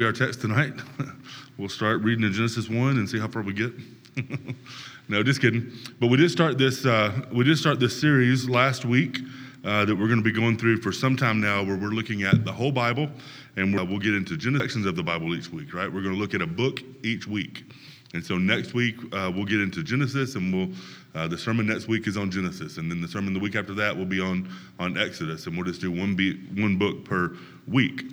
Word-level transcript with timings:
our 0.00 0.12
text 0.12 0.40
tonight. 0.40 0.74
we'll 1.58 1.68
start 1.68 2.00
reading 2.02 2.24
in 2.24 2.32
Genesis 2.32 2.68
1 2.68 2.78
and 2.98 3.10
see 3.10 3.18
how 3.18 3.26
far 3.26 3.42
we 3.42 3.52
get. 3.52 3.72
no, 5.08 5.24
just 5.24 5.40
kidding. 5.40 5.72
But 5.98 6.06
we 6.06 6.16
did 6.16 6.30
start 6.30 6.56
this, 6.56 6.86
uh, 6.86 7.22
we 7.32 7.42
did 7.42 7.58
start 7.58 7.80
this 7.80 8.00
series 8.00 8.48
last 8.48 8.84
week 8.84 9.18
uh, 9.64 9.84
that 9.86 9.96
we're 9.96 10.06
going 10.06 10.20
to 10.20 10.24
be 10.24 10.30
going 10.30 10.56
through 10.56 10.82
for 10.82 10.92
some 10.92 11.16
time 11.16 11.40
now 11.40 11.64
where 11.64 11.76
we're 11.76 11.88
looking 11.88 12.22
at 12.22 12.44
the 12.44 12.52
whole 12.52 12.70
Bible 12.70 13.10
and 13.56 13.74
we'll 13.74 13.98
get 13.98 14.14
into 14.14 14.38
sections 14.56 14.86
of 14.86 14.94
the 14.94 15.02
Bible 15.02 15.34
each 15.34 15.50
week, 15.50 15.74
right? 15.74 15.92
We're 15.92 16.02
going 16.02 16.14
to 16.14 16.20
look 16.20 16.32
at 16.32 16.42
a 16.42 16.46
book 16.46 16.80
each 17.02 17.26
week. 17.26 17.64
And 18.14 18.24
so 18.24 18.38
next 18.38 18.74
week 18.74 18.94
uh, 19.12 19.32
we'll 19.34 19.46
get 19.46 19.60
into 19.60 19.82
Genesis, 19.82 20.36
and 20.36 20.54
we'll 20.54 20.68
uh, 21.16 21.26
the 21.26 21.36
sermon 21.36 21.66
next 21.66 21.88
week 21.88 22.06
is 22.06 22.16
on 22.16 22.30
Genesis, 22.30 22.76
and 22.76 22.88
then 22.88 23.00
the 23.00 23.08
sermon 23.08 23.34
the 23.34 23.40
week 23.40 23.56
after 23.56 23.74
that 23.74 23.96
will 23.96 24.06
be 24.06 24.20
on 24.20 24.48
on 24.78 24.96
Exodus, 24.96 25.48
and 25.48 25.56
we'll 25.56 25.66
just 25.66 25.80
do 25.80 25.90
one 25.90 26.14
be, 26.14 26.36
one 26.54 26.78
book 26.78 27.04
per 27.04 27.36
week. 27.66 28.04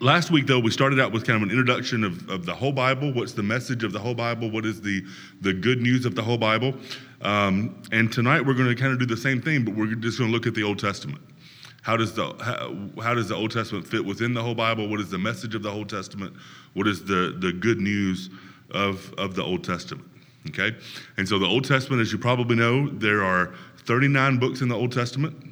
Last 0.00 0.30
week, 0.30 0.46
though, 0.46 0.58
we 0.58 0.70
started 0.70 1.00
out 1.00 1.10
with 1.10 1.26
kind 1.26 1.38
of 1.38 1.42
an 1.42 1.50
introduction 1.50 2.04
of, 2.04 2.28
of 2.28 2.44
the 2.44 2.54
whole 2.54 2.72
Bible. 2.72 3.14
What's 3.14 3.32
the 3.32 3.42
message 3.42 3.82
of 3.82 3.92
the 3.92 3.98
whole 3.98 4.14
Bible? 4.14 4.50
What 4.50 4.66
is 4.66 4.82
the, 4.82 5.02
the 5.40 5.54
good 5.54 5.80
news 5.80 6.04
of 6.04 6.14
the 6.14 6.22
whole 6.22 6.36
Bible? 6.36 6.74
Um, 7.22 7.82
and 7.92 8.12
tonight 8.12 8.44
we're 8.44 8.54
going 8.54 8.68
to 8.68 8.74
kind 8.74 8.92
of 8.92 8.98
do 8.98 9.06
the 9.06 9.16
same 9.16 9.40
thing, 9.40 9.64
but 9.64 9.74
we're 9.74 9.94
just 9.94 10.18
going 10.18 10.30
to 10.30 10.34
look 10.34 10.46
at 10.46 10.54
the 10.54 10.62
Old 10.62 10.78
Testament. 10.78 11.22
How 11.80 11.96
does, 11.96 12.12
the, 12.12 12.26
how, 12.42 13.02
how 13.02 13.14
does 13.14 13.28
the 13.28 13.36
Old 13.36 13.52
Testament 13.52 13.86
fit 13.86 14.04
within 14.04 14.34
the 14.34 14.42
whole 14.42 14.54
Bible? 14.54 14.86
What 14.86 15.00
is 15.00 15.10
the 15.10 15.18
message 15.18 15.54
of 15.54 15.62
the 15.62 15.70
Old 15.70 15.88
Testament? 15.88 16.34
What 16.74 16.86
is 16.86 17.02
the, 17.04 17.34
the 17.38 17.52
good 17.52 17.80
news 17.80 18.28
of, 18.72 19.14
of 19.14 19.34
the 19.34 19.44
Old 19.44 19.64
Testament? 19.64 20.06
Okay? 20.48 20.76
And 21.16 21.26
so 21.26 21.38
the 21.38 21.46
Old 21.46 21.64
Testament, 21.64 22.02
as 22.02 22.12
you 22.12 22.18
probably 22.18 22.56
know, 22.56 22.90
there 22.90 23.24
are 23.24 23.54
39 23.78 24.38
books 24.38 24.60
in 24.60 24.68
the 24.68 24.76
Old 24.76 24.92
Testament. 24.92 25.45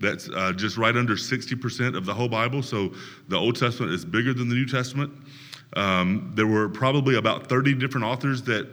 That's 0.00 0.28
uh, 0.30 0.52
just 0.52 0.76
right 0.78 0.96
under 0.96 1.14
60% 1.14 1.96
of 1.96 2.06
the 2.06 2.14
whole 2.14 2.28
Bible. 2.28 2.62
So 2.62 2.92
the 3.28 3.36
Old 3.36 3.56
Testament 3.56 3.92
is 3.92 4.04
bigger 4.04 4.32
than 4.32 4.48
the 4.48 4.54
New 4.54 4.66
Testament. 4.66 5.12
Um, 5.74 6.32
there 6.34 6.46
were 6.46 6.68
probably 6.68 7.16
about 7.16 7.48
30 7.48 7.74
different 7.74 8.06
authors 8.06 8.42
that, 8.42 8.72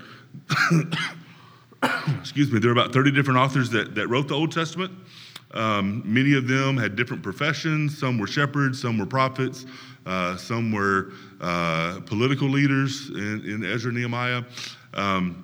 excuse 2.19 2.51
me, 2.51 2.59
there 2.59 2.73
were 2.73 2.79
about 2.79 2.93
30 2.93 3.11
different 3.11 3.39
authors 3.39 3.69
that, 3.71 3.93
that 3.95 4.07
wrote 4.07 4.27
the 4.27 4.35
Old 4.35 4.51
Testament. 4.51 4.91
Um, 5.51 6.01
many 6.05 6.33
of 6.33 6.47
them 6.47 6.77
had 6.77 6.95
different 6.95 7.23
professions. 7.23 7.97
Some 7.97 8.17
were 8.17 8.27
shepherds, 8.27 8.81
some 8.81 8.97
were 8.97 9.05
prophets, 9.05 9.65
uh, 10.05 10.37
some 10.37 10.71
were 10.71 11.13
uh, 11.41 11.99
political 12.05 12.47
leaders 12.47 13.09
in, 13.09 13.43
in 13.45 13.63
Ezra 13.65 13.91
Nehemiah. 13.91 14.43
Um, 14.93 15.43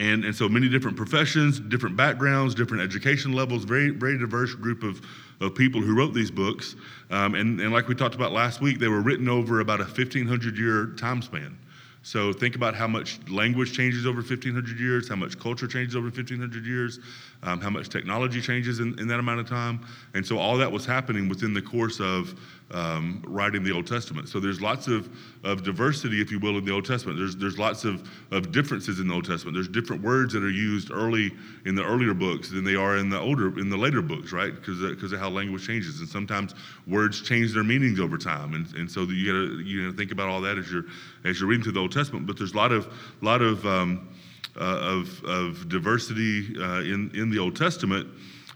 and, 0.00 0.24
and 0.24 0.34
so 0.34 0.48
many 0.48 0.66
different 0.66 0.96
professions, 0.96 1.60
different 1.60 1.94
backgrounds, 1.94 2.54
different 2.54 2.82
education 2.82 3.32
levels, 3.32 3.64
very, 3.64 3.90
very 3.90 4.16
diverse 4.16 4.54
group 4.54 4.82
of, 4.82 5.02
of 5.42 5.54
people 5.54 5.82
who 5.82 5.94
wrote 5.94 6.14
these 6.14 6.30
books. 6.30 6.74
Um, 7.10 7.34
and, 7.34 7.60
and 7.60 7.70
like 7.70 7.86
we 7.86 7.94
talked 7.94 8.14
about 8.14 8.32
last 8.32 8.62
week, 8.62 8.78
they 8.78 8.88
were 8.88 9.02
written 9.02 9.28
over 9.28 9.60
about 9.60 9.80
a 9.80 9.84
1,500 9.84 10.56
year 10.56 10.86
time 10.96 11.20
span. 11.20 11.58
So 12.02 12.32
think 12.32 12.56
about 12.56 12.74
how 12.74 12.86
much 12.86 13.18
language 13.28 13.74
changes 13.74 14.06
over 14.06 14.22
1,500 14.22 14.80
years, 14.80 15.06
how 15.06 15.16
much 15.16 15.38
culture 15.38 15.66
changes 15.66 15.94
over 15.94 16.06
1,500 16.06 16.64
years, 16.64 16.98
um, 17.42 17.60
how 17.60 17.68
much 17.68 17.90
technology 17.90 18.40
changes 18.40 18.80
in, 18.80 18.98
in, 18.98 19.06
that 19.08 19.20
amount 19.20 19.40
of 19.40 19.48
time. 19.50 19.86
And 20.14 20.26
so 20.26 20.38
all 20.38 20.56
that 20.56 20.72
was 20.72 20.86
happening 20.86 21.28
within 21.28 21.52
the 21.52 21.60
course 21.60 22.00
of 22.00 22.40
um, 22.72 23.22
writing 23.26 23.62
the 23.64 23.72
Old 23.72 23.86
Testament. 23.86 24.28
So 24.28 24.38
there's 24.38 24.60
lots 24.60 24.86
of, 24.86 25.08
of 25.42 25.62
diversity, 25.62 26.20
if 26.20 26.30
you 26.30 26.38
will, 26.38 26.56
in 26.58 26.64
the 26.64 26.72
Old 26.72 26.84
Testament. 26.84 27.18
There's, 27.18 27.36
there's 27.36 27.58
lots 27.58 27.84
of, 27.84 28.08
of 28.30 28.52
differences 28.52 29.00
in 29.00 29.08
the 29.08 29.14
Old 29.14 29.24
Testament. 29.24 29.54
There's 29.54 29.68
different 29.68 30.02
words 30.02 30.32
that 30.34 30.42
are 30.42 30.50
used 30.50 30.90
early 30.90 31.32
in 31.64 31.74
the 31.74 31.84
earlier 31.84 32.14
books 32.14 32.50
than 32.50 32.64
they 32.64 32.76
are 32.76 32.96
in 32.98 33.10
the 33.10 33.18
older, 33.18 33.58
in 33.58 33.70
the 33.70 33.76
later 33.76 34.02
books, 34.02 34.32
right? 34.32 34.54
Because 34.54 34.80
because 34.80 35.12
of 35.12 35.18
how 35.18 35.30
language 35.30 35.66
changes. 35.66 36.00
And 36.00 36.08
sometimes 36.08 36.54
words 36.86 37.22
change 37.22 37.52
their 37.52 37.64
meanings 37.64 37.98
over 37.98 38.16
time. 38.16 38.54
And, 38.54 38.72
and 38.74 38.90
so 38.90 39.02
you 39.02 39.26
gotta, 39.26 39.62
you 39.62 39.84
gotta 39.86 39.96
think 39.96 40.12
about 40.12 40.28
all 40.28 40.40
that 40.42 40.58
as 40.58 40.70
you're, 40.70 40.84
as 41.24 41.40
you're 41.40 41.48
reading 41.48 41.64
through 41.64 41.72
the 41.72 41.80
Old 41.80 41.92
Testament. 41.92 42.26
But 42.26 42.38
there's 42.38 42.52
a 42.52 42.56
lot 42.56 42.72
of, 42.72 42.92
lot 43.20 43.42
of, 43.42 43.66
um, 43.66 44.08
uh, 44.56 44.78
of, 44.80 45.24
of 45.24 45.68
diversity 45.68 46.56
uh, 46.60 46.80
in, 46.80 47.10
in 47.14 47.30
the 47.30 47.38
Old 47.38 47.56
Testament. 47.56 48.08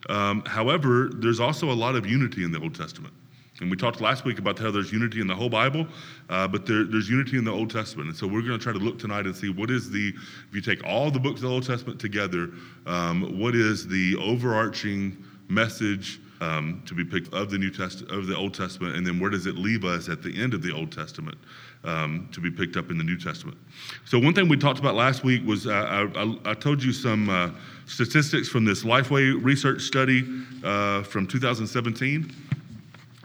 Um, 0.09 0.43
however, 0.45 1.11
there's 1.15 1.41
also 1.41 1.71
a 1.71 1.75
lot 1.75 1.95
of 1.95 2.07
unity 2.07 2.45
in 2.45 2.53
the 2.53 2.61
Old 2.61 2.75
Testament. 2.75 3.15
And 3.61 3.71
we 3.71 3.77
talked 3.77 4.01
last 4.01 4.25
week 4.25 4.39
about 4.39 4.59
how 4.59 4.71
there's 4.71 4.93
unity 4.93 5.21
in 5.21 5.29
the 5.29 5.35
whole 5.35 5.49
Bible, 5.49 5.87
uh, 6.29 6.49
but 6.49 6.67
there, 6.67 6.85
there's 6.85 7.09
unity 7.09 7.39
in 7.39 7.45
the 7.45 7.53
Old 7.53 7.71
Testament. 7.71 8.09
And 8.09 8.17
so 8.17 8.27
we're 8.27 8.43
going 8.43 8.59
to 8.59 8.63
try 8.63 8.73
to 8.73 8.79
look 8.79 8.99
tonight 8.99 9.27
and 9.27 9.37
see 9.37 9.49
what 9.49 9.71
is 9.71 9.91
the, 9.91 10.09
if 10.49 10.55
you 10.55 10.61
take 10.61 10.85
all 10.85 11.11
the 11.11 11.21
books 11.21 11.37
of 11.37 11.49
the 11.49 11.55
Old 11.55 11.67
Testament 11.67 12.01
together, 12.01 12.51
um, 12.87 13.39
what 13.39 13.55
is 13.55 13.87
the 13.87 14.17
overarching 14.17 15.23
message 15.49 16.21
um, 16.41 16.83
to 16.87 16.95
be 16.95 17.05
picked 17.05 17.33
of 17.33 17.51
the 17.51 17.59
New 17.59 17.71
Testament, 17.71 18.13
of 18.13 18.27
the 18.27 18.37
Old 18.37 18.55
Testament, 18.55 18.97
and 18.97 19.07
then 19.07 19.21
where 19.21 19.31
does 19.31 19.47
it 19.47 19.57
leave 19.57 19.85
us 19.85 20.09
at 20.09 20.23
the 20.23 20.41
end 20.41 20.53
of 20.53 20.63
the 20.63 20.73
Old 20.73 20.91
Testament 20.93 21.39
um, 21.85 22.29
to 22.33 22.41
be 22.41 22.51
picked 22.51 22.77
up 22.77 22.91
in 22.91 22.99
the 22.99 23.05
New 23.05 23.19
Testament? 23.19 23.57
So 24.05 24.19
one 24.19 24.35
thing 24.35 24.49
we 24.49 24.57
talked 24.57 24.79
about 24.79 24.95
last 24.95 25.25
week 25.25 25.47
was 25.47 25.67
uh, 25.67 26.09
I, 26.17 26.51
I, 26.51 26.55
told 26.55 26.83
you 26.83 26.93
some 26.93 27.31
uh, 27.31 27.51
statistics 27.87 28.49
from 28.49 28.65
this 28.65 28.83
Lifeway 28.83 29.43
research 29.43 29.83
study 29.83 30.25
uh, 30.65 31.03
from 31.05 31.27
2017. 31.27 32.35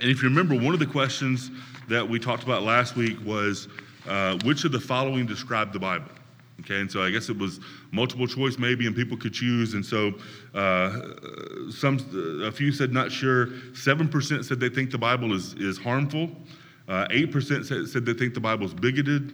And 0.01 0.09
if 0.09 0.23
you 0.23 0.29
remember, 0.29 0.55
one 0.55 0.73
of 0.73 0.79
the 0.79 0.85
questions 0.85 1.51
that 1.89 2.07
we 2.07 2.19
talked 2.19 2.43
about 2.43 2.63
last 2.63 2.95
week 2.95 3.17
was 3.25 3.67
uh, 4.07 4.37
which 4.45 4.63
of 4.63 4.71
the 4.71 4.79
following 4.79 5.25
describe 5.25 5.73
the 5.73 5.79
Bible? 5.79 6.11
Okay, 6.61 6.79
and 6.79 6.91
so 6.91 7.01
I 7.01 7.09
guess 7.09 7.29
it 7.29 7.37
was 7.37 7.59
multiple 7.91 8.27
choice 8.27 8.57
maybe, 8.57 8.85
and 8.85 8.95
people 8.95 9.17
could 9.17 9.33
choose. 9.33 9.73
And 9.73 9.85
so 9.85 10.13
uh, 10.53 11.01
some, 11.71 11.99
a 12.43 12.51
few 12.51 12.71
said 12.71 12.91
not 12.91 13.11
sure. 13.11 13.49
Seven 13.73 14.07
percent 14.07 14.45
said 14.45 14.59
they 14.59 14.69
think 14.69 14.91
the 14.91 14.97
Bible 14.97 15.33
is 15.33 15.53
is 15.55 15.77
harmful. 15.77 16.29
Uh, 16.87 17.07
eight 17.11 17.31
percent 17.31 17.65
said, 17.65 17.87
said 17.87 18.05
they 18.05 18.13
think 18.13 18.33
the 18.33 18.39
Bible 18.39 18.65
is 18.65 18.73
bigoted. 18.73 19.33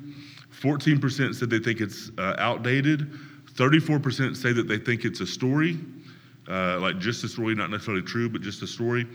Fourteen 0.52 1.00
percent 1.00 1.36
said 1.36 1.50
they 1.50 1.60
think 1.60 1.82
it's 1.82 2.12
uh, 2.18 2.36
outdated. 2.38 3.12
Thirty-four 3.56 4.00
percent 4.00 4.38
say 4.38 4.52
that 4.54 4.68
they 4.68 4.78
think 4.78 5.04
it's 5.04 5.20
a 5.22 5.28
story, 5.28 5.80
uh, 6.48 6.80
like 6.80 7.00
just 7.00 7.24
a 7.24 7.28
story, 7.28 7.56
not 7.56 7.72
necessarily 7.72 8.04
true, 8.04 8.30
but 8.30 8.42
just 8.42 8.62
a 8.62 8.68
story. 8.68 9.08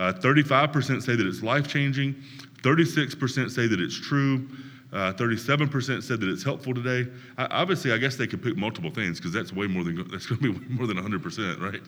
Uh, 0.00 0.14
35% 0.14 1.02
say 1.02 1.14
that 1.14 1.26
it's 1.26 1.42
life 1.42 1.68
changing. 1.68 2.14
36% 2.62 3.50
say 3.50 3.66
that 3.66 3.78
it's 3.78 4.00
true. 4.00 4.48
Uh, 4.94 5.12
37% 5.12 6.02
said 6.02 6.20
that 6.20 6.28
it's 6.30 6.42
helpful 6.42 6.72
today. 6.72 7.08
I, 7.36 7.44
obviously, 7.50 7.92
I 7.92 7.98
guess 7.98 8.16
they 8.16 8.26
could 8.26 8.42
pick 8.42 8.56
multiple 8.56 8.90
things 8.90 9.18
because 9.18 9.34
that's 9.34 9.52
way 9.52 9.66
more 9.66 9.84
than 9.84 9.96
that's 10.10 10.24
going 10.24 10.40
to 10.40 10.58
be 10.58 10.74
more 10.74 10.86
than 10.86 10.96
100%, 10.96 11.60
right? 11.60 11.82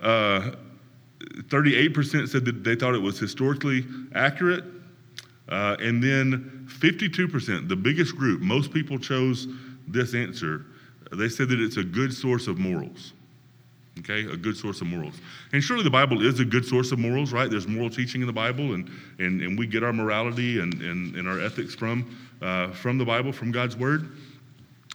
Uh, 0.00 0.56
38% 1.20 2.26
said 2.26 2.46
that 2.46 2.64
they 2.64 2.74
thought 2.74 2.94
it 2.94 3.02
was 3.02 3.18
historically 3.18 3.84
accurate. 4.14 4.64
Uh, 5.50 5.76
and 5.78 6.02
then 6.02 6.66
52%, 6.80 7.68
the 7.68 7.76
biggest 7.76 8.16
group, 8.16 8.40
most 8.40 8.72
people 8.72 8.98
chose 8.98 9.46
this 9.86 10.14
answer. 10.14 10.64
They 11.12 11.28
said 11.28 11.50
that 11.50 11.60
it's 11.60 11.76
a 11.76 11.84
good 11.84 12.14
source 12.14 12.46
of 12.46 12.58
morals 12.58 13.12
okay 13.98 14.24
a 14.24 14.36
good 14.36 14.56
source 14.56 14.80
of 14.80 14.86
morals 14.86 15.14
and 15.52 15.62
surely 15.62 15.82
the 15.82 15.90
bible 15.90 16.24
is 16.24 16.40
a 16.40 16.44
good 16.44 16.64
source 16.64 16.92
of 16.92 16.98
morals 16.98 17.32
right 17.32 17.50
there's 17.50 17.68
moral 17.68 17.90
teaching 17.90 18.20
in 18.20 18.26
the 18.26 18.32
bible 18.32 18.74
and 18.74 18.90
and, 19.18 19.40
and 19.42 19.58
we 19.58 19.66
get 19.66 19.82
our 19.82 19.92
morality 19.92 20.60
and, 20.60 20.74
and, 20.80 21.14
and 21.14 21.28
our 21.28 21.40
ethics 21.40 21.74
from 21.74 22.16
uh, 22.40 22.70
from 22.70 22.98
the 22.98 23.04
bible 23.04 23.32
from 23.32 23.52
god's 23.52 23.76
word 23.76 24.16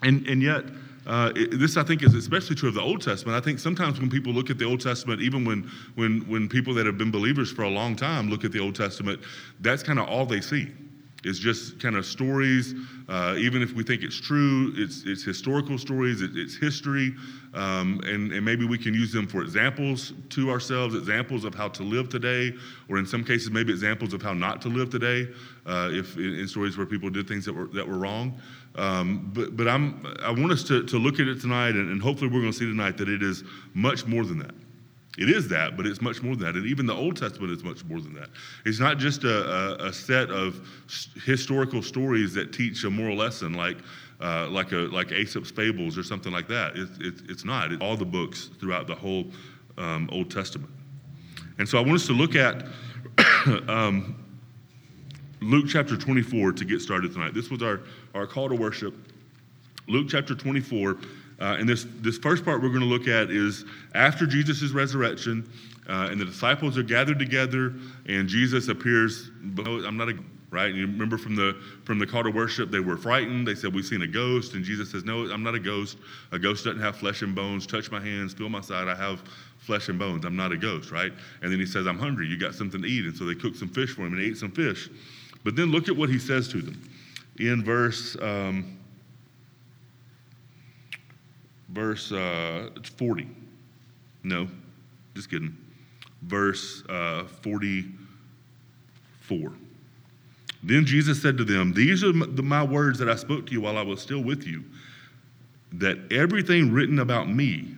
and 0.04 0.26
and 0.28 0.42
yet 0.42 0.64
uh, 1.08 1.32
it, 1.38 1.58
this 1.58 1.78
I 1.78 1.84
think 1.84 2.04
is 2.04 2.14
especially 2.14 2.56
true 2.58 2.68
of 2.68 2.76
the 2.76 2.82
Old 2.82 3.02
Testament. 3.02 3.38
I 3.38 3.44
think 3.44 3.60
sometimes 3.60 4.00
when 4.00 4.10
people 4.10 4.34
look 4.34 4.50
at 4.50 4.58
the 4.58 4.66
Old 4.66 4.82
Testament, 4.82 5.22
even 5.22 5.46
when 5.46 5.72
when 5.96 6.20
when 6.28 6.50
people 6.50 6.74
that 6.74 6.86
have 6.86 6.98
been 6.98 7.12
believers 7.12 7.50
for 7.50 7.62
a 7.64 7.70
long 7.70 7.96
time 7.96 8.30
look 8.30 8.44
at 8.44 8.52
the 8.52 8.60
Old 8.60 8.76
Testament, 8.76 9.22
that's 9.62 9.82
kind 9.82 10.00
of 10.00 10.10
all 10.10 10.26
they 10.26 10.42
see. 10.42 10.68
It's 11.28 11.40
just 11.40 11.80
kind 11.80 11.96
of 11.96 12.06
stories. 12.06 12.74
Uh, 13.10 13.36
even 13.38 13.62
if 13.62 13.74
we 13.74 13.84
think 13.84 14.04
it's 14.04 14.20
true, 14.20 14.74
it's, 14.76 15.04
it's 15.06 15.24
historical 15.24 15.78
stories, 15.78 16.22
it, 16.22 16.32
it's 16.36 16.56
history, 16.58 17.16
um, 17.54 18.02
and, 18.06 18.32
and 18.34 18.44
maybe 18.44 18.66
we 18.66 18.78
can 18.78 18.94
use 18.94 19.14
them 19.14 19.28
for 19.28 19.42
examples 19.42 20.14
to 20.30 20.50
ourselves, 20.50 20.94
examples 20.94 21.46
of 21.46 21.56
how 21.56 21.70
to 21.70 21.84
live 21.84 22.10
today, 22.10 22.54
or 22.90 22.98
in 22.98 23.06
some 23.06 23.24
cases, 23.24 23.50
maybe 23.50 23.72
examples 23.72 24.14
of 24.14 24.22
how 24.22 24.34
not 24.34 24.62
to 24.62 24.68
live 24.68 24.90
today, 24.90 25.28
uh, 25.66 25.90
if 25.92 26.18
in, 26.18 26.36
in, 26.36 26.48
stories 26.48 26.78
where 26.78 26.86
people 26.86 27.10
did 27.10 27.28
things 27.28 27.46
that 27.46 27.54
were, 27.54 27.68
that 27.68 27.88
were 27.88 27.98
wrong. 27.98 28.40
Um, 28.76 29.32
but 29.34 29.56
but 29.56 29.68
I'm, 29.68 30.06
I 30.22 30.32
want 30.32 30.52
us 30.52 30.64
to, 30.64 30.84
to 30.84 30.98
look 30.98 31.20
at 31.20 31.28
it 31.28 31.40
tonight, 31.40 31.76
and, 31.76 31.90
and 31.90 32.02
hopefully 32.02 32.30
we're 32.30 32.42
going 32.42 32.52
to 32.52 32.58
see 32.58 32.66
tonight 32.66 32.98
that 32.98 33.10
it 33.10 33.24
is 33.24 33.44
much 33.74 34.06
more 34.06 34.26
than 34.26 34.40
that. 34.40 34.54
It 35.18 35.30
is 35.30 35.48
that, 35.48 35.76
but 35.76 35.88
it's 35.88 36.00
much 36.00 36.22
more 36.22 36.36
than 36.36 36.46
that. 36.46 36.56
And 36.56 36.68
even 36.68 36.86
the 36.86 36.94
Old 36.94 37.18
Testament 37.18 37.52
is 37.52 37.64
much 37.64 37.84
more 37.86 38.00
than 38.00 38.14
that. 38.14 38.30
It's 38.66 38.80
not 38.80 39.00
just 39.00 39.24
a, 39.24 39.84
a, 39.84 39.88
a 39.88 39.94
set 39.94 40.30
of 40.30 40.62
historical 41.26 41.82
stories 41.82 42.36
that 42.36 42.54
teach 42.54 42.84
a 42.84 42.90
moral 42.90 43.18
lesson 43.18 43.54
like, 43.54 43.78
uh, 44.22 44.48
like, 44.50 44.74
a, 44.74 44.88
like 44.92 45.12
Aesop's 45.12 45.50
fables 45.50 45.98
or 45.98 46.04
something 46.04 46.32
like 46.32 46.48
that. 46.50 46.78
It, 46.78 46.90
it, 47.00 47.14
it's 47.30 47.44
not. 47.44 47.72
It's 47.72 47.82
all 47.82 47.98
the 47.98 48.06
books 48.06 48.52
throughout 48.60 48.86
the 48.86 48.94
whole 48.94 49.26
um, 49.80 50.08
Old 50.12 50.30
Testament. 50.30 50.72
And 51.58 51.68
so 51.68 51.80
I 51.80 51.82
want 51.82 51.94
us 51.94 52.06
to 52.08 52.14
look 52.14 52.36
at 52.36 52.68
um, 53.68 54.24
Luke 55.42 55.66
chapter 55.68 55.98
24 55.98 56.52
to 56.54 56.66
get 56.66 56.80
started 56.80 57.12
tonight. 57.12 57.34
This 57.34 57.50
was 57.50 57.64
our, 57.64 57.82
our 58.14 58.28
call 58.28 58.50
to 58.50 58.56
worship. 58.56 58.94
Luke 59.88 60.08
chapter 60.10 60.36
24 60.36 60.98
uh, 61.40 61.56
and 61.60 61.70
this, 61.70 61.86
this 62.00 62.18
first 62.18 62.44
part 62.44 62.62
we're 62.62 62.70
going 62.70 62.82
to 62.82 62.88
look 62.88 63.08
at 63.08 63.30
is 63.30 63.66
after 63.94 64.26
Jesus' 64.26 64.72
resurrection, 64.72 65.50
uh, 65.88 66.10
and 66.12 66.20
the 66.20 66.26
disciples 66.26 66.78
are 66.78 66.84
gathered 66.84 67.20
together, 67.20 67.74
and 68.08 68.28
Jesus 68.28 68.68
appears. 68.68 69.30
I'm 69.58 69.98
not 69.98 70.10
a, 70.10 70.18
right? 70.50 70.74
You 70.74 70.88
remember 70.88 71.18
from 71.18 71.36
the 71.36 71.62
from 71.86 72.00
the 72.00 72.06
call 72.06 72.24
to 72.24 72.32
worship, 72.32 72.72
they 72.72 72.80
were 72.80 72.98
frightened. 72.98 73.48
They 73.48 73.56
said, 73.56 73.74
"We've 73.74 73.86
seen 73.86 74.02
a 74.02 74.08
ghost," 74.08 74.54
and 74.54 74.66
Jesus 74.66 74.92
says, 74.92 75.06
"No, 75.06 75.32
I'm 75.32 75.44
not 75.44 75.56
a 75.56 75.60
ghost. 75.60 75.98
A 76.32 76.40
ghost 76.40 76.66
doesn't 76.66 76.82
have 76.82 76.98
flesh 76.98 77.22
and 77.22 77.34
bones. 77.34 77.66
Touch 77.66 77.90
my 77.92 78.02
hands, 78.02 78.34
feel 78.34 78.50
my 78.50 78.62
side. 78.62 78.88
I 78.88 78.96
have 78.96 79.22
flesh 79.60 79.88
and 79.88 79.98
bones. 79.98 80.26
I'm 80.26 80.36
not 80.36 80.52
a 80.52 80.58
ghost, 80.58 80.92
right?" 80.92 81.14
And 81.42 81.52
then 81.52 81.60
he 81.60 81.66
says, 81.66 81.88
"I'm 81.88 82.00
hungry. 82.00 82.28
You 82.28 82.38
got 82.38 82.56
something 82.56 82.82
to 82.82 82.88
eat?" 82.88 83.06
And 83.06 83.16
so 83.16 83.26
they 83.26 83.36
cooked 83.36 83.58
some 83.58 83.70
fish 83.70 83.92
for 83.92 84.02
him 84.02 84.14
and 84.14 84.22
ate 84.22 84.38
some 84.38 84.52
fish. 84.52 84.90
But 85.44 85.56
then 85.56 85.72
look 85.72 85.88
at 85.88 85.96
what 85.96 86.10
he 86.10 86.20
says 86.20 86.50
to 86.50 86.62
them 86.62 86.82
in 87.40 87.64
verse 87.64 88.18
um, 88.22 88.78
verse 91.70 92.12
uh, 92.12 92.70
40. 92.98 93.28
No, 94.24 94.48
just 95.16 95.30
kidding. 95.30 95.56
Verse 96.24 96.84
uh, 96.90 97.26
44. 97.42 99.52
Then 100.64 100.86
Jesus 100.86 101.22
said 101.22 101.38
to 101.38 101.44
them, 101.44 101.74
These 101.74 102.04
are 102.04 102.14
my 102.14 102.64
words 102.64 102.98
that 103.00 103.10
I 103.10 103.16
spoke 103.16 103.46
to 103.48 103.54
you 103.54 103.62
while 103.62 103.78
I 103.78 103.84
was 103.84 104.02
still 104.02 104.24
with 104.24 104.46
you, 104.46 104.64
that 105.74 105.98
everything 106.12 106.72
written 106.72 107.00
about 107.00 107.30
me 107.30 107.76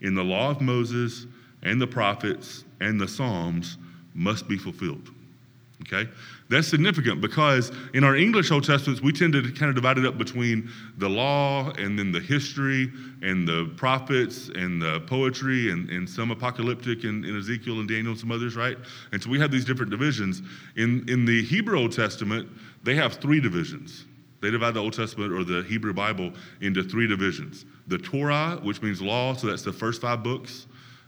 in 0.00 0.14
the 0.14 0.24
law 0.24 0.50
of 0.50 0.60
Moses 0.60 1.26
and 1.62 1.80
the 1.80 1.86
prophets 1.86 2.64
and 2.80 3.00
the 3.00 3.06
Psalms 3.06 3.78
must 4.14 4.48
be 4.48 4.58
fulfilled. 4.58 5.10
Okay? 5.82 6.08
That's 6.48 6.68
significant 6.68 7.20
because 7.20 7.72
in 7.94 8.04
our 8.04 8.16
English 8.16 8.50
Old 8.50 8.64
Testaments, 8.64 9.00
we 9.00 9.12
tend 9.12 9.32
to 9.32 9.42
kind 9.42 9.68
of 9.68 9.74
divide 9.74 9.98
it 9.98 10.06
up 10.06 10.18
between 10.18 10.70
the 10.98 11.08
law 11.08 11.70
and 11.72 11.98
then 11.98 12.12
the 12.12 12.20
history 12.20 12.90
and 13.22 13.46
the 13.48 13.72
prophets 13.76 14.48
and 14.54 14.80
the 14.80 15.00
poetry 15.00 15.70
and, 15.70 15.88
and 15.90 16.08
some 16.08 16.30
apocalyptic 16.30 17.04
in, 17.04 17.24
in 17.24 17.36
Ezekiel 17.36 17.80
and 17.80 17.88
Daniel 17.88 18.12
and 18.12 18.20
some 18.20 18.30
others, 18.30 18.54
right? 18.54 18.76
And 19.12 19.22
so 19.22 19.30
we 19.30 19.40
have 19.40 19.50
these 19.50 19.64
different 19.64 19.90
divisions. 19.90 20.42
In, 20.76 21.08
in 21.08 21.24
the 21.24 21.42
Hebrew 21.42 21.78
Old 21.78 21.92
Testament, 21.92 22.48
they 22.82 22.94
have 22.94 23.14
three 23.14 23.40
divisions. 23.40 24.04
They 24.40 24.50
divide 24.50 24.74
the 24.74 24.80
Old 24.80 24.92
Testament 24.92 25.32
or 25.32 25.44
the 25.44 25.62
Hebrew 25.62 25.92
Bible 25.92 26.32
into 26.60 26.82
three 26.82 27.06
divisions 27.06 27.64
the 27.88 27.98
Torah, 27.98 28.60
which 28.62 28.80
means 28.80 29.02
law, 29.02 29.34
so 29.34 29.48
that's 29.48 29.62
the 29.62 29.72
first 29.72 30.00
five 30.00 30.22
books, 30.22 30.66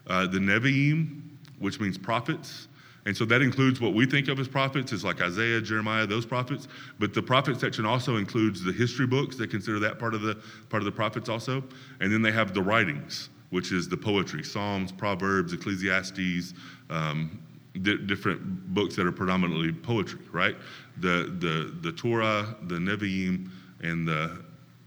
uh, 0.08 0.26
the 0.26 0.38
Nevi'im, 0.38 1.22
which 1.60 1.78
means 1.80 1.96
prophets 1.96 2.66
and 3.06 3.16
so 3.16 3.24
that 3.26 3.42
includes 3.42 3.80
what 3.80 3.92
we 3.92 4.06
think 4.06 4.28
of 4.28 4.40
as 4.40 4.48
prophets, 4.48 4.92
is 4.92 5.04
like 5.04 5.20
Isaiah, 5.20 5.60
Jeremiah, 5.60 6.06
those 6.06 6.24
prophets. 6.24 6.68
But 6.98 7.12
the 7.12 7.22
prophet 7.22 7.60
section 7.60 7.84
also 7.84 8.16
includes 8.16 8.62
the 8.62 8.72
history 8.72 9.06
books. 9.06 9.36
They 9.36 9.46
consider 9.46 9.78
that 9.80 9.98
part 9.98 10.14
of 10.14 10.22
the 10.22 10.36
part 10.70 10.80
of 10.80 10.86
the 10.86 10.92
prophets 10.92 11.28
also. 11.28 11.62
And 12.00 12.12
then 12.12 12.22
they 12.22 12.32
have 12.32 12.54
the 12.54 12.62
writings, 12.62 13.28
which 13.50 13.72
is 13.72 13.88
the 13.88 13.96
poetry, 13.96 14.42
Psalms, 14.42 14.90
Proverbs, 14.90 15.52
Ecclesiastes, 15.52 16.54
um, 16.88 17.42
di- 17.82 17.98
different 17.98 18.72
books 18.72 18.96
that 18.96 19.06
are 19.06 19.12
predominantly 19.12 19.72
poetry, 19.72 20.20
right? 20.32 20.56
The 20.98 21.34
the 21.40 21.74
the 21.82 21.92
Torah, 21.92 22.56
the 22.68 22.76
Nevi'im, 22.76 23.50
and 23.82 24.08
the 24.08 24.42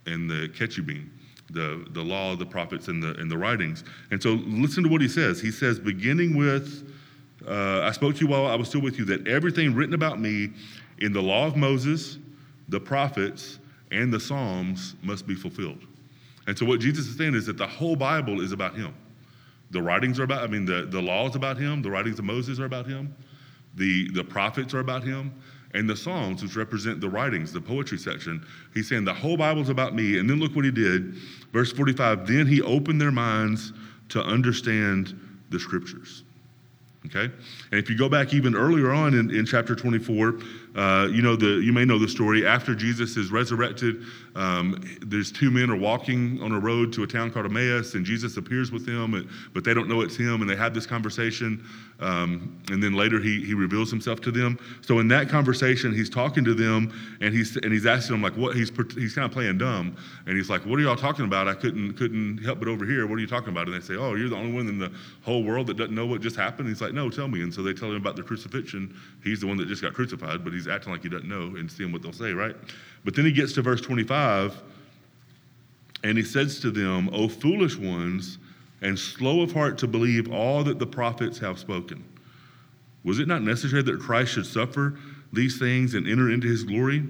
and 0.08 0.30
the 0.30 0.50
Ketubim 0.50 1.10
the, 1.50 1.86
the 1.92 2.02
law, 2.02 2.36
the 2.36 2.46
prophets, 2.46 2.90
and 2.90 3.02
the, 3.02 3.16
and 3.22 3.32
the 3.32 3.38
writings. 3.38 3.86
And 4.12 4.22
so 4.22 4.32
listen 4.48 4.84
to 4.84 4.90
what 4.90 5.00
he 5.00 5.08
says. 5.08 5.40
He 5.40 5.50
says, 5.50 5.80
beginning 5.80 6.36
with 6.36 6.86
uh, 7.46 7.82
I 7.82 7.92
spoke 7.92 8.16
to 8.16 8.22
you 8.22 8.28
while 8.28 8.48
I 8.48 8.56
was 8.56 8.70
still 8.70 8.82
with 8.82 8.98
you 8.98 9.06
that 9.06 9.28
everything 9.28 9.76
written 9.76 9.94
about 9.94 10.20
me 10.20 10.50
in 11.00 11.14
the 11.14 11.22
law 11.22 11.46
of 11.46 11.56
Moses, 11.56 12.18
the 12.70 12.80
prophets, 12.80 13.60
and 13.92 14.12
the 14.12 14.20
Psalms 14.20 14.96
must 15.04 15.28
be 15.28 15.36
fulfilled. 15.36 15.86
And 16.48 16.58
so, 16.58 16.66
what 16.66 16.80
Jesus 16.80 17.08
is 17.08 17.18
saying 17.18 17.36
is 17.36 17.46
that 17.46 17.58
the 17.58 17.68
whole 17.68 17.96
Bible 17.96 18.42
is 18.42 18.52
about 18.52 18.76
him. 18.76 18.94
The 19.72 19.82
writings 19.82 20.20
are 20.20 20.24
about, 20.24 20.44
I 20.44 20.48
mean, 20.48 20.66
the, 20.66 20.88
the 20.90 21.02
laws 21.02 21.36
about 21.36 21.58
him, 21.58 21.82
the 21.82 21.92
writings 21.92 22.20
of 22.20 22.26
Moses 22.26 22.60
are 22.60 22.66
about 22.66 22.88
him, 22.88 23.14
the, 23.76 24.10
the 24.12 24.24
prophets 24.24 24.74
are 24.74 24.80
about 24.80 25.04
him, 25.04 25.34
and 25.74 25.90
the 25.90 25.96
Psalms, 25.96 26.42
which 26.42 26.56
represent 26.56 27.02
the 27.02 27.10
writings, 27.10 27.52
the 27.52 27.62
poetry 27.62 27.98
section. 27.98 28.46
He's 28.74 28.88
saying 28.88 29.06
the 29.06 29.14
whole 29.14 29.38
Bible's 29.38 29.70
about 29.70 29.94
me. 29.94 30.18
And 30.18 30.30
then 30.30 30.40
look 30.40 30.56
what 30.56 30.66
he 30.66 30.72
did. 30.72 31.16
Verse 31.52 31.72
45 31.72 32.26
then 32.26 32.48
he 32.48 32.62
opened 32.62 33.00
their 33.00 33.12
minds 33.12 33.74
to 34.10 34.22
understand 34.24 35.20
the 35.50 35.60
scriptures. 35.60 36.24
Okay? 37.06 37.32
And 37.72 37.80
if 37.80 37.90
you 37.90 37.98
go 37.98 38.10
back 38.10 38.34
even 38.34 38.56
earlier 38.56 38.92
on 38.92 39.14
in, 39.14 39.34
in 39.34 39.46
chapter 39.46 39.76
24, 39.76 40.40
uh, 40.76 41.08
you 41.12 41.22
know 41.22 41.36
the 41.36 41.62
you 41.62 41.72
may 41.72 41.86
know 41.86 41.98
the 41.98 42.08
story. 42.08 42.46
After 42.46 42.76
Jesus 42.76 43.16
is 43.18 43.32
resurrected, 43.32 44.04
um, 44.38 44.80
there's 45.02 45.32
two 45.32 45.50
men 45.50 45.72
are 45.72 45.76
walking 45.76 46.40
on 46.44 46.52
a 46.52 46.60
road 46.60 46.94
to 46.94 47.02
a 47.02 47.08
town 47.08 47.32
called 47.32 47.48
Emmaus, 47.48 47.96
and 47.96 48.06
Jesus 48.06 48.38
appears 48.38 48.72
with 48.72 48.86
them, 48.86 49.28
but 49.52 49.64
they 49.64 49.74
don't 49.74 49.90
know 49.90 50.02
it's 50.02 50.16
him, 50.16 50.42
and 50.42 50.50
they 50.50 50.56
have 50.56 50.76
this 50.76 50.86
conversation. 50.86 51.66
Um, 52.00 52.62
and 52.70 52.82
then 52.82 52.94
later 52.94 53.20
he 53.20 53.44
he 53.44 53.56
reveals 53.56 53.90
himself 53.90 54.22
to 54.22 54.32
them. 54.32 54.60
So 54.82 55.00
in 55.00 55.08
that 55.08 55.30
conversation, 55.30 55.92
he's 55.92 56.12
talking 56.12 56.46
to 56.46 56.54
them, 56.54 56.94
and 57.20 57.34
he's 57.34 57.58
and 57.58 57.74
he's 57.74 57.88
asking 57.88 58.14
them 58.14 58.22
like 58.22 58.38
what 58.38 58.56
he's 58.56 58.72
he's 58.94 59.16
kind 59.16 59.26
of 59.26 59.32
playing 59.32 59.58
dumb, 59.58 59.98
and 60.28 60.38
he's 60.38 60.52
like, 60.52 60.64
"What 60.68 60.78
are 60.78 60.84
y'all 60.84 60.96
talking 60.96 61.26
about? 61.26 61.48
I 61.48 61.56
couldn't 61.56 61.94
couldn't 61.94 62.38
help 62.44 62.60
but 62.60 62.68
overhear. 62.68 63.08
What 63.08 63.16
are 63.16 63.22
you 63.22 63.28
talking 63.28 63.50
about?" 63.50 63.68
And 63.68 63.76
they 63.76 63.84
say, 63.84 63.96
"Oh, 63.96 64.14
you're 64.14 64.30
the 64.30 64.36
only 64.36 64.52
one 64.52 64.68
in 64.68 64.78
the 64.78 64.92
whole 65.24 65.44
world 65.44 65.66
that 65.68 65.78
doesn't 65.78 65.96
know 65.96 66.06
what 66.06 66.22
just 66.22 66.36
happened." 66.36 66.68
And 66.68 66.70
he's 66.70 66.82
like, 66.82 66.94
"No, 66.94 67.10
tell 67.10 67.28
me." 67.28 67.42
And 67.42 67.52
so 67.52 67.64
they 67.64 67.74
tell 67.74 67.90
him 67.90 67.96
about 67.96 68.16
the 68.16 68.24
crucifixion. 68.24 68.96
He's 69.24 69.40
the 69.40 69.48
one 69.48 69.58
that 69.58 69.68
just 69.68 69.82
got 69.82 69.96
crucified, 69.96 70.44
but 70.44 70.54
he's 70.54 70.68
acting 70.68 70.92
like 70.92 71.02
he 71.02 71.10
doesn't 71.10 71.28
know 71.28 71.56
and 71.58 71.72
seeing 71.72 71.92
what 71.92 72.04
they'll 72.04 72.14
say, 72.14 72.34
right? 72.34 72.56
But 73.04 73.16
then 73.16 73.26
he 73.26 73.32
gets 73.32 73.54
to 73.54 73.62
verse 73.62 73.82
25 73.82 74.62
and 76.04 76.18
he 76.18 76.24
says 76.24 76.60
to 76.60 76.72
them, 76.72 77.10
O 77.12 77.28
foolish 77.28 77.76
ones, 77.76 78.38
and 78.82 78.98
slow 78.98 79.42
of 79.42 79.52
heart 79.52 79.78
to 79.80 79.88
believe 79.88 80.32
all 80.32 80.64
that 80.64 80.80
the 80.80 80.86
prophets 80.86 81.40
have 81.40 81.58
spoken. 81.58 82.04
Was 83.04 83.20
it 83.20 83.28
not 83.28 83.42
necessary 83.42 83.82
that 83.84 84.00
Christ 84.00 84.34
should 84.34 84.46
suffer 84.46 85.00
these 85.34 85.58
things 85.58 85.94
and 85.94 86.08
enter 86.08 86.30
into 86.30 86.48
his 86.48 86.64
glory? 86.64 87.04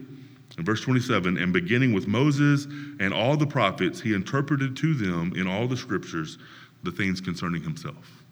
In 0.57 0.63
verse 0.63 0.81
27, 0.81 1.37
and 1.37 1.51
beginning 1.51 1.93
with 1.93 2.07
Moses 2.07 2.65
and 2.99 3.13
all 3.13 3.35
the 3.35 3.45
prophets, 3.45 3.99
he 3.99 4.13
interpreted 4.13 4.75
to 4.77 4.93
them 4.93 5.33
in 5.35 5.45
all 5.45 5.67
the 5.67 5.77
scriptures 5.77 6.37
the 6.83 6.91
things 6.91 7.19
concerning 7.19 7.61
himself. 7.61 8.23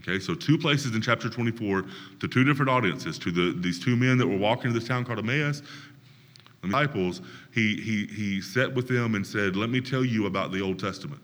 Okay, 0.00 0.18
so 0.18 0.34
two 0.34 0.58
places 0.58 0.94
in 0.94 1.00
chapter 1.00 1.28
24 1.28 1.84
to 2.20 2.28
two 2.28 2.44
different 2.44 2.70
audiences, 2.70 3.18
to 3.18 3.30
the, 3.30 3.58
these 3.60 3.82
two 3.82 3.96
men 3.96 4.18
that 4.18 4.26
were 4.26 4.36
walking 4.36 4.72
to 4.72 4.78
this 4.78 4.88
town 4.88 5.04
called 5.04 5.18
Emmaus, 5.18 5.62
disciples, 6.62 7.22
he, 7.52 7.76
he, 7.76 8.06
he 8.06 8.40
sat 8.40 8.74
with 8.74 8.88
them 8.88 9.14
and 9.14 9.26
said, 9.26 9.56
Let 9.56 9.70
me 9.70 9.80
tell 9.80 10.04
you 10.04 10.26
about 10.26 10.52
the 10.52 10.60
Old 10.60 10.78
Testament. 10.78 11.20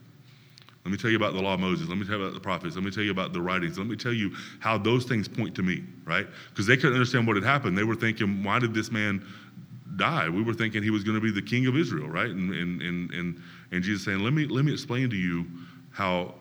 Let 0.85 0.91
me 0.91 0.97
tell 0.97 1.11
you 1.11 1.17
about 1.17 1.35
the 1.35 1.41
law 1.41 1.55
of 1.55 1.61
Moses. 1.61 1.89
Let 1.89 1.99
me 1.99 2.05
tell 2.05 2.17
you 2.17 2.23
about 2.25 2.35
the 2.35 2.41
prophets. 2.41 2.75
Let 2.75 2.85
me 2.85 2.91
tell 2.91 3.05
you 3.05 3.13
about 3.13 3.33
the 3.33 3.41
writings. 3.41 3.79
Let 3.79 3.87
me 3.87 3.95
tell 3.95 4.13
you 4.13 4.35
how 4.59 4.79
those 4.79 5.05
things 5.05 5.29
point 5.29 5.55
to 5.55 5.63
me, 5.63 5.85
right? 6.05 6.27
Because 6.51 6.67
they 6.67 6.77
couldn't 6.77 6.95
understand 6.95 7.27
what 7.27 7.37
had 7.37 7.45
happened. 7.45 7.79
They 7.79 7.85
were 7.85 7.95
thinking, 7.95 8.43
why 8.43 8.59
did 8.59 8.75
this 8.75 8.91
man 8.91 9.25
die? 9.97 10.29
We 10.29 10.43
were 10.43 10.55
thinking 10.55 10.83
he 10.83 10.91
was 10.91 11.05
going 11.05 11.15
to 11.15 11.21
be 11.21 11.31
the 11.31 11.43
king 11.43 11.67
of 11.67 11.77
Israel, 11.77 12.09
right? 12.09 12.31
And, 12.31 12.53
and, 12.53 12.83
and, 12.83 13.11
and, 13.13 13.43
and 13.71 13.83
Jesus 13.85 14.05
saying, 14.05 14.21
let 14.21 14.33
me, 14.33 14.47
let 14.47 14.65
me 14.65 14.73
explain 14.73 15.09
to 15.11 15.17
you 15.17 15.47
how 15.91 16.35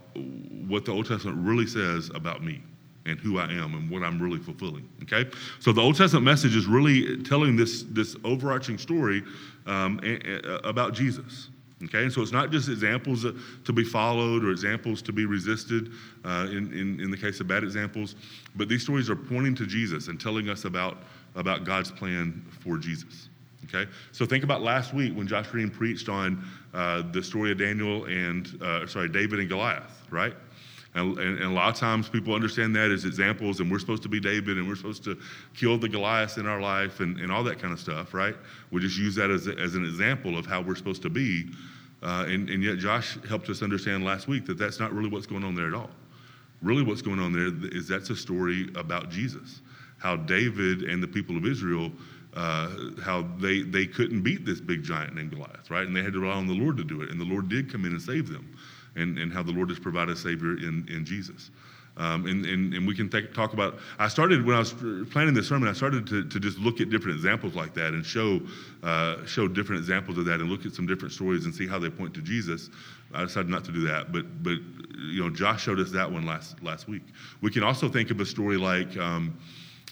what 0.67 0.85
the 0.85 0.91
Old 0.91 1.05
Testament 1.05 1.37
really 1.45 1.67
says 1.67 2.09
about 2.15 2.43
me 2.43 2.63
and 3.05 3.19
who 3.19 3.39
I 3.39 3.45
am 3.45 3.73
and 3.75 3.89
what 3.89 4.03
I'm 4.03 4.21
really 4.21 4.39
fulfilling. 4.39 4.87
Okay, 5.03 5.29
so 5.59 5.71
the 5.71 5.81
Old 5.81 5.95
Testament 5.95 6.25
message 6.25 6.55
is 6.55 6.67
really 6.67 7.21
telling 7.23 7.55
this 7.55 7.83
this 7.83 8.15
overarching 8.23 8.77
story 8.77 9.23
um, 9.65 9.99
a, 10.03 10.17
a, 10.47 10.55
about 10.69 10.93
Jesus. 10.93 11.49
Okay, 11.85 12.03
and 12.03 12.13
so 12.13 12.21
it's 12.21 12.31
not 12.31 12.51
just 12.51 12.69
examples 12.69 13.25
to 13.65 13.73
be 13.73 13.83
followed 13.83 14.45
or 14.45 14.51
examples 14.51 15.01
to 15.01 15.11
be 15.11 15.25
resisted 15.25 15.89
uh, 16.23 16.47
in, 16.51 16.71
in, 16.73 16.99
in 16.99 17.09
the 17.09 17.17
case 17.17 17.39
of 17.39 17.47
bad 17.47 17.63
examples, 17.63 18.15
but 18.55 18.69
these 18.69 18.83
stories 18.83 19.09
are 19.09 19.15
pointing 19.15 19.55
to 19.55 19.65
Jesus 19.65 20.07
and 20.07 20.21
telling 20.21 20.47
us 20.47 20.65
about, 20.65 20.99
about 21.35 21.63
God's 21.63 21.89
plan 21.91 22.45
for 22.59 22.77
Jesus. 22.77 23.29
Okay, 23.65 23.89
so 24.11 24.25
think 24.25 24.43
about 24.43 24.61
last 24.61 24.93
week 24.93 25.15
when 25.15 25.27
Josh 25.27 25.47
Green 25.47 25.69
preached 25.69 26.09
on 26.09 26.45
uh, 26.73 27.03
the 27.11 27.23
story 27.23 27.51
of 27.51 27.57
Daniel 27.57 28.05
and, 28.05 28.61
uh, 28.61 28.85
sorry, 28.85 29.09
David 29.09 29.39
and 29.39 29.49
Goliath, 29.49 30.05
right? 30.11 30.35
And, 30.93 31.17
and, 31.17 31.39
and, 31.39 31.45
a 31.45 31.53
lot 31.53 31.69
of 31.69 31.75
times 31.75 32.09
people 32.09 32.35
understand 32.35 32.75
that 32.75 32.91
as 32.91 33.05
examples, 33.05 33.61
and 33.61 33.71
we're 33.71 33.79
supposed 33.79 34.03
to 34.03 34.09
be 34.09 34.19
David, 34.19 34.57
and 34.57 34.67
we're 34.67 34.75
supposed 34.75 35.03
to 35.05 35.17
kill 35.55 35.77
the 35.77 35.87
Goliath 35.87 36.37
in 36.37 36.45
our 36.45 36.59
life, 36.59 36.99
and, 36.99 37.17
and 37.19 37.31
all 37.31 37.43
that 37.45 37.59
kind 37.59 37.71
of 37.71 37.79
stuff, 37.79 38.13
right? 38.13 38.35
We 38.71 38.81
just 38.81 38.97
use 38.97 39.15
that 39.15 39.29
as, 39.29 39.47
as 39.47 39.75
an 39.75 39.85
example 39.85 40.37
of 40.37 40.45
how 40.45 40.61
we're 40.61 40.75
supposed 40.75 41.01
to 41.03 41.09
be. 41.09 41.49
Uh, 42.03 42.25
and, 42.27 42.49
and 42.49 42.61
yet, 42.61 42.77
Josh 42.77 43.17
helped 43.27 43.49
us 43.49 43.61
understand 43.61 44.03
last 44.03 44.27
week 44.27 44.45
that 44.47 44.57
that's 44.57 44.79
not 44.79 44.91
really 44.91 45.09
what's 45.09 45.27
going 45.27 45.43
on 45.43 45.55
there 45.55 45.67
at 45.67 45.73
all. 45.73 45.91
Really, 46.61 46.83
what's 46.83 47.01
going 47.01 47.19
on 47.19 47.31
there 47.31 47.51
is 47.71 47.87
that's 47.87 48.09
a 48.09 48.15
story 48.15 48.69
about 48.75 49.09
Jesus, 49.09 49.61
how 49.97 50.15
David 50.15 50.83
and 50.83 51.01
the 51.01 51.07
people 51.07 51.37
of 51.37 51.45
Israel 51.45 51.91
uh, 52.35 52.69
how 53.03 53.27
they, 53.39 53.61
they 53.61 53.85
couldn't 53.85 54.21
beat 54.21 54.45
this 54.45 54.61
big 54.61 54.83
giant 54.83 55.15
named 55.15 55.31
Goliath, 55.31 55.69
right? 55.69 55.85
And 55.85 55.95
they 55.95 56.01
had 56.01 56.13
to 56.13 56.19
rely 56.19 56.35
on 56.35 56.47
the 56.47 56.53
Lord 56.53 56.77
to 56.77 56.83
do 56.83 57.01
it. 57.01 57.09
And 57.09 57.19
the 57.19 57.25
Lord 57.25 57.49
did 57.49 57.71
come 57.71 57.85
in 57.85 57.91
and 57.91 58.01
save 58.01 58.29
them, 58.29 58.57
and, 58.95 59.17
and 59.17 59.31
how 59.31 59.43
the 59.43 59.51
Lord 59.51 59.69
has 59.69 59.79
provided 59.79 60.15
a 60.15 60.17
Savior 60.17 60.57
in, 60.57 60.85
in 60.89 61.05
Jesus. 61.05 61.51
Um, 61.97 62.25
and, 62.25 62.45
and, 62.45 62.73
and 62.73 62.87
we 62.87 62.95
can 62.95 63.09
th- 63.09 63.33
talk 63.33 63.53
about, 63.53 63.79
I 63.99 64.07
started, 64.07 64.45
when 64.45 64.55
I 64.55 64.59
was 64.59 64.73
planning 65.11 65.33
this 65.33 65.49
sermon, 65.49 65.67
I 65.67 65.73
started 65.73 66.07
to, 66.07 66.23
to 66.23 66.39
just 66.39 66.57
look 66.57 66.79
at 66.79 66.89
different 66.89 67.17
examples 67.17 67.53
like 67.53 67.73
that 67.73 67.93
and 67.93 68.05
show, 68.05 68.39
uh, 68.81 69.25
show 69.25 69.47
different 69.47 69.79
examples 69.79 70.17
of 70.17 70.25
that 70.25 70.39
and 70.39 70.49
look 70.49 70.65
at 70.65 70.73
some 70.73 70.87
different 70.87 71.13
stories 71.13 71.45
and 71.45 71.53
see 71.53 71.67
how 71.67 71.77
they 71.77 71.89
point 71.89 72.13
to 72.13 72.21
Jesus. 72.21 72.69
I 73.13 73.23
decided 73.23 73.49
not 73.49 73.65
to 73.65 73.73
do 73.73 73.81
that, 73.87 74.13
but, 74.13 74.41
but 74.41 74.57
you 74.97 75.21
know, 75.21 75.29
Josh 75.29 75.63
showed 75.63 75.79
us 75.79 75.91
that 75.91 76.09
one 76.09 76.25
last, 76.25 76.63
last 76.63 76.87
week. 76.87 77.03
We 77.41 77.51
can 77.51 77.61
also 77.61 77.89
think 77.89 78.09
of 78.09 78.19
a 78.21 78.25
story 78.25 78.57
like, 78.57 78.95
um, 78.97 79.37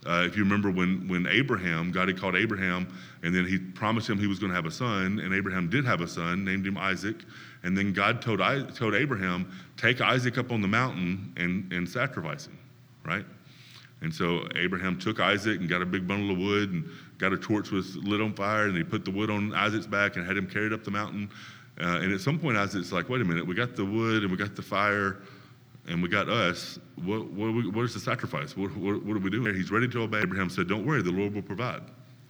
Uh, 0.06 0.24
if 0.26 0.38
you 0.38 0.44
remember 0.46 0.72
when, 0.72 1.10
when 1.10 1.28
Abraham, 1.28 1.92
God 1.92 2.08
had 2.08 2.18
called 2.18 2.38
Abraham, 2.38 2.88
and 3.22 3.36
then 3.36 3.46
he 3.46 3.60
promised 3.60 4.10
him 4.10 4.18
he 4.18 4.28
was 4.28 4.40
going 4.40 4.50
to 4.50 4.56
have 4.56 4.66
a 4.66 4.72
son, 4.72 5.20
and 5.20 5.34
Abraham 5.34 5.70
did 5.70 5.84
have 5.84 6.00
a 6.00 6.08
son, 6.08 6.46
named 6.46 6.66
him 6.66 6.78
Isaac. 6.78 7.18
And 7.64 7.78
then 7.78 7.94
God 7.94 8.22
told, 8.22 8.40
told 8.76 8.96
Abraham, 8.96 9.52
take 9.76 10.02
Isaac 10.02 10.38
up 10.38 10.52
on 10.52 10.62
the 10.62 10.68
mountain 10.68 11.34
and, 11.38 11.72
and 11.74 11.88
sacrifice 11.88 12.48
him, 12.48 12.58
right? 13.06 13.26
And 14.02 14.14
so 14.14 14.48
Abraham 14.56 14.98
took 14.98 15.20
Isaac 15.20 15.60
and 15.60 15.68
got 15.68 15.82
a 15.82 15.86
big 15.86 16.08
bundle 16.08 16.32
of 16.32 16.38
wood 16.38 16.72
and 16.72 16.90
got 17.18 17.34
a 17.34 17.38
torch 17.38 17.70
was 17.72 17.98
lit 17.98 18.22
on 18.22 18.34
fire, 18.34 18.66
and 18.66 18.78
he 18.78 18.84
put 18.84 19.04
the 19.04 19.12
wood 19.12 19.30
on 19.30 19.54
Isaac's 19.54 19.88
back 19.88 20.16
and 20.16 20.26
had 20.26 20.38
him 20.38 20.48
carried 20.48 20.72
up 20.72 20.86
the 20.86 20.92
mountain. 20.92 21.30
Uh, 21.82 22.00
and 22.02 22.14
at 22.14 22.22
some 22.22 22.40
point, 22.40 22.58
Isaac's 22.58 22.92
like, 22.92 23.10
wait 23.10 23.22
a 23.22 23.26
minute, 23.26 23.46
we 23.46 23.56
got 23.56 23.76
the 23.76 23.86
wood 23.86 24.24
and 24.24 24.32
we 24.32 24.38
got 24.38 24.56
the 24.56 24.62
fire 24.62 25.18
and 25.88 26.02
we 26.02 26.08
got 26.08 26.30
us. 26.30 26.80
What, 27.04 27.30
what, 27.32 27.74
what 27.74 27.84
is 27.84 27.94
the 27.94 28.00
sacrifice? 28.00 28.56
What, 28.56 28.76
what, 28.78 29.04
what 29.04 29.18
are 29.18 29.20
we 29.20 29.30
doing? 29.30 29.54
He's 29.56 29.72
ready 29.72 29.88
to 29.90 30.02
obey. 30.04 30.20
Abraham 30.20 30.50
said, 30.50 30.68
don't 30.68 30.86
worry, 30.86 31.02
the 31.02 31.12
Lord 31.12 31.34
will 31.34 31.42
provide. 31.42 31.82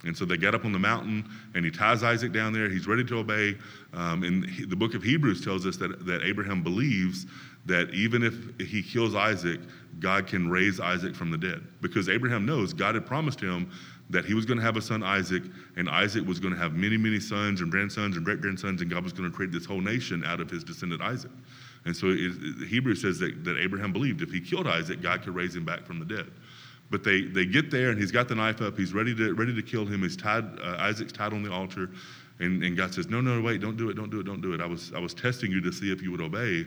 And 0.06 0.16
so 0.16 0.24
they 0.24 0.38
get 0.38 0.56
up 0.56 0.64
on 0.64 0.72
the 0.72 0.80
mountain, 0.80 1.30
and 1.56 1.66
he 1.66 1.72
ties 1.72 2.04
Isaac 2.04 2.32
down 2.32 2.54
there. 2.54 2.70
He's 2.70 2.88
ready 2.88 3.04
to 3.04 3.18
obey. 3.18 3.56
Um, 3.94 4.24
and 4.24 4.46
he, 4.46 4.66
the 4.66 4.76
book 4.76 4.94
of 4.94 5.04
Hebrews 5.04 5.44
tells 5.44 5.66
us 5.66 5.76
that, 5.78 6.06
that 6.06 6.24
Abraham 6.24 6.64
believes 6.64 7.26
that 7.66 7.94
even 7.94 8.24
if 8.24 8.34
he 8.66 8.82
kills 8.82 9.14
Isaac, 9.14 9.60
God 10.00 10.26
can 10.26 10.50
raise 10.50 10.80
Isaac 10.80 11.16
from 11.16 11.32
the 11.32 11.38
dead. 11.38 11.62
Because 11.82 12.08
Abraham 12.08 12.46
knows 12.46 12.74
God 12.74 12.96
had 12.96 13.06
promised 13.06 13.42
him 13.42 13.70
that 14.10 14.26
he 14.26 14.34
was 14.34 14.46
going 14.46 14.58
to 14.58 14.64
have 14.64 14.78
a 14.78 14.82
son, 14.82 15.04
Isaac, 15.04 15.44
and 15.76 15.90
Isaac 15.90 16.26
was 16.26 16.40
going 16.40 16.54
to 16.54 16.60
have 16.60 16.74
many, 16.74 16.98
many 16.98 17.20
sons 17.20 17.62
and 17.62 17.70
grandsons 17.70 18.16
and 18.16 18.26
great 18.26 18.42
grandsons, 18.42 18.82
and 18.82 18.90
God 18.90 19.04
was 19.04 19.14
going 19.14 19.30
to 19.30 19.36
create 19.36 19.52
this 19.52 19.66
whole 19.66 19.82
nation 19.82 20.24
out 20.26 20.40
of 20.40 20.50
his 20.50 20.64
descendant, 20.64 21.02
Isaac. 21.02 21.32
And 21.86 21.96
so 21.96 22.08
it, 22.10 22.68
Hebrews 22.68 23.02
says 23.02 23.20
that, 23.20 23.44
that 23.44 23.58
Abraham 23.58 23.94
believed 23.94 24.22
if 24.22 24.32
he 24.32 24.42
killed 24.42 24.68
Isaac, 24.68 25.02
God 25.02 25.22
could 25.22 25.36
raise 25.36 25.56
him 25.56 25.66
back 25.66 25.86
from 25.86 26.00
the 26.00 26.06
dead. 26.06 26.32
But 26.92 27.04
they, 27.04 27.22
they 27.22 27.46
get 27.46 27.70
there 27.70 27.92
and 27.92 28.00
he's 28.00 28.12
got 28.12 28.28
the 28.28 28.36
knife 28.36 28.62
up. 28.62 28.78
He's 28.78 28.94
ready 28.94 29.14
to, 29.16 29.34
ready 29.34 29.54
to 29.54 29.62
kill 29.62 29.86
him. 29.86 30.02
He's 30.02 30.18
tied, 30.18 30.44
uh, 30.60 30.78
Isaac's 30.80 31.12
tied 31.12 31.34
on 31.34 31.44
the 31.44 31.52
altar. 31.52 31.92
And, 32.40 32.64
and 32.64 32.76
God 32.76 32.94
says, 32.94 33.08
No, 33.08 33.22
no, 33.22 33.42
wait, 33.42 33.62
don't 33.62 33.78
do 33.78 33.90
it, 33.90 33.96
don't 33.96 34.10
do 34.10 34.20
it, 34.20 34.26
don't 34.26 34.42
do 34.42 34.54
it. 34.54 34.62
I 34.62 34.66
was, 34.66 34.92
I 34.96 35.00
was 35.00 35.14
testing 35.14 35.52
you 35.52 35.62
to 35.62 35.72
see 35.72 35.92
if 35.92 36.02
you 36.02 36.12
would 36.12 36.22
obey. 36.22 36.66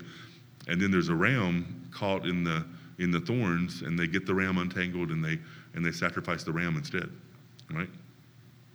And 0.68 0.80
then 0.80 0.90
there's 0.90 1.08
a 1.08 1.14
ram 1.14 1.88
caught 1.90 2.26
in 2.26 2.44
the, 2.44 2.64
in 2.98 3.10
the 3.10 3.20
thorns, 3.20 3.82
and 3.82 3.98
they 3.98 4.06
get 4.06 4.26
the 4.26 4.34
ram 4.34 4.58
untangled 4.58 5.10
and 5.10 5.24
they, 5.24 5.38
and 5.74 5.84
they 5.84 5.90
sacrifice 5.90 6.44
the 6.44 6.52
ram 6.52 6.76
instead, 6.76 7.10
right? 7.72 7.88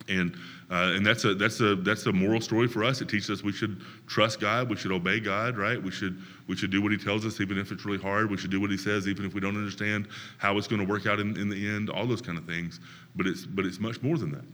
And, 0.09 0.35
uh, 0.69 0.93
and 0.95 1.05
that's, 1.05 1.25
a, 1.25 1.35
that's, 1.35 1.59
a, 1.59 1.75
that's 1.75 2.05
a 2.05 2.13
moral 2.13 2.41
story 2.41 2.67
for 2.67 2.83
us. 2.83 3.01
It 3.01 3.09
teaches 3.09 3.29
us 3.29 3.43
we 3.43 3.51
should 3.51 3.81
trust 4.07 4.39
God, 4.39 4.69
we 4.69 4.75
should 4.75 4.91
obey 4.91 5.19
God, 5.19 5.57
right? 5.57 5.81
We 5.81 5.91
should, 5.91 6.21
we 6.47 6.55
should 6.55 6.71
do 6.71 6.81
what 6.81 6.91
He 6.91 6.97
tells 6.97 7.25
us, 7.25 7.41
even 7.41 7.57
if 7.57 7.71
it's 7.71 7.85
really 7.85 7.99
hard. 7.99 8.29
We 8.29 8.37
should 8.37 8.51
do 8.51 8.61
what 8.61 8.71
He 8.71 8.77
says, 8.77 9.07
even 9.07 9.25
if 9.25 9.33
we 9.33 9.41
don't 9.41 9.55
understand 9.55 10.07
how 10.37 10.57
it's 10.57 10.67
going 10.67 10.85
to 10.85 10.87
work 10.87 11.05
out 11.07 11.19
in, 11.19 11.37
in 11.37 11.49
the 11.49 11.67
end, 11.67 11.89
all 11.89 12.05
those 12.05 12.21
kind 12.21 12.37
of 12.37 12.45
things. 12.45 12.79
But 13.15 13.27
it's, 13.27 13.45
but 13.45 13.65
it's 13.65 13.79
much 13.79 14.01
more 14.01 14.17
than 14.17 14.31
that, 14.31 14.45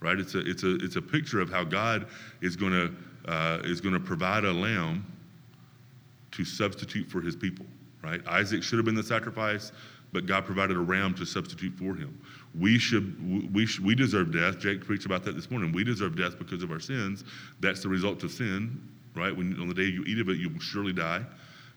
right? 0.00 0.18
It's 0.18 0.34
a, 0.34 0.40
it's 0.40 0.62
a, 0.62 0.76
it's 0.76 0.96
a 0.96 1.02
picture 1.02 1.40
of 1.40 1.50
how 1.50 1.64
God 1.64 2.06
is 2.40 2.56
going 2.56 2.72
to 2.72 2.92
uh, 3.30 3.58
is 3.64 3.80
going 3.80 3.94
to 3.94 3.98
provide 3.98 4.44
a 4.44 4.52
lamb 4.52 5.04
to 6.30 6.44
substitute 6.44 7.10
for 7.10 7.20
His 7.20 7.34
people, 7.34 7.66
right? 8.04 8.20
Isaac 8.28 8.62
should 8.62 8.78
have 8.78 8.84
been 8.84 8.94
the 8.94 9.02
sacrifice 9.02 9.72
but 10.16 10.24
God 10.24 10.46
provided 10.46 10.78
a 10.78 10.80
ram 10.80 11.14
to 11.14 11.26
substitute 11.26 11.74
for 11.74 11.94
him. 11.94 12.18
We 12.58 12.78
should, 12.78 13.52
we, 13.54 13.68
we 13.82 13.94
deserve 13.94 14.32
death. 14.32 14.58
Jake 14.58 14.84
preached 14.84 15.06
about 15.06 15.24
that 15.24 15.36
this 15.36 15.50
morning. 15.50 15.72
We 15.72 15.84
deserve 15.84 16.16
death 16.16 16.38
because 16.38 16.62
of 16.62 16.70
our 16.70 16.80
sins. 16.80 17.24
That's 17.60 17.82
the 17.82 17.88
result 17.88 18.22
of 18.22 18.30
sin, 18.30 18.80
right? 19.14 19.36
When 19.36 19.60
on 19.60 19.68
the 19.68 19.74
day 19.74 19.84
you 19.84 20.04
eat 20.06 20.18
of 20.18 20.28
it, 20.28 20.38
you 20.38 20.48
will 20.48 20.60
surely 20.60 20.92
die. 20.92 21.22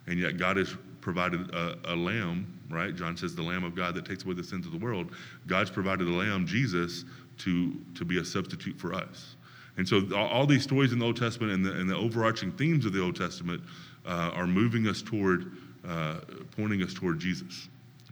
And 0.08 0.20
yet 0.20 0.38
God 0.38 0.58
has 0.58 0.76
provided 1.02 1.50
a, 1.52 1.78
a 1.86 1.96
lamb, 1.96 2.60
right? 2.70 2.96
John 2.96 3.18
says 3.18 3.36
the 3.36 3.44
Lamb 3.44 3.64
of 3.64 3.76
God 3.76 3.96
that 3.96 4.06
takes 4.06 4.24
away 4.24 4.36
the 4.36 4.44
sins 4.44 4.66
of 4.66 4.72
the 4.72 4.78
world. 4.78 5.12
God's 5.48 5.70
provided 5.70 6.08
a 6.08 6.12
lamb, 6.12 6.46
Jesus, 6.46 7.06
to 7.40 7.74
to 7.96 8.06
be 8.06 8.20
a 8.20 8.26
substitute 8.26 8.80
for 8.80 8.94
us. 8.94 9.36
And 9.78 9.88
so 9.88 10.14
all, 10.14 10.46
these 10.46 10.64
stories 10.64 10.92
in 10.92 11.00
the 11.00 11.06
Old 11.06 11.16
Testament 11.16 11.54
and 11.54 11.66
the, 11.66 11.72
and 11.72 11.90
the 11.90 11.96
overarching 11.96 12.52
themes 12.52 12.86
of 12.86 12.92
the 12.92 13.02
Old 13.02 13.16
Testament 13.16 13.62
uh, 14.06 14.32
are 14.34 14.46
moving 14.46 14.88
us 14.88 15.02
toward, 15.02 15.54
uh, 15.88 16.18
pointing 16.52 16.84
us 16.84 16.94
toward 16.94 17.18
Jesus. 17.18 17.70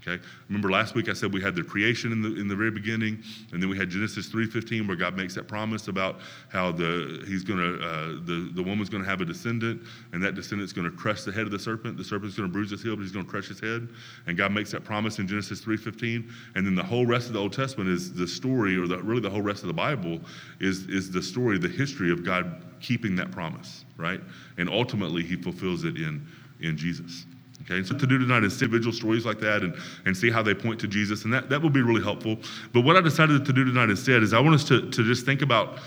Okay. 0.08 0.24
Remember 0.48 0.72
last 0.72 0.96
week 0.96 1.10
I 1.10 1.14
said 1.14 1.34
we 1.34 1.42
had 1.42 1.56
the 1.56 1.64
creation 1.64 2.12
in 2.14 2.22
the 2.22 2.40
in 2.40 2.48
the 2.48 2.56
very 2.56 2.72
beginning, 2.72 3.22
and 3.52 3.62
then 3.62 3.70
we 3.70 3.78
had 3.78 3.90
Genesis 3.90 4.30
3:15 4.30 4.88
where 4.88 4.96
God 4.96 5.18
makes 5.18 5.36
that 5.36 5.48
promise 5.48 5.90
about 5.90 6.20
how 6.50 6.72
the 6.72 7.24
he's 7.28 7.44
going 7.44 7.60
to 7.60 7.86
uh, 7.86 8.08
the 8.24 8.52
the 8.54 8.64
woman's 8.64 8.90
going 8.90 9.04
to 9.04 9.10
have 9.10 9.20
a 9.20 9.26
descendant, 9.26 9.82
and 10.14 10.24
that 10.24 10.36
descendant's 10.36 10.72
going 10.72 10.90
to 10.90 10.96
crush 10.96 11.24
the 11.24 11.32
head 11.32 11.44
of 11.44 11.52
the 11.52 11.60
serpent. 11.60 11.98
The 11.98 12.06
serpent's 12.06 12.38
going 12.38 12.48
to 12.48 12.54
bruise 12.54 12.72
his 12.72 12.82
heel, 12.82 12.96
but 12.96 13.02
he's 13.02 13.12
going 13.12 13.26
to 13.26 13.32
crush 13.32 13.50
his 13.50 13.60
head. 13.60 13.90
And 14.28 14.38
God 14.38 14.54
makes 14.54 14.72
that 14.72 14.86
promise 14.86 15.20
in 15.20 15.28
Genesis 15.28 15.60
3:15, 15.62 16.32
and 16.56 16.66
then 16.66 16.76
the 16.76 16.84
whole 16.84 17.06
rest 17.06 17.28
of 17.28 17.34
the 17.34 17.40
Old 17.40 17.54
Testament 17.54 17.90
is 17.90 18.14
the 18.14 18.28
story, 18.28 18.78
or 18.78 18.88
the, 18.88 19.02
really 19.04 19.22
the 19.22 19.30
whole 19.30 19.42
rest 19.42 19.64
of 19.64 19.68
the 19.68 19.74
Bible 19.74 20.22
is 20.62 20.86
is 20.88 21.12
the 21.12 21.22
story, 21.22 21.58
the 21.58 21.68
history 21.68 22.12
of 22.12 22.24
God 22.24 22.64
keeping 22.80 23.16
that 23.18 23.32
promise, 23.32 23.84
right? 23.98 24.22
And 24.58 24.70
ultimately, 24.70 25.24
He 25.24 25.36
fulfills 25.36 25.84
it 25.84 25.98
in 25.98 26.26
in 26.62 26.78
Jesus. 26.78 27.26
Okay, 27.70 27.86
so 27.86 27.98
to 27.98 28.08
do 28.08 28.18
tonight 28.18 28.46
is 28.46 28.62
individual 28.62 28.94
stories 28.94 29.26
like 29.26 29.40
that 29.42 29.62
and, 29.62 29.76
and 30.06 30.16
see 30.16 30.32
how 30.32 30.42
they 30.42 30.54
point 30.54 30.80
to 30.80 30.88
Jesus, 30.88 31.26
and 31.26 31.34
that, 31.34 31.50
that 31.50 31.62
will 31.62 31.70
be 31.70 31.82
really 31.82 32.02
helpful. 32.02 32.38
But 32.72 32.82
what 32.82 32.96
I 32.96 33.02
decided 33.02 33.44
to 33.44 33.54
do 33.54 33.66
tonight 33.66 33.90
instead 33.90 34.24
is 34.24 34.34
I 34.34 34.40
want 34.40 34.56
us 34.56 34.64
to, 34.66 34.90
to 34.90 35.04
just 35.04 35.26
think 35.26 35.42
about 35.42 35.80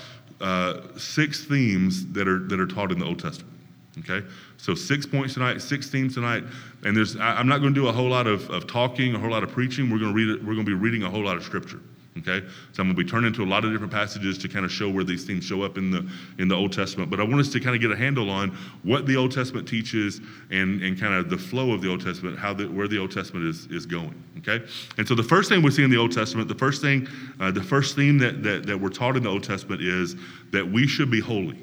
uh, 0.42 0.82
six 0.99 1.44
themes 1.44 2.06
that 2.12 2.28
are, 2.28 2.40
that 2.49 2.60
are 2.60 2.66
taught 2.66 2.92
in 2.92 2.99
the 2.99 3.06
Old 3.06 3.18
Testament. 3.18 3.54
Okay, 3.99 4.26
so 4.56 4.75
six 4.75 5.04
points 5.04 5.34
tonight, 5.34 5.60
six 5.60 5.88
themes 5.88 6.14
tonight, 6.14 6.44
and 6.84 6.96
there's 6.96 7.16
I, 7.16 7.40
am 7.40 7.49
not 7.49 7.58
going 7.58 7.75
to 7.75 7.80
do 7.80 7.88
a 7.88 7.92
whole 7.92 8.08
lot 8.08 8.26
of, 8.26 8.49
of 8.50 8.66
talking, 8.66 9.14
a 9.14 9.18
whole 9.18 9.30
lot 9.30 9.42
of 9.42 9.50
preaching. 9.50 9.90
We're 9.90 9.99
going 9.99 10.12
to 10.12 10.16
read 10.16 10.28
it. 10.28 10.44
We're 10.44 10.54
going 10.54 10.64
to 10.66 10.70
be 10.70 10.75
reading 10.75 11.02
a 11.02 11.10
whole 11.10 11.25
lot 11.25 11.37
of 11.37 11.42
scripture. 11.42 11.80
Okay, 12.19 12.45
so 12.73 12.83
I'm 12.83 12.88
going 12.88 12.97
to 12.97 13.05
be 13.05 13.09
turning 13.09 13.33
to 13.35 13.45
a 13.45 13.47
lot 13.47 13.64
of 13.64 13.71
different 13.71 13.93
passages 13.93 14.37
to 14.38 14.49
kind 14.49 14.64
of 14.64 14.73
show 14.73 14.90
where 14.90 15.05
these 15.05 15.25
things 15.25 15.45
show 15.45 15.62
up 15.62 15.79
in 15.79 15.93
the 15.93 16.05
in 16.38 16.49
the 16.49 16.57
Old 16.57 16.73
Testament. 16.73 17.09
But 17.09 17.21
I 17.21 17.23
want 17.23 17.38
us 17.38 17.50
to 17.50 17.61
kind 17.61 17.76
of 17.76 17.81
get 17.81 17.93
a 17.93 17.97
handle 17.97 18.31
on 18.31 18.50
what 18.83 19.07
the 19.07 19.17
Old 19.17 19.31
Testament 19.31 19.69
teaches 19.69 20.21
and 20.50 20.83
and 20.83 20.99
kind 20.99 21.14
of 21.14 21.31
the 21.31 21.38
flow 21.38 21.73
of 21.73 21.83
the 21.83 21.88
Old 21.88 22.05
Testament, 22.05 22.37
how 22.37 22.52
the, 22.52 22.67
where 22.67 22.88
the 22.88 22.99
Old 22.99 23.12
Testament 23.12 23.47
is 23.47 23.67
is 23.67 23.87
going. 23.87 24.21
Okay, 24.38 24.64
and 24.99 25.07
so 25.07 25.14
the 25.14 25.23
first 25.23 25.49
thing 25.49 25.62
we 25.62 25.71
see 25.71 25.85
in 25.85 25.90
the 25.90 25.99
Old 25.99 26.11
Testament, 26.11 26.49
the 26.49 26.55
first 26.55 26.83
thing, 26.83 27.07
uh, 27.38 27.52
the 27.52 27.62
first 27.62 27.95
theme 27.95 28.19
that, 28.19 28.43
that 28.43 28.67
that 28.67 28.79
we're 28.79 28.88
taught 28.88 29.17
in 29.17 29.23
the 29.23 29.31
Old 29.31 29.45
Testament 29.45 29.81
is 29.81 30.17
that 30.50 30.69
we 30.69 30.88
should 30.88 31.12
be 31.12 31.21
holy. 31.21 31.59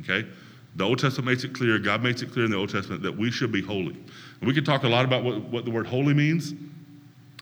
Okay. 0.00 0.26
The 0.76 0.84
Old 0.84 0.98
Testament 0.98 1.26
makes 1.26 1.42
it 1.42 1.52
clear, 1.52 1.78
God 1.78 2.02
makes 2.02 2.22
it 2.22 2.32
clear 2.32 2.44
in 2.44 2.50
the 2.50 2.56
Old 2.56 2.70
Testament 2.70 3.02
that 3.02 3.16
we 3.16 3.30
should 3.30 3.50
be 3.50 3.60
holy. 3.60 3.92
And 4.40 4.46
we 4.46 4.54
could 4.54 4.64
talk 4.64 4.84
a 4.84 4.88
lot 4.88 5.04
about 5.04 5.24
what, 5.24 5.42
what 5.44 5.64
the 5.64 5.70
word 5.70 5.86
holy 5.86 6.14
means, 6.14 6.54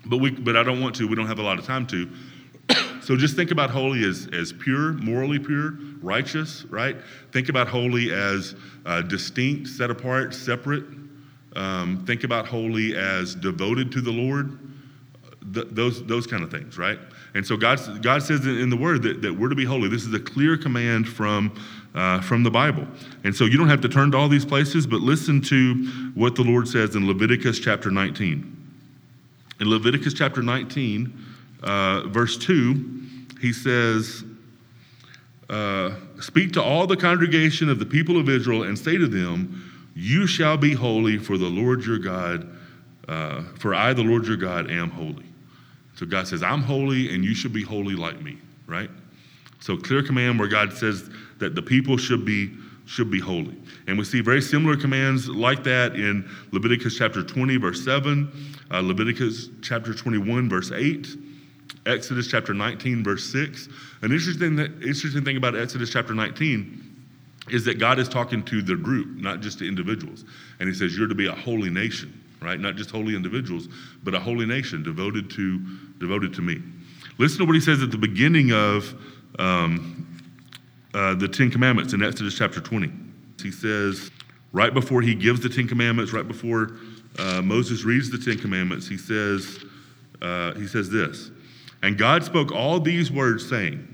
but, 0.07 0.19
we, 0.19 0.31
but 0.31 0.57
I 0.57 0.63
don't 0.63 0.81
want 0.81 0.95
to. 0.97 1.07
We 1.07 1.15
don't 1.15 1.27
have 1.27 1.39
a 1.39 1.43
lot 1.43 1.59
of 1.59 1.67
time 1.67 1.87
to. 1.89 2.09
So 3.09 3.17
just 3.17 3.37
think 3.37 3.51
about 3.51 3.71
holy 3.71 4.05
as, 4.05 4.29
as 4.35 4.53
pure, 4.53 4.93
morally 4.93 5.39
pure, 5.39 5.79
righteous, 6.03 6.67
right? 6.67 6.95
Think 7.33 7.49
about 7.49 7.67
holy 7.67 8.13
as 8.13 8.55
uh, 8.85 9.01
distinct, 9.01 9.67
set 9.67 9.91
apart, 9.91 10.35
separate. 10.35 10.85
Um, 11.57 12.05
think 12.07 12.25
about 12.25 12.47
holy 12.47 12.95
as 12.95 13.35
devoted 13.35 13.91
to 13.93 14.03
the 14.03 14.11
Lord. 14.11 14.59
Th- 15.55 15.67
those, 15.71 16.05
those 16.05 16.27
kind 16.27 16.43
of 16.43 16.51
things, 16.51 16.77
right? 16.77 16.99
And 17.33 17.47
so 17.47 17.57
God, 17.57 18.03
God 18.03 18.23
says 18.23 18.45
in 18.45 18.69
the 18.69 18.77
Word 18.77 19.01
that, 19.05 19.23
that 19.23 19.33
we're 19.33 19.49
to 19.49 19.55
be 19.55 19.65
holy. 19.65 19.89
This 19.89 20.05
is 20.05 20.13
a 20.13 20.21
clear 20.21 20.59
command 20.59 21.09
from, 21.09 21.59
uh, 21.95 22.21
from 22.21 22.43
the 22.43 22.51
Bible. 22.51 22.87
And 23.25 23.35
so 23.35 23.47
you 23.47 23.57
don't 23.57 23.71
have 23.71 23.81
to 23.81 23.89
turn 23.89 24.11
to 24.11 24.19
all 24.19 24.29
these 24.29 24.45
places, 24.45 24.87
but 24.87 25.01
listen 25.01 25.41
to 25.45 25.87
what 26.15 26.35
the 26.35 26.43
Lord 26.43 26.69
says 26.69 26.95
in 26.95 27.07
Leviticus 27.07 27.59
chapter 27.59 27.91
19. 27.91 28.75
In 29.61 29.71
Leviticus 29.71 30.13
chapter 30.13 30.43
19, 30.43 31.25
uh, 31.63 32.03
verse 32.09 32.37
2, 32.39 33.01
he 33.41 33.53
says, 33.53 34.25
uh, 35.49 35.93
Speak 36.21 36.53
to 36.53 36.63
all 36.63 36.87
the 36.87 36.97
congregation 36.97 37.69
of 37.69 37.79
the 37.79 37.87
people 37.87 38.19
of 38.19 38.29
Israel 38.29 38.65
and 38.65 38.79
say 38.79 38.97
to 38.97 39.07
them, 39.07 39.91
You 39.95 40.27
shall 40.27 40.57
be 40.57 40.75
holy, 40.75 41.19
for 41.19 41.39
the 41.39 41.49
Lord 41.49 41.85
your 41.85 41.99
God, 41.99 42.49
uh, 43.09 43.43
for 43.59 43.75
I, 43.75 43.93
the 43.93 44.03
Lord 44.03 44.27
your 44.27 44.37
God, 44.37 44.71
am 44.71 44.91
holy. 44.91 45.27
So 45.97 46.07
God 46.07 46.29
says, 46.29 46.43
I'm 46.43 46.63
holy, 46.63 47.15
and 47.15 47.25
you 47.25 47.35
should 47.35 47.53
be 47.53 47.63
holy 47.63 47.95
like 47.95 48.21
me, 48.23 48.39
right? 48.67 48.91
So 49.61 49.77
clear 49.77 50.03
command 50.03 50.39
where 50.39 50.49
God 50.49 50.73
says 50.73 51.11
that 51.39 51.55
the 51.55 51.63
people 51.63 51.97
should 51.97 52.25
be 52.25 52.53
should 52.89 53.11
be 53.11 53.21
holy. 53.21 53.55
And 53.87 53.99
we 53.99 54.05
see 54.05 54.23
very 54.23 54.41
similar 54.41 54.75
commands 54.75 55.29
like 55.29 55.63
that 55.65 55.95
in 55.95 56.29
Leviticus 56.53 56.97
chapter 56.97 57.23
20, 57.23 57.59
verse 57.59 57.85
7, 57.85 58.33
uh, 58.71 58.81
Leviticus 58.81 59.51
chapter 59.61 59.93
21, 59.93 60.49
verse 60.49 60.73
8, 60.73 61.07
Exodus 61.87 62.29
chapter 62.29 62.55
19, 62.55 63.03
verse 63.03 63.31
6. 63.33 63.69
An 64.03 64.13
interesting, 64.13 64.59
interesting 64.59 65.25
thing 65.25 65.37
about 65.37 65.57
Exodus 65.57 65.91
chapter 65.91 66.15
19 66.15 66.85
is 67.51 67.65
that 67.65 67.79
God 67.79 67.99
is 67.99 68.09
talking 68.09 68.43
to 68.45 68.63
the 68.63 68.77
group, 68.77 69.17
not 69.17 69.41
just 69.41 69.59
to 69.61 69.69
individuals. 69.69 70.25
And 70.61 70.69
he 70.69 70.75
says, 70.75 70.97
You're 70.97 71.09
to 71.09 71.15
be 71.15 71.27
a 71.27 71.35
holy 71.35 71.71
nation, 71.71 72.13
right? 72.41 72.61
Not 72.61 72.77
just 72.77 72.91
holy 72.91 73.17
individuals, 73.17 73.69
but 74.03 74.15
a 74.15 74.21
holy 74.21 74.47
nation 74.47 74.83
devoted 74.83 75.31
to, 75.31 75.59
devoted 75.99 76.35
to 76.35 76.43
me. 76.43 76.61
Listen 77.19 77.39
to 77.39 77.45
what 77.47 77.55
he 77.55 77.61
says 77.61 77.83
at 77.83 77.91
the 77.91 77.99
beginning 77.99 78.53
of 78.53 78.95
um, 79.39 80.07
uh, 80.95 81.15
the 81.15 81.29
Ten 81.29 81.51
Commandments 81.51 81.93
in 81.93 82.03
Exodus 82.03 82.37
chapter 82.37 82.61
20. 82.61 82.91
He 83.43 83.51
says, 83.51 84.11
right 84.53 84.73
before 84.73 85.03
he 85.03 85.15
gives 85.15 85.41
the 85.41 85.49
Ten 85.49 85.67
Commandments, 85.67 86.13
right 86.13 86.27
before 86.27 86.77
uh, 87.19 87.43
Moses 87.43 87.85
reads 87.85 88.11
the 88.11 88.19
Ten 88.19 88.39
Commandments, 88.39 88.89
he 88.89 88.99
says, 88.99 89.65
uh, 90.23 90.55
he 90.55 90.67
says 90.67 90.91
this. 90.91 91.31
And 91.83 91.97
God 91.97 92.25
spoke 92.25 92.53
all 92.53 92.81
these 92.81 93.11
words, 93.11 93.49
saying, 93.49 93.87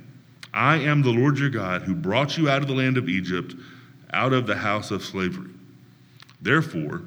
I 0.52 0.76
am 0.76 1.02
the 1.02 1.10
Lord 1.10 1.38
your 1.38 1.50
God 1.50 1.82
who 1.82 1.94
brought 1.94 2.38
you 2.38 2.48
out 2.48 2.62
of 2.62 2.68
the 2.68 2.74
land 2.74 2.96
of 2.96 3.08
Egypt, 3.08 3.54
out 4.12 4.32
of 4.32 4.46
the 4.46 4.56
house 4.56 4.90
of 4.90 5.02
slavery. 5.04 5.50
Therefore, 6.40 7.02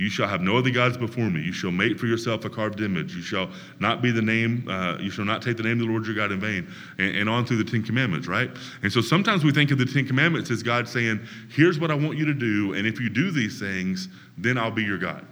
you 0.00 0.08
shall 0.08 0.28
have 0.28 0.40
no 0.40 0.56
other 0.56 0.70
gods 0.70 0.96
before 0.96 1.28
me. 1.28 1.42
You 1.42 1.52
shall 1.52 1.70
make 1.70 1.98
for 1.98 2.06
yourself 2.06 2.46
a 2.46 2.50
carved 2.50 2.80
image. 2.80 3.14
You 3.14 3.20
shall 3.20 3.50
not 3.80 4.00
be 4.00 4.10
the 4.10 4.22
name, 4.22 4.66
uh, 4.66 4.96
you 4.98 5.10
shall 5.10 5.26
not 5.26 5.42
take 5.42 5.58
the 5.58 5.62
name 5.62 5.74
of 5.74 5.80
the 5.80 5.92
Lord 5.92 6.06
your 6.06 6.14
God 6.14 6.32
in 6.32 6.40
vain. 6.40 6.66
And, 6.98 7.16
and, 7.16 7.28
on 7.28 7.44
through 7.44 7.62
the 7.62 7.70
Ten 7.70 7.82
Commandments, 7.82 8.26
right? 8.26 8.50
And 8.82 8.90
so 8.90 9.02
sometimes 9.02 9.44
we 9.44 9.52
think 9.52 9.70
of 9.70 9.78
the 9.78 9.84
Ten 9.84 10.06
Commandments 10.06 10.50
as 10.50 10.62
God 10.62 10.88
saying, 10.88 11.20
here's 11.50 11.78
what 11.78 11.90
I 11.90 11.94
want 11.94 12.16
you 12.16 12.24
to 12.24 12.32
do. 12.32 12.72
And 12.72 12.86
if 12.86 12.98
you 12.98 13.10
do 13.10 13.30
these 13.30 13.60
things, 13.60 14.08
then 14.38 14.56
I'll 14.56 14.70
be 14.70 14.84
your 14.84 14.96
God. 14.96 15.26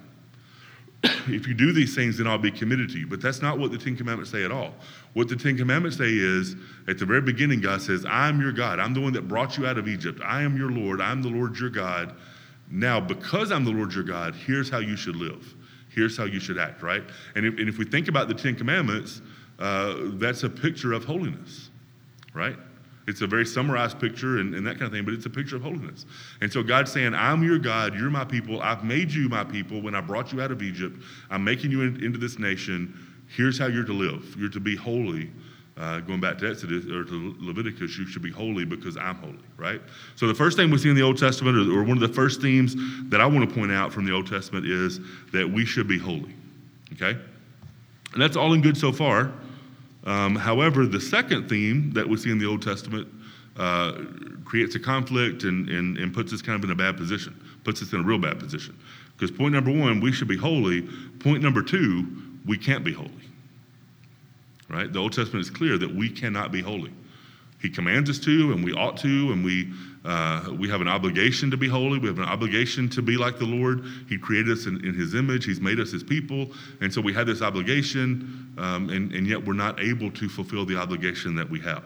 if 1.28 1.46
you 1.46 1.54
do 1.54 1.72
these 1.72 1.94
things, 1.94 2.18
then 2.18 2.26
I'll 2.26 2.38
be 2.38 2.50
committed 2.50 2.90
to 2.90 2.98
you. 2.98 3.06
But 3.06 3.20
that's 3.20 3.40
not 3.40 3.58
what 3.58 3.70
the 3.70 3.78
Ten 3.78 3.96
Commandments 3.96 4.32
say 4.32 4.44
at 4.44 4.50
all. 4.50 4.74
What 5.12 5.28
the 5.28 5.36
Ten 5.36 5.56
Commandments 5.56 5.96
say 5.96 6.10
is, 6.10 6.56
at 6.88 6.98
the 6.98 7.06
very 7.06 7.20
beginning, 7.20 7.60
God 7.60 7.82
says, 7.82 8.04
I'm 8.08 8.40
your 8.40 8.52
God. 8.52 8.80
I'm 8.80 8.94
the 8.94 9.00
one 9.00 9.12
that 9.12 9.28
brought 9.28 9.56
you 9.56 9.66
out 9.66 9.78
of 9.78 9.86
Egypt. 9.86 10.20
I 10.24 10.42
am 10.42 10.56
your 10.56 10.70
Lord. 10.70 11.00
I'm 11.00 11.22
the 11.22 11.28
Lord 11.28 11.58
your 11.58 11.70
God. 11.70 12.16
Now, 12.70 13.00
because 13.00 13.52
I'm 13.52 13.64
the 13.64 13.70
Lord 13.70 13.94
your 13.94 14.04
God, 14.04 14.34
here's 14.34 14.68
how 14.68 14.78
you 14.78 14.96
should 14.96 15.16
live. 15.16 15.54
Here's 15.88 16.16
how 16.16 16.24
you 16.24 16.40
should 16.40 16.58
act, 16.58 16.82
right? 16.82 17.02
And 17.34 17.46
if, 17.46 17.58
and 17.58 17.68
if 17.68 17.78
we 17.78 17.84
think 17.84 18.08
about 18.08 18.28
the 18.28 18.34
Ten 18.34 18.54
Commandments, 18.54 19.22
uh, 19.58 19.94
that's 20.14 20.42
a 20.42 20.50
picture 20.50 20.92
of 20.92 21.04
holiness, 21.04 21.70
right? 22.34 22.56
It's 23.08 23.22
a 23.22 23.26
very 23.26 23.46
summarized 23.46 23.98
picture 23.98 24.38
and, 24.38 24.54
and, 24.54 24.66
that 24.66 24.74
kind 24.74 24.84
of 24.84 24.92
thing, 24.92 25.04
but 25.04 25.14
it's 25.14 25.26
a 25.26 25.30
picture 25.30 25.56
of 25.56 25.62
holiness. 25.62 26.06
And 26.40 26.52
so 26.52 26.62
God's 26.62 26.92
saying, 26.92 27.14
I'm 27.14 27.42
your 27.42 27.58
God, 27.58 27.94
you're 27.94 28.10
my 28.10 28.24
people, 28.24 28.60
I've 28.60 28.84
made 28.84 29.10
you 29.10 29.28
my 29.28 29.44
people 29.44 29.80
when 29.80 29.94
I 29.94 30.00
brought 30.00 30.32
you 30.32 30.40
out 30.40 30.52
of 30.52 30.62
Egypt, 30.62 30.96
I'm 31.30 31.42
making 31.42 31.70
you 31.70 31.82
in, 31.82 32.04
into 32.04 32.18
this 32.18 32.38
nation. 32.38 32.94
Here's 33.28 33.58
how 33.58 33.66
you're 33.66 33.84
to 33.84 33.92
live. 33.92 34.36
You're 34.38 34.50
to 34.50 34.60
be 34.60 34.76
holy 34.76 35.30
uh, 35.78 36.00
going 36.00 36.20
back 36.20 36.38
to 36.38 36.50
Exodus 36.50 36.86
or 36.86 37.04
to 37.04 37.36
Leviticus, 37.38 37.96
you 37.96 38.06
should 38.06 38.22
be 38.22 38.32
holy 38.32 38.64
because 38.64 38.96
I'm 38.96 39.14
holy, 39.16 39.38
right? 39.56 39.80
So 40.16 40.26
the 40.26 40.34
first 40.34 40.56
thing 40.56 40.70
we 40.70 40.78
see 40.78 40.90
in 40.90 40.96
the 40.96 41.02
Old 41.02 41.18
Testament, 41.18 41.56
or, 41.56 41.78
or 41.78 41.84
one 41.84 41.96
of 41.96 42.00
the 42.00 42.12
first 42.12 42.42
themes 42.42 42.74
that 43.10 43.20
I 43.20 43.26
want 43.26 43.48
to 43.48 43.54
point 43.54 43.70
out 43.70 43.92
from 43.92 44.04
the 44.04 44.12
Old 44.12 44.26
Testament, 44.26 44.66
is 44.66 44.98
that 45.32 45.48
we 45.48 45.64
should 45.64 45.86
be 45.86 45.98
holy, 45.98 46.34
okay? 46.94 47.18
And 48.12 48.20
that's 48.20 48.36
all 48.36 48.54
in 48.54 48.60
good 48.60 48.76
so 48.76 48.90
far. 48.90 49.32
Um, 50.04 50.36
however, 50.36 50.86
the 50.86 51.00
second 51.00 51.48
theme 51.48 51.92
that 51.92 52.08
we 52.08 52.16
see 52.16 52.30
in 52.30 52.38
the 52.38 52.46
Old 52.46 52.62
Testament 52.62 53.08
uh, 53.56 53.92
creates 54.44 54.74
a 54.74 54.80
conflict 54.80 55.42
and, 55.44 55.68
and, 55.68 55.98
and 55.98 56.14
puts 56.14 56.32
us 56.32 56.40
kind 56.40 56.56
of 56.56 56.64
in 56.64 56.70
a 56.70 56.76
bad 56.76 56.96
position, 56.96 57.38
puts 57.64 57.82
us 57.82 57.92
in 57.92 58.00
a 58.00 58.02
real 58.02 58.18
bad 58.18 58.38
position. 58.38 58.78
Because 59.16 59.36
point 59.36 59.52
number 59.52 59.72
one, 59.72 60.00
we 60.00 60.12
should 60.12 60.28
be 60.28 60.36
holy. 60.36 60.82
Point 61.18 61.42
number 61.42 61.62
two, 61.62 62.06
we 62.46 62.56
can't 62.56 62.84
be 62.84 62.92
holy 62.92 63.28
right? 64.68 64.92
The 64.92 64.98
Old 64.98 65.12
Testament 65.12 65.44
is 65.44 65.50
clear 65.50 65.78
that 65.78 65.94
we 65.94 66.08
cannot 66.08 66.52
be 66.52 66.60
holy. 66.60 66.92
He 67.60 67.68
commands 67.68 68.08
us 68.08 68.18
to, 68.20 68.52
and 68.52 68.64
we 68.64 68.72
ought 68.72 68.96
to, 68.98 69.32
and 69.32 69.44
we, 69.44 69.72
uh, 70.04 70.52
we 70.58 70.68
have 70.68 70.80
an 70.80 70.88
obligation 70.88 71.50
to 71.50 71.56
be 71.56 71.68
holy. 71.68 71.98
We 71.98 72.08
have 72.08 72.18
an 72.18 72.24
obligation 72.24 72.88
to 72.90 73.02
be 73.02 73.16
like 73.16 73.38
the 73.38 73.44
Lord. 73.44 73.84
He 74.08 74.18
created 74.18 74.56
us 74.56 74.66
in, 74.66 74.84
in 74.84 74.94
His 74.94 75.14
image, 75.14 75.44
He's 75.44 75.60
made 75.60 75.80
us 75.80 75.90
His 75.90 76.02
people. 76.02 76.50
And 76.80 76.92
so 76.92 77.00
we 77.00 77.12
have 77.14 77.26
this 77.26 77.42
obligation, 77.42 78.54
um, 78.58 78.90
and, 78.90 79.12
and 79.12 79.26
yet 79.26 79.44
we're 79.44 79.54
not 79.54 79.80
able 79.80 80.10
to 80.12 80.28
fulfill 80.28 80.64
the 80.64 80.76
obligation 80.76 81.34
that 81.34 81.48
we 81.48 81.60
have. 81.60 81.84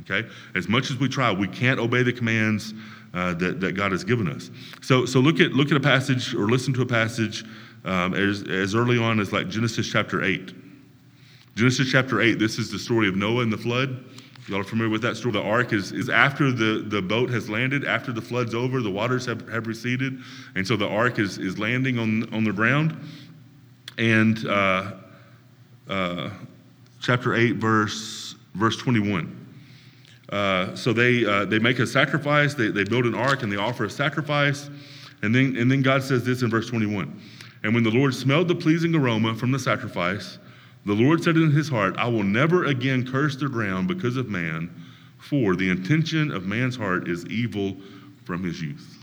Okay? 0.00 0.28
As 0.54 0.68
much 0.68 0.90
as 0.90 0.98
we 0.98 1.08
try, 1.08 1.30
we 1.30 1.48
can't 1.48 1.78
obey 1.78 2.02
the 2.02 2.12
commands 2.12 2.74
uh, 3.14 3.34
that, 3.34 3.60
that 3.60 3.72
God 3.72 3.92
has 3.92 4.04
given 4.04 4.28
us. 4.28 4.50
So, 4.80 5.06
so 5.06 5.20
look, 5.20 5.38
at, 5.40 5.52
look 5.52 5.70
at 5.70 5.76
a 5.76 5.80
passage 5.80 6.34
or 6.34 6.48
listen 6.48 6.72
to 6.74 6.82
a 6.82 6.86
passage 6.86 7.44
um, 7.84 8.14
as, 8.14 8.42
as 8.44 8.74
early 8.74 8.98
on 8.98 9.20
as 9.20 9.32
like 9.32 9.48
Genesis 9.48 9.88
chapter 9.90 10.24
8. 10.24 10.54
Genesis 11.54 11.90
chapter 11.90 12.20
8, 12.20 12.38
this 12.38 12.58
is 12.58 12.70
the 12.70 12.78
story 12.78 13.08
of 13.08 13.16
Noah 13.16 13.42
and 13.42 13.52
the 13.52 13.58
flood. 13.58 14.04
Y'all 14.48 14.60
are 14.60 14.64
familiar 14.64 14.90
with 14.90 15.02
that 15.02 15.16
story. 15.16 15.32
The 15.32 15.42
ark 15.42 15.72
is, 15.72 15.92
is 15.92 16.08
after 16.08 16.50
the, 16.50 16.84
the 16.84 17.00
boat 17.00 17.30
has 17.30 17.48
landed, 17.48 17.84
after 17.84 18.12
the 18.12 18.20
flood's 18.20 18.54
over, 18.54 18.80
the 18.80 18.90
waters 18.90 19.24
have, 19.26 19.48
have 19.48 19.68
receded. 19.68 20.18
And 20.56 20.66
so 20.66 20.76
the 20.76 20.88
ark 20.88 21.20
is, 21.20 21.38
is 21.38 21.58
landing 21.58 21.98
on, 21.98 22.32
on 22.34 22.42
the 22.42 22.52
ground. 22.52 22.98
And 23.98 24.44
uh, 24.48 24.94
uh, 25.88 26.30
chapter 27.00 27.34
8, 27.34 27.52
verse, 27.52 28.34
verse 28.54 28.76
21. 28.78 29.38
Uh, 30.30 30.74
so 30.74 30.92
they, 30.92 31.24
uh, 31.24 31.44
they 31.44 31.60
make 31.60 31.78
a 31.78 31.86
sacrifice, 31.86 32.54
they, 32.54 32.68
they 32.68 32.84
build 32.84 33.04
an 33.04 33.14
ark, 33.14 33.44
and 33.44 33.52
they 33.52 33.56
offer 33.56 33.84
a 33.84 33.90
sacrifice. 33.90 34.70
And 35.22 35.32
then, 35.32 35.56
and 35.56 35.70
then 35.70 35.82
God 35.82 36.02
says 36.02 36.24
this 36.24 36.42
in 36.42 36.50
verse 36.50 36.68
21 36.68 37.20
And 37.62 37.74
when 37.74 37.84
the 37.84 37.90
Lord 37.90 38.12
smelled 38.12 38.48
the 38.48 38.54
pleasing 38.56 38.94
aroma 38.94 39.36
from 39.36 39.52
the 39.52 39.58
sacrifice, 39.58 40.38
the 40.84 40.94
Lord 40.94 41.22
said 41.22 41.36
in 41.36 41.50
his 41.50 41.68
heart, 41.68 41.96
I 41.96 42.08
will 42.08 42.24
never 42.24 42.64
again 42.64 43.06
curse 43.06 43.36
the 43.36 43.48
ground 43.48 43.88
because 43.88 44.16
of 44.16 44.28
man, 44.28 44.70
for 45.18 45.54
the 45.54 45.70
intention 45.70 46.32
of 46.32 46.44
man's 46.44 46.76
heart 46.76 47.08
is 47.08 47.24
evil 47.26 47.76
from 48.24 48.42
his 48.42 48.60
youth. 48.60 48.98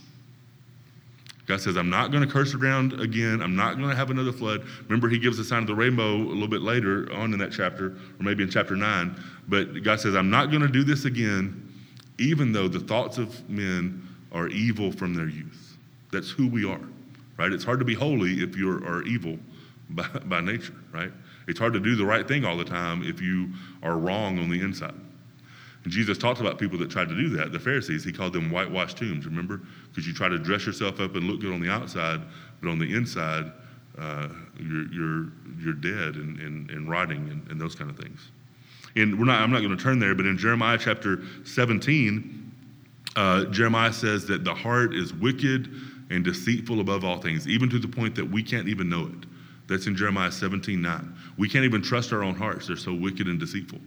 God 1.49 1.59
says, 1.59 1.77
I'm 1.77 1.89
not 1.89 2.11
going 2.11 2.21
to 2.21 2.31
curse 2.31 2.51
the 2.51 2.59
ground 2.59 2.99
again. 3.01 3.41
I'm 3.41 3.55
not 3.55 3.77
going 3.77 3.89
to 3.89 3.95
have 3.95 4.11
another 4.11 4.31
flood. 4.31 4.63
Remember, 4.83 5.09
he 5.09 5.17
gives 5.17 5.35
the 5.35 5.43
sign 5.43 5.61
of 5.61 5.67
the 5.67 5.73
rainbow 5.73 6.15
a 6.15 6.17
little 6.17 6.47
bit 6.47 6.61
later 6.61 7.11
on 7.11 7.33
in 7.33 7.39
that 7.39 7.51
chapter, 7.51 7.87
or 7.87 8.19
maybe 8.19 8.43
in 8.43 8.51
chapter 8.51 8.75
9. 8.75 9.15
But 9.47 9.81
God 9.81 9.99
says, 9.99 10.15
I'm 10.15 10.29
not 10.29 10.51
going 10.51 10.61
to 10.61 10.67
do 10.67 10.83
this 10.83 11.05
again, 11.05 11.73
even 12.19 12.51
though 12.51 12.67
the 12.67 12.79
thoughts 12.79 13.17
of 13.17 13.49
men 13.49 14.07
are 14.31 14.47
evil 14.49 14.91
from 14.91 15.15
their 15.15 15.27
youth. 15.27 15.75
That's 16.11 16.29
who 16.29 16.47
we 16.47 16.69
are, 16.69 16.81
right? 17.37 17.51
It's 17.51 17.63
hard 17.63 17.79
to 17.79 17.85
be 17.85 17.95
holy 17.95 18.43
if 18.43 18.55
you 18.55 18.69
are 18.69 19.01
evil 19.03 19.39
by, 19.89 20.07
by 20.25 20.41
nature, 20.41 20.75
right? 20.91 21.11
It's 21.49 21.59
hard 21.59 21.73
to 21.73 21.79
do 21.79 21.95
the 21.95 22.05
right 22.05 22.27
thing 22.27 22.45
all 22.45 22.55
the 22.55 22.63
time 22.63 23.01
if 23.03 23.19
you 23.19 23.49
are 23.81 23.97
wrong 23.97 24.37
on 24.37 24.49
the 24.49 24.61
inside. 24.61 24.93
And 25.83 25.91
Jesus 25.91 26.17
talked 26.17 26.39
about 26.39 26.59
people 26.59 26.77
that 26.77 26.91
tried 26.91 27.09
to 27.09 27.15
do 27.15 27.29
that. 27.37 27.51
The 27.51 27.59
Pharisees, 27.59 28.03
he 28.03 28.11
called 28.11 28.33
them 28.33 28.51
whitewashed 28.51 28.97
tombs, 28.97 29.25
remember? 29.25 29.61
Because 29.89 30.05
you 30.05 30.13
try 30.13 30.29
to 30.29 30.37
dress 30.37 30.67
yourself 30.67 30.99
up 30.99 31.15
and 31.15 31.25
look 31.25 31.41
good 31.41 31.51
on 31.51 31.59
the 31.59 31.69
outside, 31.69 32.21
but 32.61 32.69
on 32.69 32.77
the 32.77 32.95
inside, 32.95 33.51
uh, 33.97 34.27
you're, 34.59 34.93
you're, 34.93 35.31
you're 35.59 35.73
dead 35.73 36.15
and, 36.15 36.39
and, 36.39 36.69
and 36.69 36.87
rotting 36.87 37.27
and, 37.29 37.47
and 37.49 37.59
those 37.59 37.73
kind 37.73 37.89
of 37.89 37.97
things. 37.97 38.29
And 38.95 39.17
we're 39.17 39.25
not, 39.25 39.41
I'm 39.41 39.51
not 39.51 39.61
going 39.61 39.75
to 39.75 39.83
turn 39.83 39.97
there, 39.97 40.13
but 40.13 40.27
in 40.27 40.37
Jeremiah 40.37 40.77
chapter 40.77 41.23
17, 41.45 42.51
uh, 43.15 43.45
Jeremiah 43.45 43.93
says 43.93 44.27
that 44.27 44.43
the 44.43 44.53
heart 44.53 44.93
is 44.93 45.13
wicked 45.13 45.73
and 46.11 46.23
deceitful 46.23 46.79
above 46.79 47.03
all 47.03 47.17
things, 47.17 47.47
even 47.47 47.69
to 47.71 47.79
the 47.79 47.87
point 47.87 48.13
that 48.15 48.29
we 48.29 48.43
can't 48.43 48.67
even 48.67 48.87
know 48.87 49.05
it. 49.05 49.28
That's 49.69 49.87
in 49.87 49.95
Jeremiah 49.95 50.31
17 50.31 50.81
9. 50.81 51.15
We 51.37 51.47
can't 51.47 51.63
even 51.63 51.81
trust 51.81 52.11
our 52.11 52.23
own 52.23 52.35
hearts, 52.35 52.67
they're 52.67 52.75
so 52.75 52.93
wicked 52.93 53.27
and 53.27 53.39
deceitful. 53.39 53.79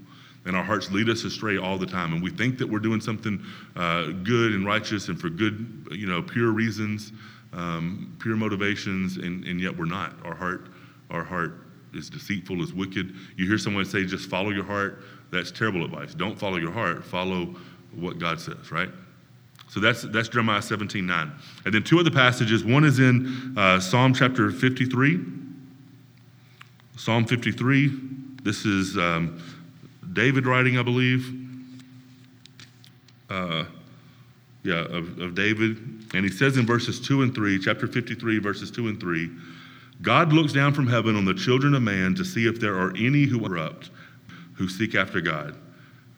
And 0.44 0.56
our 0.56 0.64
hearts 0.64 0.90
lead 0.90 1.08
us 1.08 1.24
astray 1.24 1.56
all 1.56 1.78
the 1.78 1.86
time. 1.86 2.12
And 2.12 2.22
we 2.22 2.30
think 2.30 2.58
that 2.58 2.68
we're 2.68 2.80
doing 2.80 3.00
something 3.00 3.44
uh, 3.76 4.06
good 4.24 4.52
and 4.52 4.66
righteous 4.66 5.08
and 5.08 5.20
for 5.20 5.28
good, 5.28 5.86
you 5.92 6.06
know, 6.06 6.20
pure 6.20 6.50
reasons, 6.50 7.12
um, 7.52 8.16
pure 8.20 8.34
motivations, 8.34 9.18
and, 9.18 9.44
and 9.44 9.60
yet 9.60 9.76
we're 9.76 9.84
not. 9.84 10.14
Our 10.24 10.34
heart, 10.34 10.68
our 11.10 11.22
heart 11.22 11.58
is 11.94 12.10
deceitful, 12.10 12.60
is 12.62 12.72
wicked. 12.72 13.14
You 13.36 13.46
hear 13.46 13.58
someone 13.58 13.84
say, 13.84 14.04
just 14.04 14.28
follow 14.28 14.50
your 14.50 14.64
heart. 14.64 15.04
That's 15.30 15.52
terrible 15.52 15.84
advice. 15.84 16.12
Don't 16.14 16.38
follow 16.38 16.56
your 16.56 16.72
heart, 16.72 17.04
follow 17.04 17.54
what 17.94 18.18
God 18.18 18.40
says, 18.40 18.72
right? 18.72 18.88
So 19.68 19.80
that's, 19.80 20.02
that's 20.02 20.28
Jeremiah 20.28 20.60
17 20.60 21.06
9. 21.06 21.32
And 21.64 21.74
then 21.74 21.82
two 21.82 21.98
other 22.00 22.10
passages. 22.10 22.64
One 22.64 22.84
is 22.84 22.98
in 22.98 23.54
uh, 23.56 23.80
Psalm 23.80 24.12
chapter 24.12 24.50
53. 24.50 25.41
Psalm 26.96 27.24
53, 27.24 27.90
this 28.42 28.64
is 28.64 28.96
um, 28.96 29.42
David 30.12 30.46
writing, 30.46 30.78
I 30.78 30.83
believe. 30.83 31.38
Uh, 33.31 33.64
yeah, 34.62 34.85
of, 34.85 35.18
of 35.18 35.35
David. 35.35 35.78
And 36.14 36.24
he 36.24 36.31
says 36.31 36.57
in 36.57 36.66
verses 36.66 37.00
2 37.00 37.22
and 37.22 37.35
3, 37.35 37.59
chapter 37.59 37.87
53, 37.87 38.38
verses 38.38 38.70
2 38.70 38.88
and 38.88 39.00
3, 39.00 39.31
God 40.02 40.33
looks 40.33 40.52
down 40.52 40.74
from 40.74 40.87
heaven 40.87 41.16
on 41.16 41.24
the 41.24 41.35
children 41.35 41.74
of 41.74 41.83
man 41.83 42.14
to 42.16 42.24
see 42.24 42.46
if 42.46 42.61
there 42.61 42.76
are 42.76 42.90
any 42.96 43.24
who 43.24 43.44
are 43.44 43.48
corrupt, 43.48 43.90
who 44.55 44.68
seek 44.68 44.94
after 44.94 45.20
God. 45.20 45.57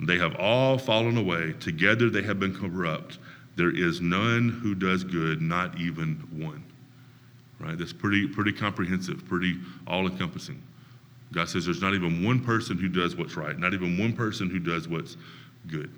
They 0.00 0.18
have 0.18 0.34
all 0.36 0.76
fallen 0.78 1.16
away. 1.16 1.54
Together 1.60 2.10
they 2.10 2.22
have 2.22 2.40
been 2.40 2.54
corrupt. 2.54 3.18
There 3.56 3.74
is 3.74 4.00
none 4.00 4.48
who 4.48 4.74
does 4.74 5.04
good, 5.04 5.40
not 5.40 5.78
even 5.78 6.16
one. 6.32 6.64
Right? 7.60 7.78
That's 7.78 7.92
pretty, 7.92 8.26
pretty 8.26 8.52
comprehensive, 8.52 9.26
pretty 9.26 9.58
all 9.86 10.06
encompassing. 10.06 10.60
God 11.32 11.48
says 11.48 11.64
there's 11.64 11.82
not 11.82 11.94
even 11.94 12.24
one 12.24 12.40
person 12.40 12.78
who 12.78 12.88
does 12.88 13.16
what's 13.16 13.36
right, 13.36 13.58
not 13.58 13.74
even 13.74 13.98
one 13.98 14.12
person 14.12 14.48
who 14.48 14.58
does 14.58 14.88
what's 14.88 15.16
good. 15.66 15.90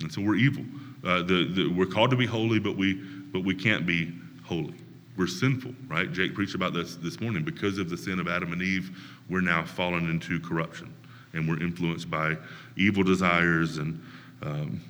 And 0.00 0.12
so 0.12 0.20
we're 0.20 0.36
evil. 0.36 0.64
Uh, 1.04 1.22
the, 1.22 1.48
the, 1.52 1.68
we're 1.68 1.86
called 1.86 2.10
to 2.10 2.16
be 2.16 2.26
holy, 2.26 2.58
but 2.58 2.76
we, 2.76 2.94
but 2.94 3.44
we 3.44 3.54
can't 3.54 3.86
be 3.86 4.12
holy. 4.44 4.74
We're 5.16 5.26
sinful, 5.26 5.74
right? 5.88 6.10
Jake 6.10 6.34
preached 6.34 6.54
about 6.54 6.72
this 6.72 6.96
this 6.96 7.20
morning. 7.20 7.44
Because 7.44 7.78
of 7.78 7.90
the 7.90 7.96
sin 7.96 8.18
of 8.18 8.28
Adam 8.28 8.52
and 8.52 8.62
Eve, 8.62 8.96
we're 9.28 9.42
now 9.42 9.64
fallen 9.64 10.08
into 10.08 10.40
corruption, 10.40 10.92
and 11.34 11.48
we're 11.48 11.60
influenced 11.60 12.10
by 12.10 12.36
evil 12.76 13.02
desires. 13.02 13.76
And, 13.76 14.02
um, 14.42 14.80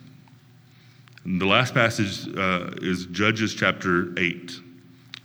and 1.24 1.40
the 1.40 1.46
last 1.46 1.74
passage 1.74 2.28
uh, 2.36 2.70
is 2.80 3.06
Judges 3.06 3.54
chapter 3.54 4.18
8. 4.18 4.52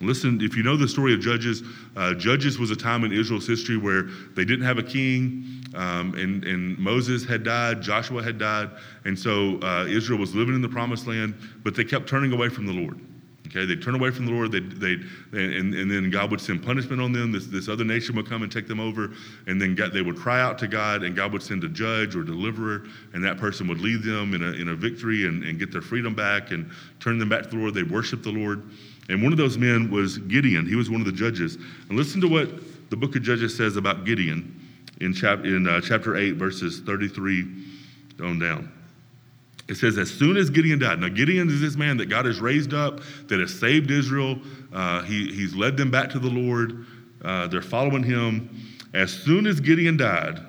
Listen, 0.02 0.42
if 0.42 0.58
you 0.58 0.64
know 0.64 0.76
the 0.76 0.88
story 0.88 1.14
of 1.14 1.22
Judges, 1.22 1.64
uh, 1.96 2.14
Judges 2.14 2.60
was 2.60 2.70
a 2.70 2.76
time 2.76 3.04
in 3.06 3.14
Israel's 3.14 3.48
history 3.48 3.78
where 3.78 4.04
they 4.36 4.44
didn't 4.44 4.66
have 4.66 4.78
a 4.78 4.84
king, 4.84 5.64
um, 5.74 6.14
and, 6.16 6.44
and 6.44 6.78
Moses 6.78 7.26
had 7.26 7.44
died, 7.44 7.82
Joshua 7.82 8.22
had 8.22 8.38
died, 8.38 8.72
and 9.06 9.18
so 9.18 9.60
uh, 9.62 9.86
Israel 9.88 10.20
was 10.20 10.36
living 10.36 10.54
in 10.54 10.62
the 10.62 10.70
promised 10.70 11.08
land, 11.08 11.36
but 11.64 11.76
they 11.76 11.84
kept 11.84 12.10
turning 12.10 12.34
away 12.34 12.50
from 12.50 12.66
the 12.66 12.74
Lord. 12.74 13.00
Okay, 13.48 13.66
they'd 13.66 13.82
turn 13.82 13.96
away 13.96 14.12
from 14.12 14.26
the 14.26 14.34
Lord, 14.34 14.52
they'd, 14.52 14.70
they'd, 14.72 15.06
and, 15.32 15.74
and 15.74 15.90
then 15.90 16.10
God 16.10 16.30
would 16.30 16.42
send 16.42 16.62
punishment 16.62 17.02
on 17.02 17.14
them. 17.14 17.32
This, 17.32 17.46
this 17.48 17.70
other 17.70 17.86
nation 17.86 18.14
would 18.18 18.28
come 18.28 18.44
and 18.44 18.52
take 18.52 18.68
them 18.68 18.82
over, 18.82 19.12
and 19.48 19.62
then 19.62 19.76
God, 19.76 19.94
they 19.94 20.02
would 20.02 20.18
cry 20.18 20.42
out 20.42 20.58
to 20.60 20.68
God, 20.68 21.04
and 21.04 21.16
God 21.16 21.32
would 21.32 21.44
send 21.44 21.64
a 21.64 21.70
judge 21.70 22.18
or 22.18 22.24
deliverer, 22.24 22.84
and 23.14 23.24
that 23.24 23.38
person 23.38 23.66
would 23.70 23.80
lead 23.80 24.04
them 24.04 24.34
in 24.34 24.44
a, 24.44 24.52
in 24.60 24.70
a 24.70 24.76
victory 24.76 25.26
and, 25.26 25.44
and 25.46 25.58
get 25.58 25.72
their 25.72 25.82
freedom 25.82 26.14
back 26.14 26.52
and 26.52 26.70
turn 27.00 27.18
them 27.18 27.30
back 27.30 27.44
to 27.44 27.50
the 27.50 27.56
Lord. 27.56 27.76
They'd 27.76 27.90
worship 27.90 28.24
the 28.24 28.32
Lord. 28.32 28.64
And 29.10 29.22
one 29.22 29.32
of 29.32 29.38
those 29.38 29.58
men 29.58 29.92
was 29.92 30.18
Gideon. 30.18 30.66
He 30.66 30.76
was 30.76 30.90
one 30.90 31.00
of 31.00 31.06
the 31.06 31.14
judges. 31.14 31.56
And 31.90 31.98
listen 31.98 32.22
to 32.22 32.28
what 32.28 32.50
the 32.90 32.98
book 32.98 33.16
of 33.16 33.22
Judges 33.22 33.56
says 33.56 33.78
about 33.78 34.06
Gideon 34.06 34.60
in, 35.02 35.14
chap- 35.14 35.46
in 35.46 35.68
uh, 35.68 35.82
chapter 35.82 36.16
8, 36.16 36.32
verses 36.32 36.80
33 36.82 37.46
on 38.22 38.40
down. 38.40 38.72
It 39.68 39.76
says, 39.76 39.98
as 39.98 40.12
soon 40.12 40.38
as 40.38 40.50
Gideon 40.50 40.80
died. 40.80 41.00
Now, 41.00 41.10
Gideon 41.10 41.50
is 41.50 41.60
this 41.60 41.76
man 41.76 41.98
that 41.98 42.06
God 42.06 42.26
has 42.26 42.40
raised 42.40 42.74
up, 42.74 43.02
that 43.28 43.40
has 43.40 43.58
saved 43.58 43.90
Israel. 43.90 44.40
Uh, 44.72 45.02
he, 45.02 45.32
he's 45.34 45.56
led 45.56 45.76
them 45.76 45.90
back 45.90 46.10
to 46.12 46.20
the 46.20 46.30
Lord. 46.30 46.86
Uh, 47.24 47.48
they're 47.48 47.64
following 47.64 48.04
him. 48.04 48.50
As 48.94 49.12
soon 49.12 49.48
as 49.48 49.60
Gideon 49.60 49.98
died, 49.98 50.40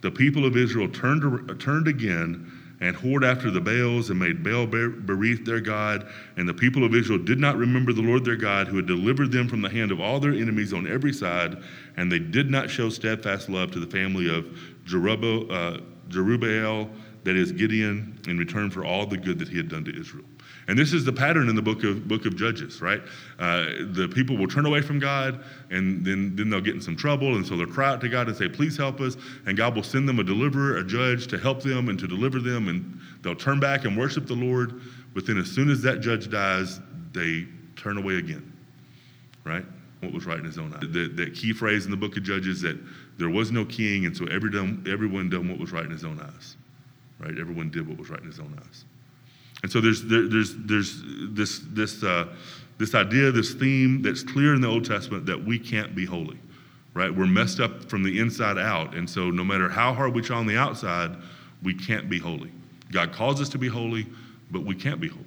the 0.00 0.10
people 0.10 0.46
of 0.46 0.56
Israel 0.56 0.88
turned, 0.88 1.60
turned 1.60 1.88
again 1.88 2.49
and 2.80 2.96
whored 2.96 3.24
after 3.24 3.50
the 3.50 3.60
Baals 3.60 4.10
and 4.10 4.18
made 4.18 4.42
Baal-berith 4.42 5.44
their 5.44 5.60
God. 5.60 6.08
And 6.36 6.48
the 6.48 6.54
people 6.54 6.84
of 6.84 6.94
Israel 6.94 7.18
did 7.18 7.38
not 7.38 7.56
remember 7.56 7.92
the 7.92 8.02
Lord 8.02 8.24
their 8.24 8.36
God, 8.36 8.68
who 8.68 8.76
had 8.76 8.86
delivered 8.86 9.32
them 9.32 9.48
from 9.48 9.60
the 9.60 9.68
hand 9.68 9.92
of 9.92 10.00
all 10.00 10.18
their 10.18 10.32
enemies 10.32 10.72
on 10.72 10.86
every 10.86 11.12
side. 11.12 11.62
And 11.96 12.10
they 12.10 12.18
did 12.18 12.50
not 12.50 12.70
show 12.70 12.88
steadfast 12.88 13.48
love 13.48 13.70
to 13.72 13.80
the 13.80 13.86
family 13.86 14.34
of 14.34 14.46
Jerubbaal, 14.86 15.50
uh, 15.50 15.80
Jerubbaal 16.08 16.90
that 17.24 17.36
is 17.36 17.52
Gideon, 17.52 18.18
in 18.26 18.38
return 18.38 18.70
for 18.70 18.84
all 18.84 19.04
the 19.04 19.18
good 19.18 19.38
that 19.40 19.48
he 19.48 19.58
had 19.58 19.68
done 19.68 19.84
to 19.84 19.98
Israel. 19.98 20.24
And 20.70 20.78
this 20.78 20.92
is 20.92 21.04
the 21.04 21.12
pattern 21.12 21.48
in 21.48 21.56
the 21.56 21.62
book 21.62 21.82
of 21.82 22.06
book 22.06 22.26
of 22.26 22.36
Judges, 22.36 22.80
right? 22.80 23.02
Uh, 23.40 23.64
the 23.90 24.08
people 24.14 24.36
will 24.36 24.46
turn 24.46 24.66
away 24.66 24.82
from 24.82 25.00
God, 25.00 25.42
and 25.70 26.04
then 26.04 26.36
then 26.36 26.48
they'll 26.48 26.60
get 26.60 26.76
in 26.76 26.80
some 26.80 26.94
trouble, 26.94 27.34
and 27.34 27.44
so 27.44 27.56
they'll 27.56 27.66
cry 27.66 27.88
out 27.88 28.00
to 28.02 28.08
God 28.08 28.28
and 28.28 28.36
say, 28.36 28.48
"Please 28.48 28.76
help 28.76 29.00
us." 29.00 29.16
And 29.46 29.56
God 29.56 29.74
will 29.74 29.82
send 29.82 30.08
them 30.08 30.20
a 30.20 30.22
deliverer, 30.22 30.76
a 30.76 30.84
judge, 30.84 31.26
to 31.26 31.38
help 31.38 31.60
them 31.60 31.88
and 31.88 31.98
to 31.98 32.06
deliver 32.06 32.38
them, 32.38 32.68
and 32.68 33.00
they'll 33.22 33.34
turn 33.34 33.58
back 33.58 33.84
and 33.84 33.96
worship 33.96 34.28
the 34.28 34.36
Lord. 34.36 34.80
But 35.12 35.26
then, 35.26 35.38
as 35.38 35.50
soon 35.50 35.70
as 35.70 35.82
that 35.82 36.02
judge 36.02 36.30
dies, 36.30 36.78
they 37.10 37.48
turn 37.74 37.98
away 37.98 38.18
again, 38.18 38.52
right? 39.42 39.66
What 39.98 40.12
was 40.12 40.24
right 40.24 40.38
in 40.38 40.44
his 40.44 40.56
own 40.56 40.72
eyes. 40.72 40.88
That, 40.92 41.16
that 41.16 41.34
key 41.34 41.52
phrase 41.52 41.84
in 41.84 41.90
the 41.90 41.96
book 41.96 42.16
of 42.16 42.22
Judges 42.22 42.60
that 42.60 42.78
there 43.18 43.28
was 43.28 43.50
no 43.50 43.64
king, 43.64 44.06
and 44.06 44.16
so 44.16 44.24
every 44.26 44.52
done, 44.52 44.86
everyone 44.88 45.30
done 45.30 45.48
what 45.48 45.58
was 45.58 45.72
right 45.72 45.84
in 45.84 45.90
his 45.90 46.04
own 46.04 46.20
eyes, 46.20 46.56
right? 47.18 47.36
Everyone 47.36 47.70
did 47.70 47.88
what 47.88 47.98
was 47.98 48.08
right 48.08 48.20
in 48.20 48.26
his 48.26 48.38
own 48.38 48.56
eyes. 48.56 48.84
And 49.62 49.70
so 49.70 49.80
there's, 49.80 50.02
there, 50.02 50.26
there's, 50.28 50.54
there's 50.56 51.02
this, 51.30 51.60
this, 51.70 52.02
uh, 52.02 52.26
this 52.78 52.94
idea, 52.94 53.30
this 53.30 53.52
theme 53.52 54.00
that's 54.00 54.22
clear 54.22 54.54
in 54.54 54.60
the 54.60 54.68
Old 54.68 54.84
Testament 54.84 55.26
that 55.26 55.42
we 55.42 55.58
can't 55.58 55.94
be 55.94 56.06
holy, 56.06 56.38
right? 56.94 57.14
We're 57.14 57.26
messed 57.26 57.60
up 57.60 57.84
from 57.90 58.02
the 58.02 58.18
inside 58.18 58.56
out. 58.56 58.94
And 58.94 59.08
so 59.08 59.30
no 59.30 59.44
matter 59.44 59.68
how 59.68 59.92
hard 59.92 60.14
we 60.14 60.22
try 60.22 60.38
on 60.38 60.46
the 60.46 60.56
outside, 60.56 61.14
we 61.62 61.74
can't 61.74 62.08
be 62.08 62.18
holy. 62.18 62.50
God 62.90 63.12
calls 63.12 63.40
us 63.40 63.48
to 63.50 63.58
be 63.58 63.68
holy, 63.68 64.06
but 64.50 64.64
we 64.64 64.74
can't 64.74 65.00
be 65.00 65.08
holy. 65.08 65.24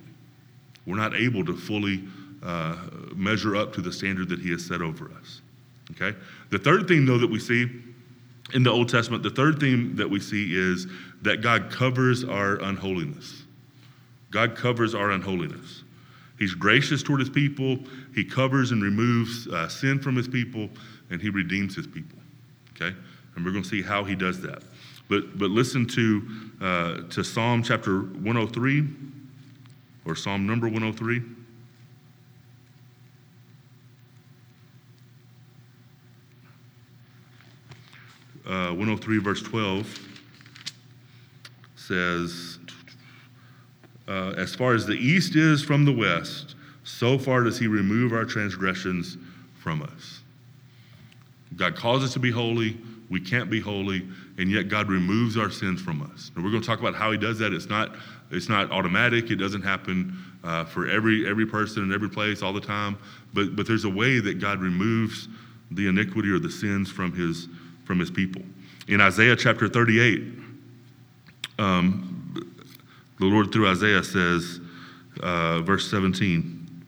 We're 0.85 0.97
not 0.97 1.15
able 1.15 1.45
to 1.45 1.55
fully 1.55 2.03
uh, 2.41 2.75
measure 3.15 3.55
up 3.55 3.71
to 3.73 3.81
the 3.81 3.91
standard 3.91 4.29
that 4.29 4.39
He 4.39 4.51
has 4.51 4.65
set 4.65 4.81
over 4.81 5.11
us. 5.21 5.41
Okay? 5.91 6.17
The 6.49 6.59
third 6.59 6.87
thing, 6.87 7.05
though, 7.05 7.19
that 7.19 7.29
we 7.29 7.39
see 7.39 7.69
in 8.53 8.63
the 8.63 8.71
Old 8.71 8.89
Testament, 8.89 9.23
the 9.23 9.29
third 9.29 9.59
theme 9.59 9.95
that 9.95 10.09
we 10.09 10.19
see 10.19 10.53
is 10.53 10.87
that 11.21 11.41
God 11.41 11.71
covers 11.71 12.23
our 12.23 12.55
unholiness. 12.61 13.42
God 14.33 14.55
covers 14.55 14.95
our 14.95 15.11
unholiness. 15.11 15.83
He's 16.39 16.55
gracious 16.55 17.03
toward 17.03 17.19
his 17.19 17.29
people. 17.29 17.77
He 18.15 18.25
covers 18.25 18.71
and 18.71 18.81
removes 18.81 19.47
uh, 19.47 19.69
sin 19.69 19.99
from 19.99 20.15
his 20.15 20.27
people, 20.27 20.69
and 21.11 21.21
he 21.21 21.29
redeems 21.29 21.75
his 21.75 21.85
people. 21.85 22.17
Okay? 22.75 22.95
And 23.35 23.45
we're 23.45 23.51
going 23.51 23.63
to 23.63 23.69
see 23.69 23.83
how 23.83 24.03
he 24.03 24.15
does 24.15 24.41
that. 24.41 24.63
But, 25.07 25.37
but 25.37 25.51
listen 25.51 25.85
to, 25.89 26.27
uh, 26.59 27.01
to 27.11 27.23
Psalm 27.23 27.61
chapter 27.61 28.01
103, 28.01 28.87
or 30.05 30.15
Psalm 30.15 30.47
number 30.47 30.67
103. 30.67 31.21
Uh, 38.45 38.69
103, 38.71 39.19
verse 39.19 39.43
12 39.43 40.09
says, 41.75 42.57
uh, 44.07 44.33
as 44.37 44.53
far 44.55 44.73
as 44.73 44.85
the 44.85 44.93
east 44.93 45.35
is 45.35 45.63
from 45.63 45.85
the 45.85 45.91
west, 45.91 46.55
so 46.83 47.17
far 47.17 47.43
does 47.43 47.57
he 47.57 47.67
remove 47.67 48.13
our 48.13 48.25
transgressions 48.25 49.17
from 49.61 49.81
us. 49.81 50.21
God 51.55 51.75
calls 51.75 52.03
us 52.03 52.13
to 52.13 52.19
be 52.19 52.31
holy. 52.31 52.77
We 53.09 53.21
can't 53.21 53.49
be 53.49 53.59
holy, 53.59 54.07
and 54.37 54.49
yet 54.49 54.69
God 54.69 54.89
removes 54.89 55.37
our 55.37 55.49
sins 55.49 55.81
from 55.81 56.01
us. 56.01 56.31
And 56.35 56.43
we're 56.43 56.49
going 56.49 56.61
to 56.61 56.67
talk 56.67 56.79
about 56.79 56.95
how 56.95 57.11
He 57.11 57.17
does 57.17 57.39
that. 57.39 57.53
It's 57.53 57.69
not, 57.69 57.95
it's 58.31 58.49
not 58.49 58.71
automatic. 58.71 59.29
It 59.29 59.35
doesn't 59.35 59.61
happen 59.61 60.17
uh, 60.43 60.65
for 60.65 60.89
every 60.89 61.27
every 61.27 61.45
person 61.45 61.83
in 61.83 61.93
every 61.93 62.09
place 62.09 62.41
all 62.41 62.53
the 62.53 62.61
time. 62.61 62.97
But 63.33 63.55
but 63.55 63.67
there's 63.67 63.85
a 63.85 63.89
way 63.89 64.19
that 64.19 64.39
God 64.39 64.59
removes 64.59 65.27
the 65.71 65.87
iniquity 65.87 66.29
or 66.29 66.39
the 66.39 66.49
sins 66.49 66.89
from 66.89 67.13
His 67.13 67.47
from 67.85 67.99
His 67.99 68.09
people. 68.09 68.41
In 68.87 68.99
Isaiah 68.99 69.35
chapter 69.35 69.69
38, 69.69 70.23
um, 71.59 72.22
the 73.23 73.29
Lord, 73.29 73.53
through 73.53 73.69
Isaiah, 73.69 74.03
says, 74.03 74.59
uh, 75.21 75.61
verse 75.61 75.89
17, 75.89 76.83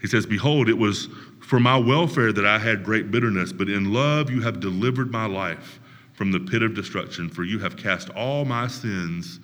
He 0.00 0.06
says, 0.06 0.24
Behold, 0.24 0.68
it 0.68 0.78
was 0.78 1.08
for 1.40 1.58
my 1.58 1.76
welfare 1.76 2.32
that 2.32 2.46
I 2.46 2.58
had 2.58 2.84
great 2.84 3.10
bitterness, 3.10 3.52
but 3.52 3.68
in 3.68 3.92
love 3.92 4.30
you 4.30 4.42
have 4.42 4.60
delivered 4.60 5.10
my 5.10 5.26
life 5.26 5.80
from 6.12 6.30
the 6.30 6.38
pit 6.38 6.62
of 6.62 6.74
destruction, 6.74 7.28
for 7.28 7.42
you 7.42 7.58
have 7.58 7.76
cast 7.76 8.08
all 8.10 8.44
my 8.44 8.68
sins 8.68 9.40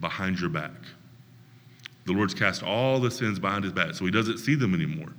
behind 0.00 0.38
your 0.38 0.50
back. 0.50 0.72
The 2.04 2.12
Lord's 2.12 2.34
cast 2.34 2.62
all 2.62 3.00
the 3.00 3.10
sins 3.10 3.38
behind 3.38 3.64
his 3.64 3.72
back, 3.72 3.94
so 3.94 4.04
he 4.04 4.10
doesn't 4.10 4.38
see 4.38 4.54
them 4.54 4.74
anymore. 4.74 5.12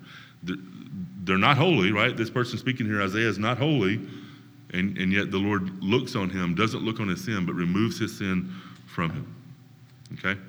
They're 1.24 1.38
not 1.38 1.58
holy, 1.58 1.92
right? 1.92 2.16
This 2.16 2.30
person 2.30 2.60
speaking 2.60 2.86
here, 2.86 3.02
Isaiah, 3.02 3.30
is 3.30 3.40
not 3.40 3.58
holy, 3.58 4.00
and, 4.74 4.96
and 4.98 5.12
yet 5.12 5.32
the 5.32 5.38
Lord 5.38 5.84
looks 5.84 6.16
on 6.16 6.30
him, 6.30 6.54
doesn't 6.54 6.84
look 6.84 7.00
on 7.00 7.08
his 7.08 7.24
sin, 7.24 7.46
but 7.48 7.54
removes 7.54 7.98
his 7.98 8.16
sin 8.16 8.54
from 8.94 9.12
him. 9.12 9.36
Okay? 10.14 10.40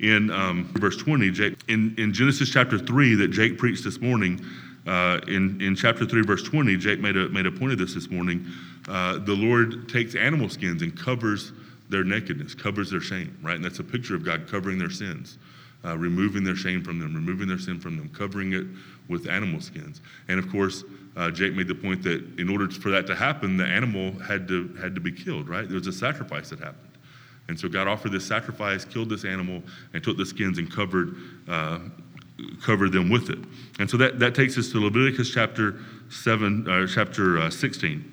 In 0.00 0.30
um, 0.30 0.70
verse 0.74 0.96
20, 0.96 1.30
Jake, 1.30 1.58
in, 1.68 1.94
in 1.98 2.12
Genesis 2.12 2.50
chapter 2.50 2.78
3 2.78 3.14
that 3.16 3.28
Jake 3.28 3.58
preached 3.58 3.84
this 3.84 4.00
morning, 4.00 4.44
uh, 4.86 5.20
in, 5.26 5.60
in 5.60 5.74
chapter 5.74 6.06
3, 6.06 6.22
verse 6.22 6.42
20, 6.42 6.76
Jake 6.76 7.00
made 7.00 7.16
a, 7.16 7.28
made 7.28 7.46
a 7.46 7.50
point 7.50 7.72
of 7.72 7.78
this 7.78 7.94
this 7.94 8.10
morning. 8.10 8.46
Uh, 8.88 9.18
the 9.18 9.34
Lord 9.34 9.88
takes 9.88 10.14
animal 10.14 10.48
skins 10.48 10.82
and 10.82 10.96
covers 10.98 11.52
their 11.88 12.04
nakedness, 12.04 12.54
covers 12.54 12.90
their 12.90 13.00
shame, 13.00 13.36
right? 13.42 13.56
And 13.56 13.64
that's 13.64 13.78
a 13.78 13.84
picture 13.84 14.14
of 14.14 14.24
God 14.24 14.48
covering 14.48 14.78
their 14.78 14.90
sins, 14.90 15.38
uh, 15.84 15.96
removing 15.96 16.44
their 16.44 16.56
shame 16.56 16.82
from 16.84 16.98
them, 16.98 17.14
removing 17.14 17.48
their 17.48 17.58
sin 17.58 17.80
from 17.80 17.96
them, 17.96 18.08
covering 18.10 18.52
it 18.52 18.66
with 19.08 19.28
animal 19.28 19.60
skins. 19.60 20.00
And 20.28 20.38
of 20.38 20.50
course, 20.50 20.84
uh, 21.16 21.30
Jake 21.30 21.54
made 21.54 21.68
the 21.68 21.74
point 21.74 22.02
that 22.02 22.38
in 22.38 22.48
order 22.48 22.68
for 22.68 22.90
that 22.90 23.06
to 23.06 23.16
happen, 23.16 23.56
the 23.56 23.66
animal 23.66 24.12
had 24.20 24.46
to, 24.48 24.68
had 24.80 24.94
to 24.94 25.00
be 25.00 25.12
killed, 25.12 25.48
right? 25.48 25.66
There 25.66 25.78
was 25.78 25.86
a 25.86 25.92
sacrifice 25.92 26.50
that 26.50 26.58
happened. 26.58 26.85
And 27.48 27.58
so 27.58 27.68
God 27.68 27.86
offered 27.86 28.12
this 28.12 28.26
sacrifice, 28.26 28.84
killed 28.84 29.08
this 29.08 29.24
animal, 29.24 29.62
and 29.94 30.02
took 30.02 30.16
the 30.16 30.26
skins 30.26 30.58
and 30.58 30.70
covered, 30.70 31.16
uh, 31.48 31.78
covered 32.62 32.92
them 32.92 33.08
with 33.08 33.30
it. 33.30 33.38
And 33.78 33.88
so 33.88 33.96
that, 33.98 34.18
that 34.18 34.34
takes 34.34 34.58
us 34.58 34.70
to 34.72 34.80
Leviticus 34.80 35.32
chapter 35.32 35.78
7, 36.10 36.68
uh, 36.68 36.86
chapter 36.86 37.38
uh, 37.38 37.50
16. 37.50 38.12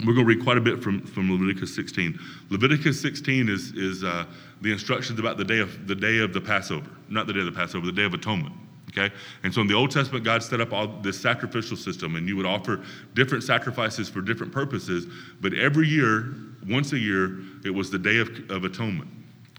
We're 0.00 0.12
going 0.12 0.26
to 0.26 0.34
read 0.34 0.44
quite 0.44 0.58
a 0.58 0.60
bit 0.60 0.82
from, 0.82 1.00
from 1.06 1.32
Leviticus 1.32 1.74
16. 1.74 2.18
Leviticus 2.50 3.00
16 3.00 3.48
is, 3.48 3.72
is 3.72 4.04
uh, 4.04 4.26
the 4.60 4.70
instructions 4.70 5.18
about 5.18 5.38
the 5.38 5.44
day, 5.44 5.58
of, 5.58 5.88
the 5.88 5.94
day 5.94 6.18
of 6.18 6.34
the 6.34 6.40
Passover, 6.40 6.90
not 7.08 7.26
the 7.26 7.32
day 7.32 7.40
of 7.40 7.46
the 7.46 7.52
Passover, 7.52 7.86
the 7.86 7.92
day 7.92 8.04
of 8.04 8.12
atonement. 8.12 8.54
Okay? 8.96 9.14
And 9.42 9.52
so 9.52 9.60
in 9.60 9.66
the 9.66 9.74
Old 9.74 9.90
Testament, 9.90 10.24
God 10.24 10.42
set 10.42 10.60
up 10.60 10.72
all 10.72 10.86
this 10.86 11.20
sacrificial 11.20 11.76
system, 11.76 12.16
and 12.16 12.26
you 12.26 12.36
would 12.36 12.46
offer 12.46 12.82
different 13.14 13.44
sacrifices 13.44 14.08
for 14.08 14.20
different 14.20 14.52
purposes. 14.52 15.06
But 15.40 15.54
every 15.54 15.86
year, 15.86 16.34
once 16.68 16.92
a 16.92 16.98
year, 16.98 17.38
it 17.64 17.70
was 17.70 17.90
the 17.90 17.98
Day 17.98 18.18
of, 18.18 18.28
of 18.50 18.64
Atonement, 18.64 19.10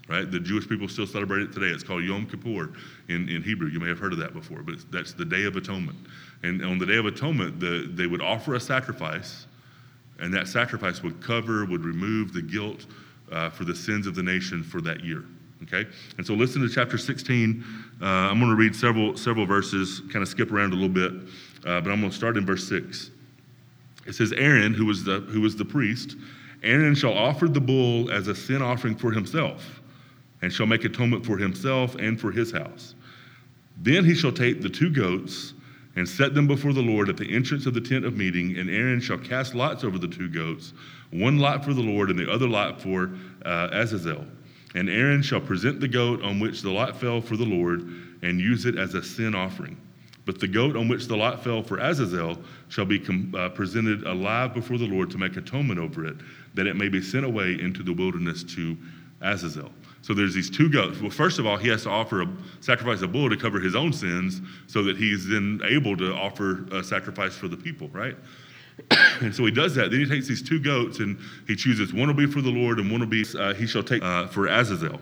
right? 0.09 0.29
The 0.29 0.39
Jewish 0.39 0.67
people 0.67 0.87
still 0.87 1.07
celebrate 1.07 1.43
it 1.43 1.53
today. 1.53 1.67
It's 1.67 1.83
called 1.83 2.03
Yom 2.03 2.25
Kippur 2.25 2.73
in, 3.09 3.29
in 3.29 3.43
Hebrew. 3.43 3.67
You 3.67 3.79
may 3.79 3.89
have 3.89 3.99
heard 3.99 4.13
of 4.13 4.19
that 4.19 4.33
before, 4.33 4.63
but 4.63 4.75
that's 4.91 5.13
the 5.13 5.25
Day 5.25 5.45
of 5.45 5.55
Atonement. 5.55 5.97
And 6.43 6.63
on 6.65 6.79
the 6.79 6.85
Day 6.85 6.97
of 6.97 7.05
Atonement, 7.05 7.59
the, 7.59 7.91
they 7.93 8.07
would 8.07 8.21
offer 8.21 8.55
a 8.55 8.59
sacrifice, 8.59 9.45
and 10.19 10.33
that 10.33 10.47
sacrifice 10.47 11.03
would 11.03 11.21
cover, 11.21 11.63
would 11.65 11.85
remove 11.85 12.33
the 12.33 12.41
guilt 12.41 12.87
uh, 13.31 13.49
for 13.51 13.65
the 13.65 13.75
sins 13.75 14.07
of 14.07 14.15
the 14.15 14.23
nation 14.23 14.63
for 14.63 14.81
that 14.81 15.03
year. 15.03 15.25
Okay? 15.63 15.85
And 16.17 16.25
so 16.25 16.33
listen 16.33 16.61
to 16.61 16.69
chapter 16.69 16.97
16. 16.97 17.63
Uh, 18.01 18.05
I'm 18.05 18.39
going 18.39 18.51
to 18.51 18.55
read 18.55 18.75
several, 18.75 19.17
several 19.17 19.45
verses, 19.45 20.01
kind 20.11 20.21
of 20.21 20.27
skip 20.27 20.51
around 20.51 20.73
a 20.73 20.75
little 20.75 20.89
bit, 20.89 21.11
uh, 21.65 21.81
but 21.81 21.91
I'm 21.91 21.99
going 21.99 22.11
to 22.11 22.15
start 22.15 22.37
in 22.37 22.45
verse 22.45 22.67
6. 22.67 23.11
It 24.05 24.13
says, 24.13 24.31
Aaron, 24.33 24.73
who 24.73 24.85
was, 24.85 25.03
the, 25.03 25.19
who 25.21 25.41
was 25.41 25.55
the 25.55 25.65
priest, 25.65 26.15
Aaron 26.63 26.95
shall 26.95 27.13
offer 27.13 27.47
the 27.47 27.59
bull 27.59 28.09
as 28.11 28.27
a 28.27 28.35
sin 28.35 28.61
offering 28.61 28.95
for 28.95 29.11
himself, 29.11 29.81
and 30.41 30.51
shall 30.51 30.65
make 30.65 30.85
atonement 30.85 31.25
for 31.25 31.37
himself 31.37 31.95
and 31.95 32.19
for 32.19 32.31
his 32.31 32.51
house. 32.51 32.95
Then 33.81 34.05
he 34.05 34.15
shall 34.15 34.31
take 34.31 34.61
the 34.61 34.69
two 34.69 34.89
goats 34.89 35.53
and 35.95 36.07
set 36.07 36.33
them 36.35 36.47
before 36.47 36.73
the 36.73 36.81
Lord 36.81 37.09
at 37.09 37.17
the 37.17 37.35
entrance 37.35 37.65
of 37.65 37.73
the 37.73 37.81
tent 37.81 38.05
of 38.05 38.15
meeting, 38.15 38.57
and 38.57 38.69
Aaron 38.69 39.01
shall 39.01 39.17
cast 39.17 39.55
lots 39.55 39.83
over 39.83 39.97
the 39.97 40.07
two 40.07 40.29
goats, 40.29 40.73
one 41.11 41.39
lot 41.39 41.65
for 41.65 41.73
the 41.73 41.81
Lord 41.81 42.09
and 42.09 42.19
the 42.19 42.31
other 42.31 42.47
lot 42.47 42.81
for 42.81 43.11
uh, 43.45 43.69
Azazel. 43.71 44.25
And 44.77 44.91
Aaron 44.91 45.23
shall 45.23 45.41
present 45.41 45.79
the 45.79 45.87
goat 45.87 46.21
on 46.21 46.39
which 46.39 46.61
the 46.61 46.69
lot 46.69 46.99
fell 46.99 47.19
for 47.19 47.35
the 47.35 47.43
Lord 47.43 47.81
and 48.21 48.39
use 48.39 48.67
it 48.67 48.77
as 48.77 48.93
a 48.93 49.01
sin 49.01 49.33
offering. 49.33 49.75
But 50.23 50.39
the 50.39 50.47
goat 50.47 50.75
on 50.75 50.87
which 50.87 51.07
the 51.07 51.17
lot 51.17 51.43
fell 51.43 51.63
for 51.63 51.79
Azazel 51.79 52.37
shall 52.69 52.85
be 52.85 52.99
com- 52.99 53.33
uh, 53.35 53.49
presented 53.49 54.03
alive 54.03 54.53
before 54.53 54.77
the 54.77 54.85
Lord 54.85 55.09
to 55.09 55.17
make 55.17 55.35
atonement 55.35 55.79
over 55.79 56.05
it, 56.05 56.17
that 56.53 56.67
it 56.67 56.75
may 56.75 56.89
be 56.89 57.01
sent 57.01 57.25
away 57.25 57.57
into 57.59 57.81
the 57.81 57.91
wilderness 57.91 58.43
to 58.55 58.77
Azazel. 59.21 59.71
So 60.03 60.13
there's 60.13 60.35
these 60.35 60.51
two 60.51 60.69
goats. 60.69 61.01
Well, 61.01 61.09
first 61.09 61.39
of 61.39 61.47
all, 61.47 61.57
he 61.57 61.69
has 61.69 61.81
to 61.83 61.89
offer 61.89 62.21
a 62.21 62.27
sacrifice 62.59 63.01
a 63.01 63.07
bull 63.07 63.31
to 63.31 63.35
cover 63.35 63.59
his 63.59 63.75
own 63.75 63.91
sins, 63.91 64.41
so 64.67 64.83
that 64.83 64.95
he's 64.95 65.27
then 65.27 65.59
able 65.67 65.97
to 65.97 66.13
offer 66.13 66.67
a 66.71 66.83
sacrifice 66.83 67.35
for 67.35 67.47
the 67.47 67.57
people, 67.57 67.87
right? 67.87 68.15
and 69.21 69.33
so 69.33 69.45
he 69.45 69.51
does 69.51 69.75
that. 69.75 69.91
Then 69.91 69.99
he 69.99 70.05
takes 70.05 70.27
these 70.27 70.41
two 70.41 70.59
goats 70.59 70.99
and 70.99 71.19
he 71.47 71.55
chooses 71.55 71.93
one 71.93 72.07
will 72.07 72.13
be 72.13 72.27
for 72.27 72.41
the 72.41 72.51
Lord 72.51 72.79
and 72.79 72.91
one 72.91 72.99
will 72.99 73.07
be 73.07 73.25
uh, 73.37 73.53
he 73.53 73.67
shall 73.67 73.83
take 73.83 74.03
uh, 74.03 74.27
for 74.27 74.47
Azazel. 74.47 74.99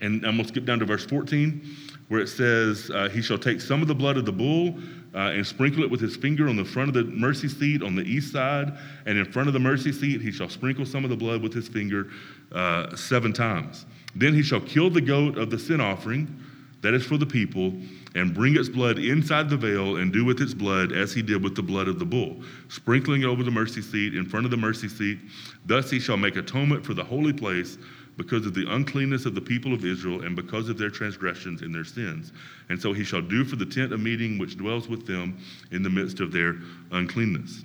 And 0.00 0.26
I'm 0.26 0.36
going 0.36 0.42
to 0.42 0.48
skip 0.48 0.64
down 0.64 0.78
to 0.80 0.84
verse 0.84 1.06
14 1.06 1.62
where 2.08 2.20
it 2.20 2.28
says, 2.28 2.90
uh, 2.90 3.08
He 3.08 3.22
shall 3.22 3.38
take 3.38 3.60
some 3.60 3.82
of 3.82 3.88
the 3.88 3.94
blood 3.94 4.16
of 4.16 4.24
the 4.24 4.32
bull 4.32 4.78
uh, 5.14 5.32
and 5.32 5.46
sprinkle 5.46 5.82
it 5.82 5.90
with 5.90 6.00
his 6.00 6.16
finger 6.16 6.48
on 6.48 6.56
the 6.56 6.64
front 6.64 6.88
of 6.88 6.94
the 6.94 7.04
mercy 7.04 7.48
seat 7.48 7.82
on 7.82 7.96
the 7.96 8.02
east 8.02 8.32
side. 8.32 8.76
And 9.06 9.18
in 9.18 9.24
front 9.24 9.48
of 9.48 9.54
the 9.54 9.60
mercy 9.60 9.92
seat, 9.92 10.20
he 10.20 10.30
shall 10.30 10.48
sprinkle 10.48 10.86
some 10.86 11.04
of 11.04 11.10
the 11.10 11.16
blood 11.16 11.42
with 11.42 11.52
his 11.52 11.68
finger 11.68 12.08
uh, 12.52 12.94
seven 12.94 13.32
times. 13.32 13.86
Then 14.14 14.34
he 14.34 14.42
shall 14.42 14.60
kill 14.60 14.90
the 14.90 15.00
goat 15.00 15.38
of 15.38 15.50
the 15.50 15.58
sin 15.58 15.80
offering 15.80 16.42
that 16.86 16.94
is 16.94 17.04
for 17.04 17.18
the 17.18 17.26
people, 17.26 17.74
and 18.14 18.32
bring 18.32 18.54
its 18.54 18.68
blood 18.68 18.96
inside 19.00 19.50
the 19.50 19.56
veil, 19.56 19.96
and 19.96 20.12
do 20.12 20.24
with 20.24 20.40
its 20.40 20.54
blood 20.54 20.92
as 20.92 21.12
he 21.12 21.20
did 21.20 21.42
with 21.42 21.56
the 21.56 21.62
blood 21.62 21.88
of 21.88 21.98
the 21.98 22.04
bull, 22.04 22.40
sprinkling 22.68 23.24
over 23.24 23.42
the 23.42 23.50
mercy 23.50 23.82
seat 23.82 24.14
in 24.14 24.24
front 24.24 24.44
of 24.44 24.52
the 24.52 24.56
mercy 24.56 24.88
seat. 24.88 25.18
Thus 25.64 25.90
he 25.90 25.98
shall 25.98 26.16
make 26.16 26.36
atonement 26.36 26.86
for 26.86 26.94
the 26.94 27.02
holy 27.02 27.32
place 27.32 27.76
because 28.16 28.46
of 28.46 28.54
the 28.54 28.72
uncleanness 28.72 29.26
of 29.26 29.34
the 29.34 29.40
people 29.40 29.74
of 29.74 29.84
Israel 29.84 30.22
and 30.22 30.36
because 30.36 30.68
of 30.68 30.78
their 30.78 30.88
transgressions 30.90 31.60
and 31.62 31.74
their 31.74 31.84
sins. 31.84 32.32
And 32.68 32.80
so 32.80 32.92
he 32.92 33.02
shall 33.02 33.20
do 33.20 33.44
for 33.44 33.56
the 33.56 33.66
tent 33.66 33.92
of 33.92 33.98
meeting 33.98 34.38
which 34.38 34.56
dwells 34.56 34.88
with 34.88 35.08
them 35.08 35.38
in 35.72 35.82
the 35.82 35.90
midst 35.90 36.20
of 36.20 36.30
their 36.30 36.54
uncleanness. 36.92 37.64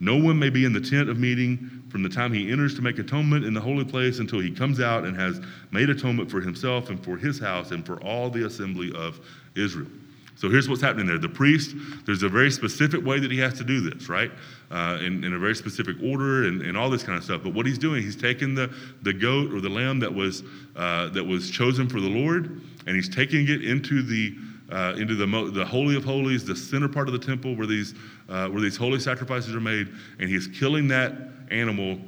No 0.00 0.16
one 0.16 0.38
may 0.38 0.50
be 0.50 0.64
in 0.64 0.72
the 0.72 0.80
tent 0.80 1.08
of 1.08 1.18
meeting 1.18 1.82
from 1.88 2.02
the 2.02 2.08
time 2.08 2.32
he 2.32 2.50
enters 2.50 2.74
to 2.74 2.82
make 2.82 2.98
atonement 2.98 3.44
in 3.44 3.54
the 3.54 3.60
holy 3.60 3.84
place 3.84 4.18
until 4.18 4.40
he 4.40 4.50
comes 4.50 4.80
out 4.80 5.04
and 5.04 5.16
has 5.16 5.40
made 5.70 5.88
atonement 5.88 6.30
for 6.30 6.40
himself 6.40 6.90
and 6.90 7.02
for 7.02 7.16
his 7.16 7.38
house 7.38 7.70
and 7.70 7.86
for 7.86 8.02
all 8.02 8.28
the 8.28 8.46
assembly 8.46 8.92
of 8.96 9.20
Israel. 9.54 9.88
So 10.36 10.50
here's 10.50 10.68
what's 10.68 10.82
happening 10.82 11.06
there. 11.06 11.18
The 11.18 11.28
priest, 11.28 11.76
there's 12.06 12.24
a 12.24 12.28
very 12.28 12.50
specific 12.50 13.04
way 13.04 13.20
that 13.20 13.30
he 13.30 13.38
has 13.38 13.54
to 13.54 13.64
do 13.64 13.88
this, 13.88 14.08
right? 14.08 14.32
Uh, 14.70 14.98
in, 15.00 15.22
in, 15.22 15.32
a 15.34 15.38
very 15.38 15.54
specific 15.54 15.96
order 16.02 16.48
and, 16.48 16.60
and 16.62 16.76
all 16.76 16.90
this 16.90 17.04
kind 17.04 17.16
of 17.16 17.22
stuff. 17.22 17.42
But 17.44 17.54
what 17.54 17.66
he's 17.66 17.78
doing, 17.78 18.02
he's 18.02 18.16
taking 18.16 18.54
the, 18.54 18.74
the 19.02 19.12
goat 19.12 19.54
or 19.54 19.60
the 19.60 19.68
lamb 19.68 20.00
that 20.00 20.12
was, 20.12 20.42
uh, 20.74 21.10
that 21.10 21.22
was 21.22 21.50
chosen 21.50 21.88
for 21.88 22.00
the 22.00 22.08
Lord, 22.08 22.60
and 22.86 22.96
he's 22.96 23.08
taking 23.08 23.48
it 23.48 23.64
into 23.64 24.02
the 24.02 24.34
uh, 24.70 24.94
into 24.96 25.14
the, 25.14 25.26
the 25.52 25.64
holy 25.64 25.94
of 25.94 26.04
holies, 26.04 26.44
the 26.44 26.56
center 26.56 26.88
part 26.88 27.06
of 27.06 27.12
the 27.12 27.24
temple 27.24 27.54
where 27.54 27.66
these 27.66 27.94
uh, 28.28 28.48
where 28.48 28.60
these 28.60 28.76
holy 28.76 29.00
sacrifices 29.00 29.54
are 29.54 29.60
made, 29.60 29.88
and 30.18 30.28
he's 30.28 30.46
killing 30.46 30.88
that 30.88 31.12
animal 31.50 31.98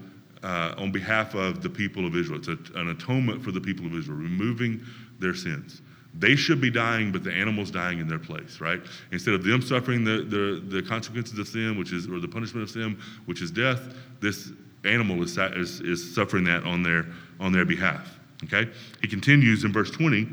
uh, 0.43 0.75
on 0.79 0.93
behalf 0.93 1.35
of 1.35 1.63
the 1.63 1.71
people 1.71 2.07
of 2.07 2.17
Israel. 2.17 2.39
It's 2.39 2.49
a, 2.49 2.79
an 2.79 2.91
atonement 2.91 3.43
for 3.43 3.53
the 3.53 3.61
people 3.61 3.87
of 3.87 3.95
Israel, 3.95 4.19
removing 4.19 4.81
their 5.19 5.35
sins. 5.35 5.83
They 6.19 6.37
should 6.37 6.61
be 6.61 6.71
dying, 6.71 7.13
but 7.13 7.25
the 7.25 7.33
animal's 7.33 7.71
dying 7.71 7.99
in 7.99 8.09
their 8.09 8.19
place, 8.19 8.61
right? 8.61 8.81
Instead 9.13 9.35
of 9.35 9.45
them 9.45 9.61
suffering 9.61 10.03
the, 10.05 10.23
the, 10.23 10.81
the 10.81 10.83
consequences 10.83 11.39
of 11.39 11.47
sin, 11.47 11.77
which 11.79 11.93
is, 11.93 12.09
or 12.09 12.21
the 12.21 12.29
punishment 12.29 12.63
of 12.63 12.71
sin, 12.71 12.99
which 13.27 13.43
is 13.43 13.51
death, 13.51 13.95
this 14.21 14.51
animal 14.85 15.23
is, 15.23 15.37
is, 15.37 15.81
is 15.81 16.15
suffering 16.15 16.45
that 16.45 16.65
on 16.65 16.83
their, 16.83 17.07
on 17.39 17.53
their 17.53 17.67
behalf, 17.67 18.19
okay? 18.45 18.71
He 19.03 19.09
continues 19.09 19.65
in 19.65 19.73
verse 19.73 19.91
20. 19.91 20.27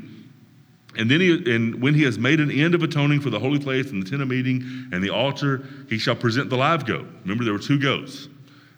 And 0.96 1.10
then 1.10 1.20
he, 1.20 1.54
and 1.54 1.82
when 1.82 1.94
he 1.94 2.04
has 2.04 2.18
made 2.18 2.40
an 2.40 2.50
end 2.50 2.74
of 2.74 2.82
atoning 2.82 3.20
for 3.20 3.30
the 3.30 3.38
holy 3.40 3.58
place 3.58 3.90
and 3.90 4.04
the 4.04 4.08
tent 4.08 4.22
of 4.22 4.28
meeting 4.28 4.62
and 4.92 5.02
the 5.02 5.10
altar, 5.10 5.66
he 5.88 5.98
shall 5.98 6.14
present 6.14 6.50
the 6.50 6.56
live 6.56 6.86
goat. 6.86 7.06
Remember, 7.22 7.44
there 7.44 7.52
were 7.52 7.58
two 7.58 7.78
goats. 7.78 8.28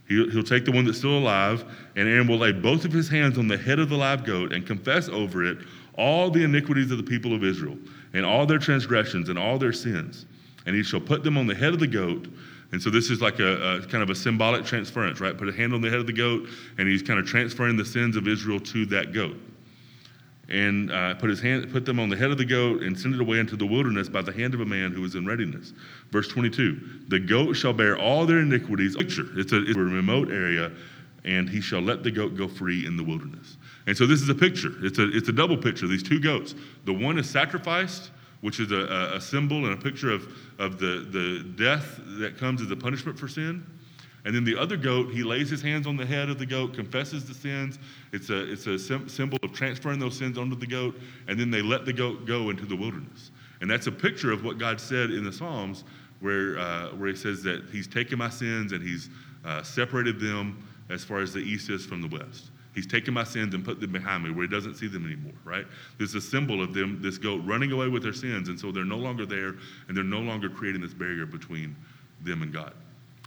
He'll, 0.09 0.31
he'll 0.31 0.43
take 0.43 0.65
the 0.65 0.73
one 0.73 0.85
that's 0.85 0.99
still 0.99 1.19
alive, 1.19 1.65
and 1.97 2.09
Aaron 2.09 2.27
will 2.27 2.39
lay 2.39 2.53
both 2.53 2.85
of 2.85 2.93
his 2.93 3.09
hands 3.09 3.39
on 3.39 3.49
the 3.49 3.59
head 3.59 3.79
of 3.79 3.89
the 3.89 3.97
live 3.97 4.25
goat 4.25 4.53
and 4.53 4.67
confess 4.67 5.09
over 5.09 5.45
it 5.45 5.59
all 5.99 6.31
the 6.31 6.45
iniquities 6.45 6.91
of 6.91 6.99
the 6.99 7.05
people 7.05 7.35
of 7.35 7.43
Israel, 7.43 7.77
and 8.13 8.25
all 8.25 8.47
their 8.47 8.59
transgressions 8.59 9.29
and 9.29 9.39
all 9.39 9.59
their 9.59 9.73
sins. 9.73 10.27
And 10.67 10.77
he 10.77 10.83
shall 10.83 11.01
put 11.01 11.23
them 11.23 11.39
on 11.39 11.47
the 11.47 11.55
head 11.55 11.73
of 11.73 11.81
the 11.81 11.87
goat. 11.87 12.29
And 12.73 12.83
so 12.83 12.91
this 12.91 13.11
is 13.11 13.23
like 13.23 13.39
a, 13.39 13.77
a, 13.77 13.87
kind 13.87 14.03
of 14.03 14.11
a 14.11 14.15
symbolic 14.15 14.65
transference, 14.65 15.21
right? 15.21 15.37
Put 15.37 15.49
a 15.49 15.53
hand 15.53 15.73
on 15.73 15.81
the 15.81 15.89
head 15.89 16.01
of 16.01 16.07
the 16.07 16.13
goat, 16.13 16.49
and 16.79 16.89
he's 16.89 17.03
kind 17.03 17.19
of 17.19 17.27
transferring 17.27 17.77
the 17.77 17.85
sins 17.85 18.17
of 18.17 18.29
Israel 18.29 18.61
to 18.61 18.87
that 18.87 19.13
goat. 19.13 19.37
And 20.49 20.93
uh, 20.93 21.15
put 21.17 21.29
his 21.29 21.41
hand, 21.41 21.73
put 21.73 21.85
them 21.85 21.99
on 21.99 22.09
the 22.09 22.17
head 22.17 22.31
of 22.31 22.39
the 22.39 22.45
goat, 22.45 22.83
and 22.83 22.99
send 22.99 23.15
it 23.15 23.21
away 23.21 23.41
into 23.41 23.57
the 23.57 23.67
wilderness 23.67 24.09
by 24.09 24.23
the 24.23 24.33
hand 24.33 24.55
of 24.55 24.61
a 24.61 24.65
man 24.65 24.93
who 24.93 25.05
is 25.05 25.17
in 25.17 25.27
readiness. 25.27 25.73
Verse 26.13 26.29
22: 26.29 27.07
The 27.09 27.19
goat 27.19 27.55
shall 27.55 27.73
bear 27.73 27.99
all 27.99 28.27
their 28.27 28.39
iniquities. 28.39 28.97
Picture. 28.97 29.27
It's 29.37 29.53
a, 29.53 29.63
it's 29.63 29.77
a 29.77 29.81
remote 29.81 30.31
area, 30.31 30.71
and 31.25 31.51
he 31.51 31.61
shall 31.61 31.81
let 31.81 32.05
the 32.05 32.13
goat 32.13 32.37
go 32.37 32.47
free 32.47 32.87
in 32.87 32.97
the 32.97 33.03
wilderness. 33.03 33.57
And 33.87 33.97
so 33.97 34.07
this 34.07 34.23
is 34.23 34.29
a 34.29 34.35
picture. 34.35 34.73
It's 34.83 34.99
a, 34.99 35.09
it's 35.15 35.29
a 35.29 35.33
double 35.33 35.57
picture, 35.57 35.87
these 35.87 36.03
two 36.03 36.21
goats. 36.21 36.55
The 36.85 36.93
one 36.93 37.19
is 37.19 37.29
sacrificed, 37.29 38.11
which 38.41 38.61
is 38.61 38.71
a, 38.73 39.13
a 39.15 39.21
symbol 39.21 39.65
and 39.65 39.75
a 39.75 39.77
picture 39.77 40.11
of, 40.11 40.29
of 40.59 40.79
the, 40.79 41.07
the 41.11 41.45
death 41.57 42.01
that 42.21 42.39
comes 42.39 42.63
as 42.63 42.71
a 42.71 42.77
punishment 42.77 43.19
for 43.19 43.29
sin. 43.29 43.65
And 44.27 44.35
then 44.35 44.43
the 44.43 44.59
other 44.59 44.77
goat, 44.77 45.13
he 45.13 45.23
lays 45.23 45.49
his 45.49 45.63
hands 45.63 45.87
on 45.87 45.97
the 45.97 46.05
head 46.05 46.29
of 46.29 46.41
the 46.41 46.47
goat, 46.47 46.75
confesses 46.75 47.27
the 47.27 47.33
sins. 47.33 47.79
It's 48.13 48.29
a, 48.29 48.53
it's 48.53 48.67
a 48.67 48.77
symbol 49.09 49.39
of 49.41 49.53
transferring 49.53 50.01
those 50.01 50.19
sins 50.19 50.37
onto 50.37 50.57
the 50.57 50.67
goat, 50.67 50.99
and 51.29 51.39
then 51.39 51.49
they 51.49 51.63
let 51.63 51.85
the 51.85 51.93
goat 51.93 52.27
go 52.27 52.51
into 52.51 52.67
the 52.67 52.75
wilderness. 52.75 53.31
And 53.61 53.71
that's 53.71 53.87
a 53.87 53.93
picture 53.93 54.33
of 54.33 54.45
what 54.45 54.59
God 54.59 54.81
said 54.81 55.13
in 55.13 55.23
the 55.23 55.33
Psalms, 55.33 55.85
where, 56.19 56.59
uh, 56.59 56.89
where 56.89 57.09
he 57.09 57.15
says 57.15 57.45
that 57.45 57.67
he's 57.71 57.87
taken 57.87 58.19
my 58.19 58.29
sins 58.29 58.73
and 58.73 58.83
he's 58.83 59.11
uh, 59.45 59.63
separated 59.63 60.19
them 60.19 60.67
as 60.91 61.05
far 61.05 61.21
as 61.21 61.33
the 61.33 61.39
east 61.39 61.71
is 61.71 61.87
from 61.87 62.03
the 62.03 62.09
west. 62.09 62.51
He's 62.75 62.87
taken 62.87 63.15
my 63.15 63.25
sins 63.25 63.55
and 63.55 63.65
put 63.65 63.81
them 63.81 63.93
behind 63.93 64.25
me 64.25 64.31
where 64.31 64.43
he 64.45 64.51
doesn't 64.51 64.75
see 64.75 64.89
them 64.89 65.07
anymore, 65.07 65.35
right? 65.45 65.67
This 65.99 66.11
is 66.11 66.15
a 66.17 66.21
symbol 66.21 66.61
of 66.61 66.75
them, 66.75 66.99
this 67.01 67.17
goat 67.17 67.43
running 67.45 67.71
away 67.71 67.87
with 67.87 68.03
their 68.03 68.13
sins, 68.13 68.49
and 68.49 68.59
so 68.59 68.73
they're 68.73 68.85
no 68.85 68.99
longer 68.99 69.25
there, 69.25 69.55
and 69.87 69.97
they're 69.97 70.03
no 70.03 70.19
longer 70.19 70.51
creating 70.51 70.81
this 70.81 70.95
barrier 70.95 71.27
between 71.27 71.77
them 72.23 72.43
and 72.43 72.53
God. 72.53 72.75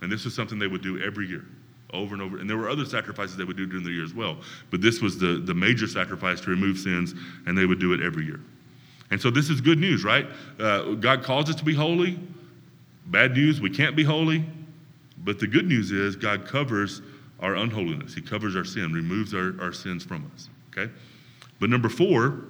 And 0.01 0.12
this 0.12 0.25
was 0.25 0.33
something 0.33 0.59
they 0.59 0.67
would 0.67 0.81
do 0.81 1.01
every 1.01 1.27
year, 1.27 1.45
over 1.93 2.13
and 2.13 2.21
over. 2.21 2.39
And 2.39 2.49
there 2.49 2.57
were 2.57 2.69
other 2.69 2.85
sacrifices 2.85 3.35
they 3.35 3.43
would 3.43 3.57
do 3.57 3.65
during 3.65 3.83
the 3.83 3.91
year 3.91 4.03
as 4.03 4.13
well. 4.13 4.38
But 4.71 4.81
this 4.81 5.01
was 5.01 5.17
the, 5.17 5.41
the 5.43 5.53
major 5.53 5.88
sacrifice 5.88 6.39
to 6.41 6.49
remove 6.49 6.77
sins, 6.77 7.13
and 7.45 7.57
they 7.57 7.65
would 7.65 7.79
do 7.79 7.93
it 7.93 8.01
every 8.01 8.25
year. 8.25 8.39
And 9.12 9.19
so 9.19 9.29
this 9.29 9.49
is 9.49 9.59
good 9.59 9.79
news, 9.79 10.03
right? 10.03 10.27
Uh, 10.59 10.93
God 10.93 11.23
calls 11.23 11.49
us 11.49 11.55
to 11.55 11.65
be 11.65 11.73
holy. 11.73 12.19
Bad 13.07 13.33
news, 13.33 13.59
we 13.59 13.69
can't 13.69 13.95
be 13.95 14.03
holy. 14.03 14.45
But 15.23 15.39
the 15.39 15.47
good 15.47 15.67
news 15.67 15.91
is 15.91 16.15
God 16.15 16.45
covers 16.45 17.01
our 17.39 17.55
unholiness. 17.55 18.13
He 18.13 18.21
covers 18.21 18.55
our 18.55 18.65
sin, 18.65 18.93
removes 18.93 19.33
our, 19.33 19.55
our 19.62 19.73
sins 19.73 20.03
from 20.03 20.29
us. 20.35 20.49
Okay? 20.71 20.91
But 21.59 21.69
number 21.69 21.89
four, 21.89 22.41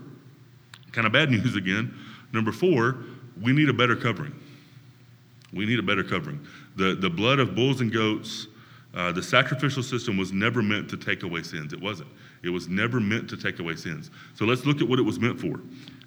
kind 0.91 1.07
of 1.07 1.13
bad 1.13 1.29
news 1.31 1.55
again. 1.55 1.93
Number 2.33 2.51
four, 2.51 2.97
we 3.41 3.53
need 3.53 3.69
a 3.69 3.73
better 3.73 3.95
covering. 3.95 4.33
We 5.53 5.65
need 5.65 5.79
a 5.79 5.83
better 5.83 6.03
covering. 6.03 6.45
The, 6.79 6.95
the 6.95 7.09
blood 7.09 7.39
of 7.39 7.55
bulls 7.55 7.81
and 7.81 7.91
goats, 7.91 8.47
uh, 8.95 9.11
the 9.11 9.21
sacrificial 9.21 9.83
system 9.83 10.17
was 10.17 10.31
never 10.31 10.61
meant 10.61 10.89
to 10.89 10.97
take 10.97 11.23
away 11.23 11.43
sins. 11.43 11.73
It 11.73 11.81
wasn't. 11.81 12.09
It 12.41 12.49
was 12.49 12.69
never 12.69 13.01
meant 13.01 13.29
to 13.31 13.37
take 13.37 13.59
away 13.59 13.75
sins. 13.75 14.09
So 14.33 14.45
let's 14.45 14.65
look 14.65 14.81
at 14.81 14.87
what 14.87 14.97
it 14.97 15.01
was 15.01 15.19
meant 15.19 15.41
for. 15.41 15.59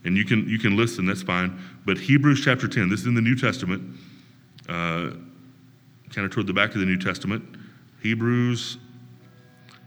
And 0.04 0.16
you 0.16 0.24
can, 0.24 0.48
you 0.48 0.58
can 0.58 0.74
listen, 0.74 1.04
that's 1.04 1.22
fine. 1.22 1.60
But 1.84 1.98
Hebrews 1.98 2.42
chapter 2.42 2.66
10, 2.66 2.88
this 2.88 3.00
is 3.00 3.06
in 3.06 3.14
the 3.14 3.20
New 3.20 3.36
Testament, 3.36 3.96
uh, 4.66 5.10
kind 6.10 6.24
of 6.24 6.30
toward 6.30 6.46
the 6.46 6.54
back 6.54 6.74
of 6.74 6.80
the 6.80 6.86
New 6.86 6.98
Testament. 6.98 7.44
Hebrews 8.02 8.78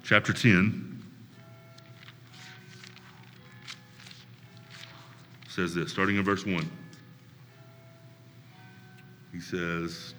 chapter 0.03 0.33
10 0.33 1.03
says 5.49 5.73
this, 5.73 5.91
starting 5.91 6.17
in 6.17 6.23
verse 6.23 6.45
1. 6.45 6.69
He 9.35 9.41
says, 9.41 10.14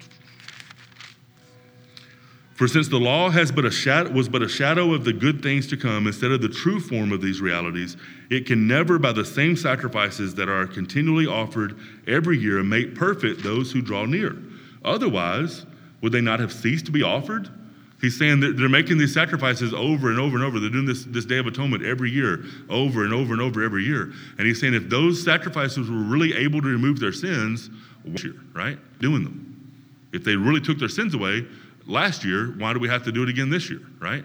For 2.57 2.67
since 2.67 2.89
the 2.89 2.99
law 2.99 3.29
has 3.29 3.53
but 3.53 3.67
a 3.67 3.71
shadow, 3.71 4.11
was 4.11 4.31
but 4.31 4.43
a 4.43 4.49
shadow 4.49 4.95
of 4.95 5.05
the 5.05 5.13
good 5.13 5.43
things 5.43 5.67
to 5.69 5.77
come 5.77 6.07
instead 6.07 6.31
of 6.31 6.41
the 6.41 6.49
true 6.49 6.81
form 6.81 7.13
of 7.13 7.21
these 7.21 7.43
realities, 7.43 7.99
it 8.31 8.47
can 8.47 8.67
never, 8.67 8.99
by 8.99 9.13
the 9.13 9.27
same 9.27 9.57
sacrifices 9.57 10.35
that 10.37 10.49
are 10.49 10.67
continually 10.67 11.27
offered 11.27 11.79
every 12.07 12.39
year, 12.39 12.63
make 12.63 12.95
perfect 12.95 13.43
those 13.43 13.71
who 13.73 13.83
draw 13.83 14.07
near. 14.07 14.35
Otherwise, 14.87 15.67
would 16.01 16.13
they 16.13 16.23
not 16.23 16.41
have 16.41 16.51
ceased 16.51 16.87
to 16.87 16.93
be 16.93 17.03
offered? 17.03 17.51
He's 18.01 18.19
saying 18.19 18.41
that 18.41 18.57
they're 18.57 18.71
making 18.71 18.97
these 18.97 19.13
sacrifices 19.13 19.75
over 19.75 20.11
and 20.11 20.19
over 20.19 20.37
and 20.37 20.45
over. 20.45 20.59
They're 20.59 20.71
doing 20.71 20.87
this, 20.87 21.05
this 21.05 21.27
Day 21.27 21.39
of 21.39 21.47
Atonement 21.47 21.85
every 21.85 22.11
year, 22.11 22.43
over 22.71 23.05
and 23.05 23.13
over 23.13 23.35
and 23.35 23.43
over 23.43 23.63
every 23.63 23.85
year. 23.85 24.13
And 24.39 24.47
he's 24.47 24.61
saying 24.61 24.75
if 24.75 24.89
those 24.89 25.23
sacrifices 25.23 25.91
were 25.91 25.97
really 25.97 26.35
able 26.35 26.63
to 26.63 26.69
remove 26.69 27.01
their 27.01 27.13
sins, 27.13 27.69
right? 28.55 28.79
Doing 29.01 29.25
them. 29.25 29.43
If 30.13 30.25
they 30.25 30.37
really 30.37 30.61
took 30.61 30.79
their 30.79 30.89
sins 30.89 31.15
away, 31.15 31.47
last 31.87 32.25
year, 32.25 32.55
why 32.59 32.73
do 32.73 32.79
we 32.79 32.89
have 32.89 33.03
to 33.05 33.13
do 33.13 33.23
it 33.23 33.29
again 33.29 33.51
this 33.51 33.71
year, 33.71 33.83
right? 34.01 34.25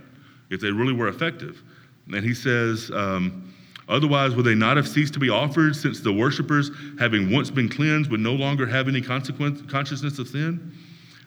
If 0.49 0.61
they 0.61 0.71
really 0.71 0.93
were 0.93 1.07
effective. 1.07 1.61
And 2.07 2.23
he 2.23 2.33
says, 2.33 2.91
um, 2.93 3.53
Otherwise, 3.91 4.35
would 4.35 4.45
they 4.45 4.55
not 4.55 4.77
have 4.77 4.87
ceased 4.87 5.13
to 5.13 5.19
be 5.19 5.29
offered, 5.29 5.75
since 5.75 5.99
the 5.99 6.13
worshippers, 6.13 6.71
having 6.97 7.29
once 7.29 7.49
been 7.49 7.67
cleansed, 7.67 8.09
would 8.09 8.21
no 8.21 8.33
longer 8.33 8.65
have 8.65 8.87
any 8.87 9.01
consequence, 9.01 9.61
consciousness 9.69 10.17
of 10.17 10.29
sin? 10.29 10.73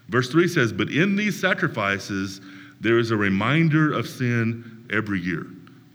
Verse 0.09 0.31
3 0.31 0.49
says, 0.49 0.73
But 0.73 0.89
in 0.89 1.15
these 1.15 1.39
sacrifices, 1.39 2.41
there 2.81 2.99
is 2.99 3.11
a 3.11 3.17
reminder 3.17 3.93
of 3.93 4.09
sin 4.09 4.87
every 4.91 5.21
year. 5.21 5.47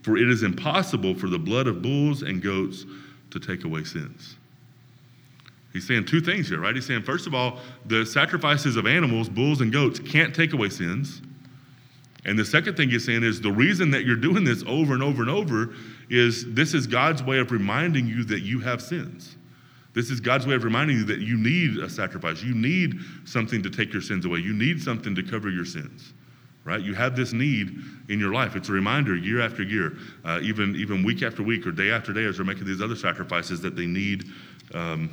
For 0.02 0.16
it 0.16 0.30
is 0.30 0.44
impossible 0.44 1.14
for 1.14 1.28
the 1.28 1.38
blood 1.38 1.66
of 1.66 1.82
bulls 1.82 2.22
and 2.22 2.40
goats 2.40 2.86
to 3.30 3.40
take 3.40 3.64
away 3.64 3.82
sins. 3.82 4.36
He's 5.72 5.86
saying 5.86 6.06
two 6.06 6.20
things 6.20 6.48
here, 6.48 6.60
right? 6.60 6.74
He's 6.74 6.86
saying, 6.86 7.02
first 7.02 7.26
of 7.26 7.34
all, 7.34 7.58
the 7.86 8.04
sacrifices 8.04 8.76
of 8.76 8.86
animals, 8.86 9.28
bulls 9.28 9.60
and 9.60 9.72
goats, 9.72 10.00
can't 10.00 10.34
take 10.34 10.52
away 10.52 10.68
sins. 10.68 11.22
And 12.24 12.38
the 12.38 12.44
second 12.44 12.76
thing 12.76 12.90
he's 12.90 13.04
saying 13.04 13.22
is 13.22 13.40
the 13.40 13.52
reason 13.52 13.90
that 13.92 14.04
you're 14.04 14.16
doing 14.16 14.44
this 14.44 14.62
over 14.66 14.94
and 14.94 15.02
over 15.02 15.22
and 15.22 15.30
over 15.30 15.74
is 16.10 16.52
this 16.52 16.74
is 16.74 16.86
God's 16.86 17.22
way 17.22 17.38
of 17.38 17.50
reminding 17.52 18.06
you 18.06 18.24
that 18.24 18.40
you 18.40 18.60
have 18.60 18.82
sins. 18.82 19.36
This 19.94 20.10
is 20.10 20.20
God's 20.20 20.46
way 20.46 20.54
of 20.54 20.64
reminding 20.64 20.98
you 20.98 21.04
that 21.04 21.20
you 21.20 21.36
need 21.36 21.78
a 21.78 21.88
sacrifice. 21.88 22.42
You 22.42 22.54
need 22.54 22.96
something 23.24 23.62
to 23.62 23.70
take 23.70 23.92
your 23.92 24.02
sins 24.02 24.24
away. 24.24 24.40
You 24.40 24.52
need 24.52 24.82
something 24.82 25.14
to 25.14 25.22
cover 25.22 25.50
your 25.50 25.64
sins, 25.64 26.12
right? 26.64 26.80
You 26.80 26.94
have 26.94 27.16
this 27.16 27.32
need 27.32 27.76
in 28.08 28.20
your 28.20 28.32
life. 28.32 28.54
It's 28.54 28.68
a 28.68 28.72
reminder 28.72 29.16
year 29.16 29.40
after 29.40 29.62
year, 29.62 29.96
uh, 30.24 30.40
even, 30.42 30.76
even 30.76 31.02
week 31.02 31.22
after 31.22 31.42
week 31.42 31.66
or 31.66 31.72
day 31.72 31.90
after 31.90 32.12
day 32.12 32.24
as 32.24 32.36
they're 32.36 32.46
making 32.46 32.66
these 32.66 32.82
other 32.82 32.96
sacrifices 32.96 33.60
that 33.62 33.74
they 33.74 33.86
need 33.86 34.26
um, 34.74 35.10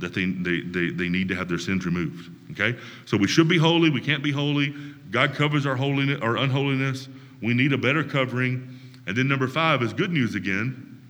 that 0.00 0.12
they, 0.12 0.26
they, 0.26 0.60
they, 0.60 0.90
they 0.90 1.08
need 1.08 1.28
to 1.28 1.34
have 1.34 1.48
their 1.48 1.58
sins 1.58 1.86
removed. 1.86 2.30
Okay? 2.52 2.78
So 3.06 3.16
we 3.16 3.28
should 3.28 3.48
be 3.48 3.58
holy. 3.58 3.90
We 3.90 4.00
can't 4.00 4.22
be 4.22 4.32
holy. 4.32 4.74
God 5.10 5.34
covers 5.34 5.66
our 5.66 5.76
holiness, 5.76 6.20
our 6.20 6.36
unholiness. 6.36 7.08
We 7.40 7.54
need 7.54 7.72
a 7.72 7.78
better 7.78 8.02
covering. 8.02 8.78
And 9.06 9.16
then 9.16 9.28
number 9.28 9.46
five 9.46 9.82
is 9.82 9.92
good 9.92 10.10
news 10.10 10.34
again. 10.34 11.00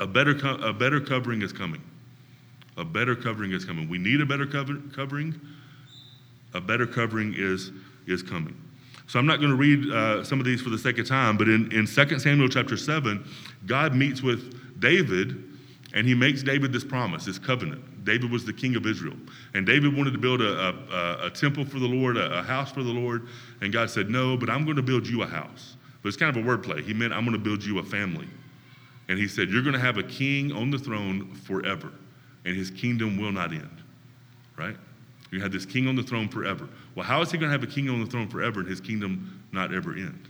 A 0.00 0.06
better, 0.06 0.34
co- 0.34 0.56
a 0.56 0.72
better 0.72 1.00
covering 1.00 1.42
is 1.42 1.52
coming. 1.52 1.82
A 2.76 2.84
better 2.84 3.14
covering 3.14 3.52
is 3.52 3.64
coming. 3.64 3.88
We 3.88 3.98
need 3.98 4.20
a 4.20 4.26
better 4.26 4.46
cover- 4.46 4.80
covering. 4.94 5.40
A 6.54 6.60
better 6.60 6.86
covering 6.86 7.34
is, 7.36 7.70
is 8.06 8.22
coming. 8.22 8.56
So 9.06 9.18
I'm 9.18 9.26
not 9.26 9.38
going 9.38 9.50
to 9.50 9.56
read 9.56 9.90
uh, 9.90 10.24
some 10.24 10.38
of 10.38 10.46
these 10.46 10.60
for 10.60 10.70
the 10.70 10.78
sake 10.78 10.98
of 10.98 11.06
time, 11.06 11.36
but 11.36 11.48
in, 11.48 11.70
in 11.72 11.86
2 11.86 12.18
Samuel 12.18 12.48
chapter 12.48 12.76
7, 12.76 13.24
God 13.66 13.94
meets 13.94 14.22
with 14.22 14.80
David 14.80 15.51
and 15.94 16.06
he 16.06 16.14
makes 16.14 16.42
David 16.42 16.72
this 16.72 16.84
promise, 16.84 17.26
this 17.26 17.38
covenant. 17.38 18.04
David 18.04 18.30
was 18.30 18.44
the 18.44 18.52
king 18.52 18.76
of 18.76 18.86
Israel. 18.86 19.16
And 19.54 19.66
David 19.66 19.96
wanted 19.96 20.12
to 20.12 20.18
build 20.18 20.40
a, 20.40 20.68
a, 20.90 21.26
a 21.26 21.30
temple 21.30 21.64
for 21.64 21.78
the 21.78 21.86
Lord, 21.86 22.16
a, 22.16 22.38
a, 22.38 22.42
house 22.42 22.72
for 22.72 22.82
the 22.82 22.90
Lord. 22.90 23.28
And 23.60 23.72
God 23.72 23.90
said, 23.90 24.08
No, 24.08 24.36
but 24.36 24.48
I'm 24.48 24.64
going 24.64 24.76
to 24.76 24.82
build 24.82 25.06
you 25.06 25.22
a 25.22 25.26
house. 25.26 25.76
But 26.02 26.08
it's 26.08 26.16
kind 26.16 26.34
of 26.34 26.44
a 26.44 26.48
wordplay. 26.48 26.82
He 26.82 26.94
meant, 26.94 27.12
I'm 27.12 27.24
going 27.24 27.36
to 27.36 27.42
build 27.42 27.62
you 27.62 27.78
a 27.78 27.82
family. 27.82 28.26
And 29.08 29.18
he 29.18 29.28
said, 29.28 29.50
You're 29.50 29.62
going 29.62 29.74
to 29.74 29.80
have 29.80 29.98
a 29.98 30.02
king 30.02 30.50
on 30.52 30.70
the 30.70 30.78
throne 30.78 31.34
forever, 31.34 31.92
and 32.44 32.56
his 32.56 32.70
kingdom 32.70 33.20
will 33.20 33.32
not 33.32 33.52
end. 33.52 33.82
Right? 34.56 34.76
You 35.30 35.40
have 35.40 35.52
this 35.52 35.66
king 35.66 35.88
on 35.88 35.96
the 35.96 36.02
throne 36.02 36.28
forever. 36.28 36.68
Well, 36.94 37.06
how 37.06 37.22
is 37.22 37.30
he 37.30 37.38
going 37.38 37.50
to 37.50 37.58
have 37.58 37.62
a 37.62 37.72
king 37.72 37.88
on 37.88 38.00
the 38.00 38.06
throne 38.06 38.28
forever 38.28 38.60
and 38.60 38.68
his 38.68 38.80
kingdom 38.80 39.42
not 39.52 39.74
ever 39.74 39.94
end? 39.94 40.28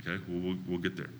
Okay, 0.00 0.22
well, 0.28 0.40
we'll, 0.40 0.58
we'll 0.66 0.78
get 0.78 0.96
there. 0.96 1.10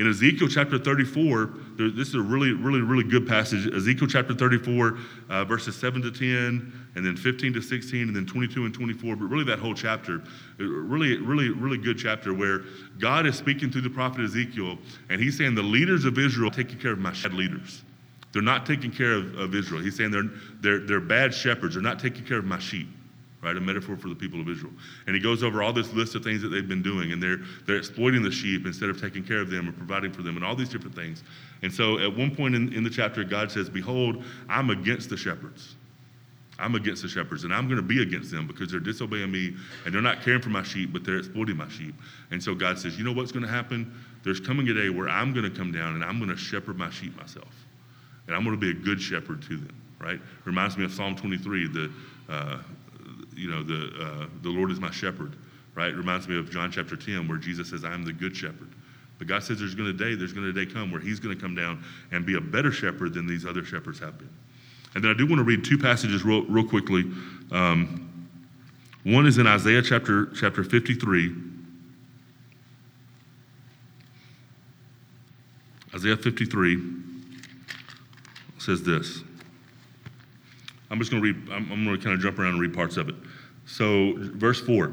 In 0.00 0.08
Ezekiel 0.08 0.48
chapter 0.48 0.78
34, 0.78 1.50
this 1.76 2.08
is 2.08 2.14
a 2.14 2.22
really, 2.22 2.52
really, 2.52 2.80
really 2.80 3.04
good 3.04 3.28
passage. 3.28 3.66
Ezekiel 3.66 4.08
chapter 4.08 4.32
34, 4.32 4.98
uh, 5.28 5.44
verses 5.44 5.76
7 5.76 6.00
to 6.00 6.10
10, 6.10 6.72
and 6.94 7.04
then 7.04 7.14
15 7.14 7.52
to 7.52 7.60
16, 7.60 8.08
and 8.08 8.16
then 8.16 8.24
22 8.24 8.64
and 8.64 8.72
24, 8.72 9.16
but 9.16 9.26
really 9.26 9.44
that 9.44 9.58
whole 9.58 9.74
chapter, 9.74 10.22
really, 10.56 11.18
really, 11.18 11.50
really 11.50 11.76
good 11.76 11.98
chapter 11.98 12.32
where 12.32 12.62
God 12.98 13.26
is 13.26 13.36
speaking 13.36 13.70
through 13.70 13.82
the 13.82 13.90
prophet 13.90 14.24
Ezekiel, 14.24 14.78
and 15.10 15.20
he's 15.20 15.36
saying 15.36 15.54
the 15.54 15.62
leaders 15.62 16.06
of 16.06 16.18
Israel 16.18 16.50
taking 16.50 16.78
care 16.78 16.92
of 16.92 16.98
my 16.98 17.12
bad 17.12 17.34
leaders. 17.34 17.82
They're 18.32 18.40
not 18.40 18.64
taking 18.64 18.90
care 18.90 19.12
of, 19.12 19.38
of 19.38 19.54
Israel. 19.54 19.82
He's 19.82 19.98
saying 19.98 20.12
they're, 20.12 20.30
they're, 20.62 20.78
they're 20.78 21.00
bad 21.00 21.34
shepherds. 21.34 21.74
They're 21.74 21.82
not 21.82 22.00
taking 22.00 22.24
care 22.24 22.38
of 22.38 22.46
my 22.46 22.58
sheep 22.58 22.88
right? 23.42 23.56
A 23.56 23.60
metaphor 23.60 23.96
for 23.96 24.08
the 24.08 24.14
people 24.14 24.40
of 24.40 24.48
Israel. 24.48 24.72
And 25.06 25.14
he 25.14 25.20
goes 25.20 25.42
over 25.42 25.62
all 25.62 25.72
this 25.72 25.92
list 25.92 26.14
of 26.14 26.22
things 26.22 26.42
that 26.42 26.48
they've 26.48 26.68
been 26.68 26.82
doing, 26.82 27.12
and 27.12 27.22
they're 27.22 27.38
they're 27.66 27.76
exploiting 27.76 28.22
the 28.22 28.30
sheep 28.30 28.66
instead 28.66 28.90
of 28.90 29.00
taking 29.00 29.24
care 29.24 29.40
of 29.40 29.50
them 29.50 29.66
and 29.66 29.76
providing 29.76 30.12
for 30.12 30.22
them, 30.22 30.36
and 30.36 30.44
all 30.44 30.54
these 30.54 30.68
different 30.68 30.94
things. 30.94 31.22
And 31.62 31.72
so, 31.72 31.98
at 31.98 32.14
one 32.14 32.34
point 32.34 32.54
in, 32.54 32.72
in 32.72 32.84
the 32.84 32.90
chapter, 32.90 33.24
God 33.24 33.50
says, 33.50 33.68
"Behold, 33.70 34.22
I'm 34.48 34.70
against 34.70 35.08
the 35.08 35.16
shepherds. 35.16 35.76
I'm 36.58 36.74
against 36.74 37.00
the 37.00 37.08
shepherds, 37.08 37.44
and 37.44 37.54
I'm 37.54 37.66
going 37.68 37.80
to 37.80 37.86
be 37.86 38.02
against 38.02 38.30
them 38.30 38.46
because 38.46 38.70
they're 38.70 38.80
disobeying 38.80 39.30
me, 39.30 39.54
and 39.86 39.94
they're 39.94 40.02
not 40.02 40.22
caring 40.22 40.42
for 40.42 40.50
my 40.50 40.62
sheep, 40.62 40.92
but 40.92 41.04
they're 41.04 41.18
exploiting 41.18 41.56
my 41.56 41.68
sheep." 41.68 41.94
And 42.30 42.42
so, 42.42 42.54
God 42.54 42.78
says, 42.78 42.98
"You 42.98 43.04
know 43.04 43.12
what's 43.12 43.32
going 43.32 43.44
to 43.44 43.50
happen? 43.50 43.92
There's 44.22 44.40
coming 44.40 44.68
a 44.68 44.74
day 44.74 44.90
where 44.90 45.08
I'm 45.08 45.32
going 45.32 45.50
to 45.50 45.56
come 45.56 45.72
down 45.72 45.94
and 45.94 46.04
I'm 46.04 46.18
going 46.18 46.30
to 46.30 46.36
shepherd 46.36 46.76
my 46.76 46.90
sheep 46.90 47.16
myself, 47.16 47.54
and 48.26 48.36
I'm 48.36 48.44
going 48.44 48.54
to 48.54 48.60
be 48.60 48.70
a 48.70 48.82
good 48.82 49.00
shepherd 49.00 49.40
to 49.42 49.56
them." 49.56 49.74
Right? 49.98 50.20
Reminds 50.46 50.78
me 50.78 50.84
of 50.84 50.92
Psalm 50.94 51.14
23, 51.14 51.68
the 51.68 51.90
uh, 52.30 52.58
you 53.40 53.50
know, 53.50 53.62
the, 53.62 53.90
uh, 53.98 54.26
the 54.42 54.50
Lord 54.50 54.70
is 54.70 54.78
my 54.78 54.90
shepherd, 54.90 55.34
right? 55.74 55.88
It 55.88 55.96
reminds 55.96 56.28
me 56.28 56.38
of 56.38 56.50
John 56.50 56.70
chapter 56.70 56.94
10 56.94 57.26
where 57.26 57.38
Jesus 57.38 57.70
says, 57.70 57.84
I 57.84 57.94
am 57.94 58.04
the 58.04 58.12
good 58.12 58.36
shepherd. 58.36 58.68
But 59.18 59.28
God 59.28 59.42
says 59.42 59.58
there's 59.58 59.74
going 59.74 59.96
to 59.96 60.04
day, 60.04 60.14
there's 60.14 60.32
going 60.34 60.52
to 60.52 60.52
day 60.52 60.70
come 60.70 60.90
where 60.90 61.00
he's 61.00 61.20
going 61.20 61.34
to 61.34 61.40
come 61.40 61.54
down 61.54 61.82
and 62.12 62.26
be 62.26 62.36
a 62.36 62.40
better 62.40 62.70
shepherd 62.70 63.14
than 63.14 63.26
these 63.26 63.46
other 63.46 63.64
shepherds 63.64 63.98
have 64.00 64.18
been. 64.18 64.30
And 64.94 65.02
then 65.02 65.10
I 65.10 65.14
do 65.14 65.26
want 65.26 65.38
to 65.38 65.44
read 65.44 65.64
two 65.64 65.78
passages 65.78 66.22
real, 66.22 66.44
real 66.44 66.68
quickly. 66.68 67.04
Um, 67.50 68.28
one 69.04 69.26
is 69.26 69.38
in 69.38 69.46
Isaiah 69.46 69.82
chapter, 69.82 70.26
chapter 70.34 70.62
53. 70.62 71.34
Isaiah 75.94 76.16
53 76.16 76.78
says 78.58 78.82
this. 78.82 79.22
I'm 80.90 80.98
just 80.98 81.10
going 81.10 81.22
to 81.22 81.32
read, 81.32 81.50
I'm, 81.50 81.70
I'm 81.72 81.84
going 81.84 81.96
to 81.96 82.02
kind 82.02 82.14
of 82.14 82.20
jump 82.20 82.38
around 82.38 82.52
and 82.52 82.60
read 82.60 82.74
parts 82.74 82.96
of 82.96 83.08
it. 83.08 83.14
So, 83.66 84.14
verse 84.16 84.60
4 84.60 84.92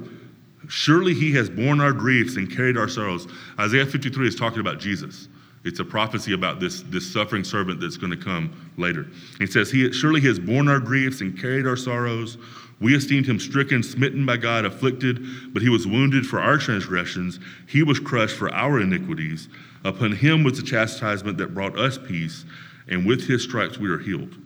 Surely 0.69 1.13
he 1.13 1.31
has 1.33 1.49
borne 1.49 1.79
our 1.79 1.93
griefs 1.93 2.35
and 2.35 2.53
carried 2.53 2.77
our 2.77 2.89
sorrows. 2.89 3.27
Isaiah 3.59 3.85
53 3.85 4.27
is 4.27 4.35
talking 4.35 4.59
about 4.59 4.79
Jesus. 4.79 5.29
It's 5.63 5.79
a 5.79 5.85
prophecy 5.85 6.33
about 6.33 6.59
this, 6.59 6.83
this 6.83 7.11
suffering 7.11 7.43
servant 7.43 7.79
that's 7.79 7.97
going 7.97 8.11
to 8.11 8.17
come 8.17 8.71
later. 8.77 9.07
He 9.39 9.47
says, 9.47 9.71
he, 9.71 9.91
Surely 9.91 10.21
he 10.21 10.27
has 10.27 10.39
borne 10.39 10.67
our 10.67 10.79
griefs 10.79 11.21
and 11.21 11.39
carried 11.39 11.65
our 11.65 11.75
sorrows. 11.75 12.37
We 12.79 12.95
esteemed 12.95 13.25
him 13.25 13.39
stricken, 13.39 13.81
smitten 13.81 14.25
by 14.25 14.37
God, 14.37 14.65
afflicted, 14.65 15.53
but 15.53 15.61
he 15.61 15.69
was 15.69 15.87
wounded 15.87 16.25
for 16.25 16.39
our 16.39 16.57
transgressions. 16.57 17.39
He 17.67 17.81
was 17.81 17.99
crushed 17.99 18.35
for 18.35 18.53
our 18.53 18.79
iniquities. 18.79 19.49
Upon 19.83 20.11
him 20.11 20.43
was 20.43 20.59
the 20.59 20.65
chastisement 20.65 21.37
that 21.39 21.53
brought 21.53 21.77
us 21.77 21.97
peace, 21.97 22.45
and 22.87 23.05
with 23.05 23.27
his 23.27 23.43
stripes 23.43 23.77
we 23.77 23.89
are 23.89 23.97
healed. 23.97 24.37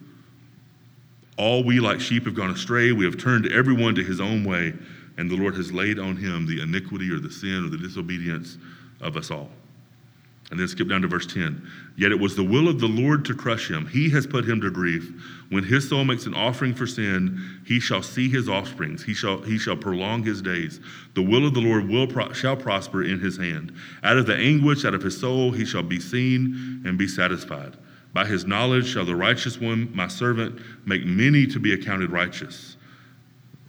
All 1.42 1.64
we 1.64 1.80
like 1.80 2.00
sheep 2.00 2.26
have 2.26 2.36
gone 2.36 2.52
astray. 2.52 2.92
We 2.92 3.04
have 3.04 3.18
turned 3.18 3.52
everyone 3.52 3.96
to 3.96 4.04
his 4.04 4.22
own 4.22 4.44
way, 4.44 4.76
and 5.18 5.28
the 5.28 5.36
Lord 5.36 5.56
has 5.56 5.74
laid 5.74 5.98
on 5.98 6.16
him 6.16 6.46
the 6.46 6.62
iniquity 6.62 7.10
or 7.10 7.18
the 7.18 7.32
sin 7.32 7.66
or 7.66 7.70
the 7.70 7.80
disobedience 7.80 8.60
of 9.02 9.18
us 9.18 9.32
all. 9.32 9.50
And 10.52 10.60
then 10.60 10.68
skip 10.68 10.88
down 10.88 11.02
to 11.02 11.08
verse 11.08 11.26
10. 11.26 11.68
Yet 11.98 12.12
it 12.12 12.20
was 12.20 12.36
the 12.36 12.44
will 12.44 12.68
of 12.68 12.80
the 12.80 12.88
Lord 12.88 13.26
to 13.26 13.34
crush 13.34 13.72
him. 13.72 13.88
He 13.88 14.08
has 14.12 14.28
put 14.28 14.48
him 14.48 14.62
to 14.62 14.70
grief. 14.70 15.12
When 15.50 15.64
his 15.64 15.90
soul 15.90 16.06
makes 16.06 16.28
an 16.28 16.36
offering 16.36 16.76
for 16.76 16.86
sin, 16.86 17.42
he 17.66 17.80
shall 17.80 18.04
see 18.04 18.30
his 18.30 18.48
offsprings. 18.48 19.04
He 19.04 19.16
shall, 19.16 19.42
he 19.42 19.58
shall 19.58 19.78
prolong 19.78 20.22
his 20.22 20.44
days. 20.44 20.80
The 21.16 21.24
will 21.24 21.48
of 21.48 21.56
the 21.56 21.62
Lord 21.62 21.90
will 21.90 22.06
pro- 22.06 22.34
shall 22.34 22.56
prosper 22.56 23.04
in 23.04 23.20
his 23.20 23.38
hand. 23.38 23.74
Out 24.04 24.18
of 24.18 24.28
the 24.28 24.36
anguish, 24.36 24.86
out 24.86 24.94
of 24.94 25.02
his 25.02 25.20
soul, 25.20 25.52
he 25.54 25.66
shall 25.66 25.82
be 25.82 26.00
seen 26.00 26.84
and 26.86 27.00
be 27.00 27.08
satisfied. 27.08 27.78
By 28.14 28.26
his 28.26 28.46
knowledge 28.46 28.88
shall 28.88 29.06
the 29.06 29.16
righteous 29.16 29.60
one, 29.60 29.90
my 29.96 30.08
servant, 30.08 30.60
make 30.86 31.06
many 31.06 31.48
to 31.48 31.60
be 31.60 31.74
accounted 31.74 32.12
righteous. 32.12 32.76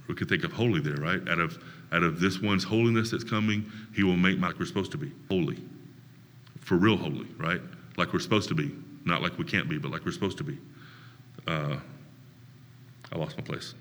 We 0.09 0.14
could 0.14 0.28
think 0.28 0.45
of 0.45 0.53
holy 0.53 0.80
there, 0.80 0.97
right? 0.97 1.26
Out 1.28 1.38
of, 1.38 1.62
out 1.93 2.03
of 2.03 2.20
this 2.20 2.40
one's 2.40 2.64
holiness 2.64 3.11
that's 3.11 3.24
coming, 3.24 3.70
he 3.95 4.03
will 4.03 4.16
make 4.16 4.40
like 4.40 4.59
we're 4.59 4.66
supposed 4.66 4.90
to 4.93 4.99
be 4.99 5.12
holy. 5.28 5.62
For 6.61 6.76
real 6.76 6.97
holy, 6.97 7.26
right? 7.38 7.61
Like 7.97 8.12
we're 8.12 8.18
supposed 8.18 8.49
to 8.49 8.55
be. 8.55 8.74
Not 9.05 9.22
like 9.22 9.38
we 9.38 9.45
can't 9.45 9.68
be, 9.68 9.78
but 9.78 9.90
like 9.90 10.05
we're 10.05 10.12
supposed 10.12 10.38
to 10.38 10.45
be. 10.45 10.59
Uh, 11.47 11.76
I 13.12 13.18
lost 13.18 13.36
my 13.36 13.45
place. 13.45 13.74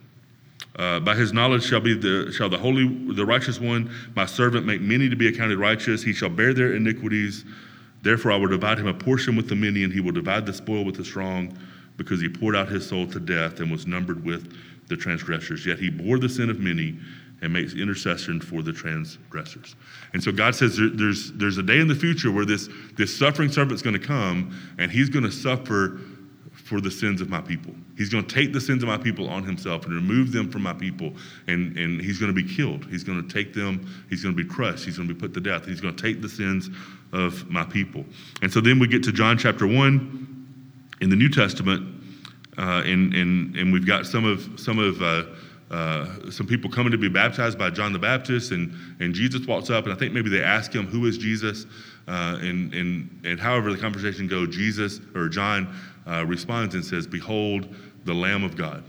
Uh, 0.75 0.99
by 0.99 1.15
his 1.15 1.33
knowledge 1.33 1.63
shall 1.63 1.81
be 1.81 1.93
the 1.93 2.31
shall 2.31 2.47
the 2.47 2.57
holy 2.57 2.87
the 3.13 3.25
righteous 3.25 3.59
one 3.59 3.93
my 4.15 4.25
servant 4.25 4.65
make 4.65 4.79
many 4.79 5.09
to 5.09 5.17
be 5.17 5.27
accounted 5.27 5.59
righteous 5.59 6.01
he 6.01 6.13
shall 6.13 6.29
bear 6.29 6.53
their 6.53 6.73
iniquities 6.73 7.43
therefore 8.01 8.31
i 8.31 8.35
will 8.35 8.47
divide 8.47 8.77
him 8.77 8.87
a 8.87 8.93
portion 8.93 9.35
with 9.35 9.47
the 9.49 9.55
many 9.55 9.83
and 9.83 9.93
he 9.93 9.99
will 9.99 10.11
divide 10.11 10.45
the 10.45 10.53
spoil 10.53 10.83
with 10.83 10.95
the 10.95 11.05
strong 11.05 11.57
because 11.97 12.21
he 12.21 12.29
poured 12.29 12.55
out 12.55 12.67
his 12.67 12.87
soul 12.87 13.05
to 13.07 13.19
death 13.19 13.59
and 13.59 13.71
was 13.71 13.85
numbered 13.85 14.23
with 14.23 14.53
the 14.87 14.97
transgressors. 14.97 15.65
Yet 15.65 15.79
he 15.79 15.89
bore 15.89 16.19
the 16.19 16.29
sin 16.29 16.49
of 16.49 16.59
many 16.59 16.97
and 17.41 17.51
makes 17.51 17.73
intercession 17.73 18.39
for 18.39 18.61
the 18.61 18.73
transgressors. 18.73 19.75
And 20.13 20.23
so 20.23 20.31
god 20.31 20.53
says 20.53 20.77
there, 20.77 20.89
there's 20.89 21.31
there's 21.33 21.57
a 21.57 21.63
day 21.63 21.79
in 21.79 21.87
the 21.87 21.95
future 21.95 22.31
where 22.31 22.45
this 22.45 22.69
this 22.97 23.17
suffering 23.17 23.51
servant's 23.51 23.81
going 23.81 23.99
to 23.99 24.05
come 24.05 24.55
and 24.77 24.91
he's 24.91 25.09
going 25.09 25.25
to 25.25 25.31
suffer 25.31 25.99
for 26.71 26.79
the 26.79 26.89
sins 26.89 27.19
of 27.19 27.27
my 27.27 27.41
people. 27.41 27.75
He's 27.97 28.07
going 28.07 28.25
to 28.25 28.33
take 28.33 28.53
the 28.53 28.61
sins 28.61 28.81
of 28.81 28.87
my 28.87 28.97
people 28.97 29.27
on 29.27 29.43
himself 29.43 29.83
and 29.85 29.93
remove 29.93 30.31
them 30.31 30.49
from 30.49 30.63
my 30.63 30.71
people, 30.71 31.11
and, 31.47 31.77
and 31.77 31.99
he's 31.99 32.17
going 32.17 32.33
to 32.33 32.41
be 32.41 32.47
killed. 32.47 32.85
He's 32.85 33.03
going 33.03 33.21
to 33.21 33.27
take 33.27 33.53
them, 33.53 33.85
he's 34.09 34.23
going 34.23 34.37
to 34.37 34.41
be 34.41 34.47
crushed, 34.47 34.85
he's 34.85 34.95
going 34.95 35.09
to 35.09 35.13
be 35.13 35.19
put 35.19 35.33
to 35.33 35.41
death. 35.41 35.65
He's 35.65 35.81
going 35.81 35.97
to 35.97 36.01
take 36.01 36.21
the 36.21 36.29
sins 36.29 36.69
of 37.11 37.45
my 37.49 37.65
people. 37.65 38.05
And 38.41 38.53
so 38.53 38.61
then 38.61 38.79
we 38.79 38.87
get 38.87 39.03
to 39.03 39.11
John 39.11 39.37
chapter 39.37 39.67
1 39.67 40.47
in 41.01 41.09
the 41.09 41.15
New 41.17 41.27
Testament, 41.27 42.03
uh, 42.57 42.83
and, 42.85 43.13
and, 43.15 43.53
and 43.57 43.73
we've 43.73 43.85
got 43.85 44.05
some 44.05 44.23
of, 44.23 44.57
some 44.57 44.79
of 44.79 45.01
uh, 45.01 45.25
uh, 45.71 46.29
some 46.29 46.45
people 46.47 46.69
coming 46.69 46.91
to 46.91 46.97
be 46.97 47.09
baptized 47.09 47.57
by 47.57 47.69
John 47.69 47.91
the 47.91 47.99
Baptist, 47.99 48.51
and, 48.51 48.73
and 48.99 49.13
Jesus 49.13 49.45
walks 49.45 49.69
up, 49.69 49.85
and 49.85 49.93
I 49.93 49.97
think 49.97 50.13
maybe 50.13 50.29
they 50.29 50.43
ask 50.43 50.73
him, 50.73 50.85
Who 50.87 51.05
is 51.05 51.17
Jesus? 51.17 51.65
Uh, 52.07 52.37
and, 52.41 52.73
and, 52.73 53.21
and 53.23 53.39
however 53.39 53.71
the 53.71 53.77
conversation 53.77 54.27
goes, 54.27 54.53
Jesus 54.55 54.99
or 55.15 55.29
John 55.29 55.73
uh, 56.07 56.25
responds 56.25 56.75
and 56.75 56.83
says, 56.83 57.07
Behold, 57.07 57.73
the 58.05 58.13
Lamb 58.13 58.43
of 58.43 58.55
God 58.55 58.83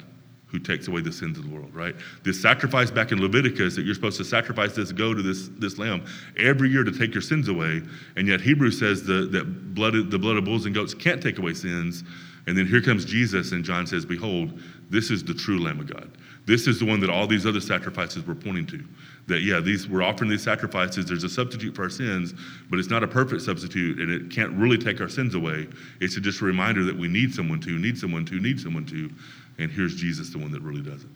who 0.53 0.59
takes 0.59 0.87
away 0.87 1.01
the 1.01 1.13
sins 1.13 1.39
of 1.39 1.49
the 1.49 1.51
world, 1.51 1.75
right? 1.75 1.95
This 2.25 2.41
sacrifice 2.41 2.91
back 2.91 3.11
in 3.11 3.23
Leviticus 3.23 3.75
that 3.75 3.87
you're 3.87 3.95
supposed 3.95 4.19
to 4.19 4.25
sacrifice 4.25 4.75
this 4.75 4.93
go 4.93 5.15
to 5.15 5.23
this, 5.23 5.49
this 5.57 5.79
lamb 5.79 6.05
every 6.39 6.69
year 6.69 6.85
to 6.85 6.93
take 6.93 7.15
your 7.15 7.23
sins 7.23 7.49
away. 7.49 7.81
And 8.17 8.29
yet 8.29 8.43
Hebrews 8.43 8.79
says 8.79 9.03
the, 9.03 9.27
that 9.33 9.75
blood, 9.75 9.95
the 10.11 10.19
blood 10.19 10.37
of 10.37 10.45
bulls 10.45 10.67
and 10.67 10.75
goats 10.75 10.93
can't 10.93 11.23
take 11.23 11.39
away 11.39 11.55
sins. 11.55 12.05
And 12.47 12.59
then 12.59 12.67
here 12.67 12.83
comes 12.83 13.07
Jesus, 13.07 13.53
and 13.53 13.65
John 13.65 13.87
says, 13.87 14.05
Behold, 14.05 14.61
this 14.91 15.11
is 15.11 15.25
the 15.25 15.33
true 15.33 15.59
Lamb 15.59 15.81
of 15.81 15.87
God. 15.87 16.11
This 16.45 16.67
is 16.67 16.79
the 16.79 16.85
one 16.85 17.01
that 17.01 17.09
all 17.09 17.27
these 17.27 17.47
other 17.47 17.61
sacrifices 17.61 18.27
were 18.27 18.35
pointing 18.35 18.67
to. 18.67 18.85
That, 19.29 19.43
yeah, 19.43 19.61
these 19.61 19.89
we're 19.89 20.03
offering 20.03 20.31
these 20.31 20.43
sacrifices. 20.43 21.07
There's 21.07 21.25
a 21.25 21.29
substitute 21.29 21.77
for 21.77 21.85
our 21.85 21.91
sins, 21.91 22.35
but 22.69 22.79
it's 22.79 22.91
not 22.91 23.05
a 23.05 23.09
perfect 23.09 23.43
substitute, 23.43 24.01
and 24.01 24.11
it 24.11 24.31
can't 24.31 24.53
really 24.53 24.79
take 24.79 25.01
our 25.01 25.09
sins 25.09 25.35
away. 25.35 25.69
It's 26.01 26.17
just 26.17 26.41
a 26.41 26.45
reminder 26.45 26.83
that 26.85 26.97
we 26.97 27.09
need 27.09 27.33
someone 27.33 27.61
to, 27.61 27.79
need 27.79 27.97
someone 27.97 28.25
to, 28.27 28.41
need 28.41 28.59
someone 28.59 28.85
to, 28.87 29.11
and 29.59 29.71
here's 29.71 29.95
Jesus, 29.95 30.31
the 30.31 30.39
one 30.39 30.51
that 30.51 30.63
really 30.63 30.83
does 30.83 31.05
it, 31.05 31.11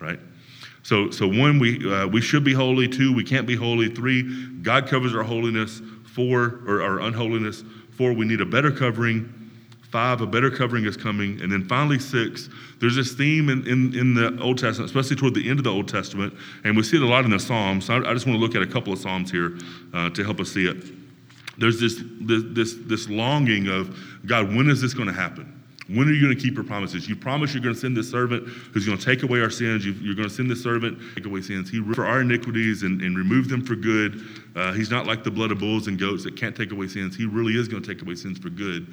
right? 0.00 0.18
So, 0.82 1.10
so 1.10 1.26
one, 1.28 1.58
we 1.58 1.90
uh, 1.90 2.06
we 2.08 2.20
should 2.20 2.44
be 2.44 2.52
holy. 2.52 2.88
Two, 2.88 3.14
we 3.14 3.24
can't 3.24 3.46
be 3.46 3.56
holy. 3.56 3.88
Three, 3.88 4.22
God 4.62 4.88
covers 4.88 5.14
our 5.14 5.22
holiness. 5.22 5.80
Four, 6.14 6.60
or 6.68 6.80
our 6.80 7.00
unholiness. 7.00 7.64
Four, 7.90 8.12
we 8.12 8.24
need 8.24 8.40
a 8.40 8.46
better 8.46 8.70
covering. 8.70 9.43
Five, 9.94 10.20
a 10.22 10.26
better 10.26 10.50
covering 10.50 10.86
is 10.86 10.96
coming. 10.96 11.40
And 11.40 11.52
then 11.52 11.64
finally, 11.68 12.00
six, 12.00 12.48
there's 12.80 12.96
this 12.96 13.12
theme 13.12 13.48
in, 13.48 13.64
in, 13.64 13.96
in, 13.96 14.14
the 14.14 14.36
Old 14.42 14.58
Testament, 14.58 14.90
especially 14.90 15.14
toward 15.14 15.34
the 15.34 15.48
end 15.48 15.60
of 15.60 15.64
the 15.64 15.70
Old 15.70 15.86
Testament, 15.86 16.34
and 16.64 16.76
we 16.76 16.82
see 16.82 16.96
it 16.96 17.02
a 17.04 17.06
lot 17.06 17.24
in 17.24 17.30
the 17.30 17.38
Psalms. 17.38 17.84
So 17.84 17.94
I, 17.94 18.10
I 18.10 18.12
just 18.12 18.26
want 18.26 18.36
to 18.36 18.44
look 18.44 18.56
at 18.56 18.62
a 18.62 18.66
couple 18.66 18.92
of 18.92 18.98
Psalms 18.98 19.30
here 19.30 19.56
uh, 19.92 20.10
to 20.10 20.24
help 20.24 20.40
us 20.40 20.50
see 20.50 20.66
it. 20.66 20.84
There's 21.58 21.78
this, 21.78 22.02
this, 22.20 22.42
this, 22.48 22.74
this 22.86 23.08
longing 23.08 23.68
of, 23.68 23.96
God, 24.26 24.52
when 24.52 24.68
is 24.68 24.82
this 24.82 24.94
going 24.94 25.06
to 25.06 25.14
happen? 25.14 25.54
When 25.88 26.08
are 26.08 26.12
you 26.12 26.20
going 26.20 26.36
to 26.36 26.42
keep 26.42 26.54
your 26.54 26.64
promises? 26.64 27.08
You 27.08 27.14
promise 27.14 27.52
you're 27.52 27.62
going 27.62 27.74
to 27.74 27.80
send 27.80 27.96
this 27.96 28.10
servant 28.10 28.48
who's 28.48 28.86
going 28.86 28.96
to 28.96 29.04
take 29.04 29.22
away 29.22 29.40
our 29.42 29.50
sins. 29.50 29.84
You, 29.84 29.92
are 30.10 30.14
going 30.14 30.28
to 30.28 30.34
send 30.34 30.50
this 30.50 30.62
servant 30.62 30.98
take 31.14 31.26
away 31.26 31.42
sins. 31.42 31.70
He 31.70 31.82
for 31.92 32.06
our 32.06 32.22
iniquities 32.22 32.82
and, 32.82 33.02
and 33.02 33.16
remove 33.16 33.48
them 33.48 33.64
for 33.64 33.76
good. 33.76 34.22
Uh, 34.56 34.72
he's 34.72 34.90
not 34.90 35.06
like 35.06 35.24
the 35.24 35.30
blood 35.30 35.52
of 35.52 35.58
bulls 35.58 35.86
and 35.86 35.98
goats 35.98 36.24
that 36.24 36.36
can't 36.36 36.56
take 36.56 36.72
away 36.72 36.88
sins. 36.88 37.14
He 37.14 37.26
really 37.26 37.56
is 37.56 37.68
going 37.68 37.82
to 37.82 37.94
take 37.94 38.02
away 38.02 38.14
sins 38.14 38.38
for 38.38 38.48
good. 38.48 38.88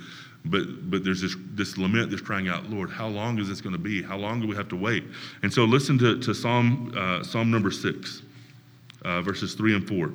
But 0.45 0.89
but 0.89 1.03
there's 1.03 1.21
this 1.21 1.35
this 1.53 1.77
lament 1.77 2.09
that's 2.09 2.21
crying 2.21 2.47
out, 2.47 2.69
Lord, 2.69 2.89
how 2.89 3.07
long 3.07 3.37
is 3.39 3.47
this 3.47 3.61
going 3.61 3.73
to 3.73 3.81
be? 3.81 4.01
How 4.01 4.17
long 4.17 4.41
do 4.41 4.47
we 4.47 4.55
have 4.55 4.69
to 4.69 4.75
wait? 4.75 5.03
And 5.43 5.53
so 5.53 5.65
listen 5.65 5.97
to, 5.99 6.19
to 6.19 6.33
Psalm 6.33 6.93
uh, 6.97 7.23
Psalm 7.23 7.51
number 7.51 7.69
six, 7.69 8.23
uh, 9.05 9.21
verses 9.21 9.53
three 9.53 9.75
and 9.75 9.87
four. 9.87 10.11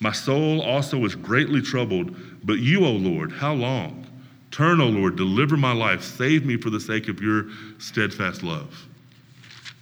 My 0.00 0.12
soul 0.12 0.62
also 0.62 1.04
is 1.04 1.16
greatly 1.16 1.60
troubled, 1.60 2.14
but 2.44 2.60
you, 2.60 2.86
O 2.86 2.92
Lord, 2.92 3.32
how 3.32 3.54
long? 3.54 4.06
Turn, 4.50 4.80
O 4.80 4.86
Lord, 4.86 5.16
deliver 5.16 5.56
my 5.56 5.72
life, 5.72 6.02
save 6.02 6.46
me 6.46 6.56
for 6.56 6.70
the 6.70 6.80
sake 6.80 7.08
of 7.08 7.20
your 7.20 7.46
steadfast 7.78 8.42
love. 8.42 8.86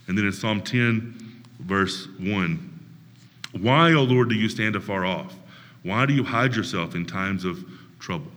And 0.07 0.17
then 0.17 0.25
in 0.25 0.33
Psalm 0.33 0.61
10, 0.61 1.43
verse 1.59 2.07
1, 2.19 2.79
why, 3.61 3.93
O 3.93 4.03
Lord, 4.03 4.29
do 4.29 4.35
you 4.35 4.49
stand 4.49 4.75
afar 4.75 5.05
off? 5.05 5.33
Why 5.83 6.05
do 6.05 6.13
you 6.13 6.23
hide 6.23 6.55
yourself 6.55 6.95
in 6.95 7.05
times 7.05 7.45
of 7.45 7.63
trouble? 7.99 8.31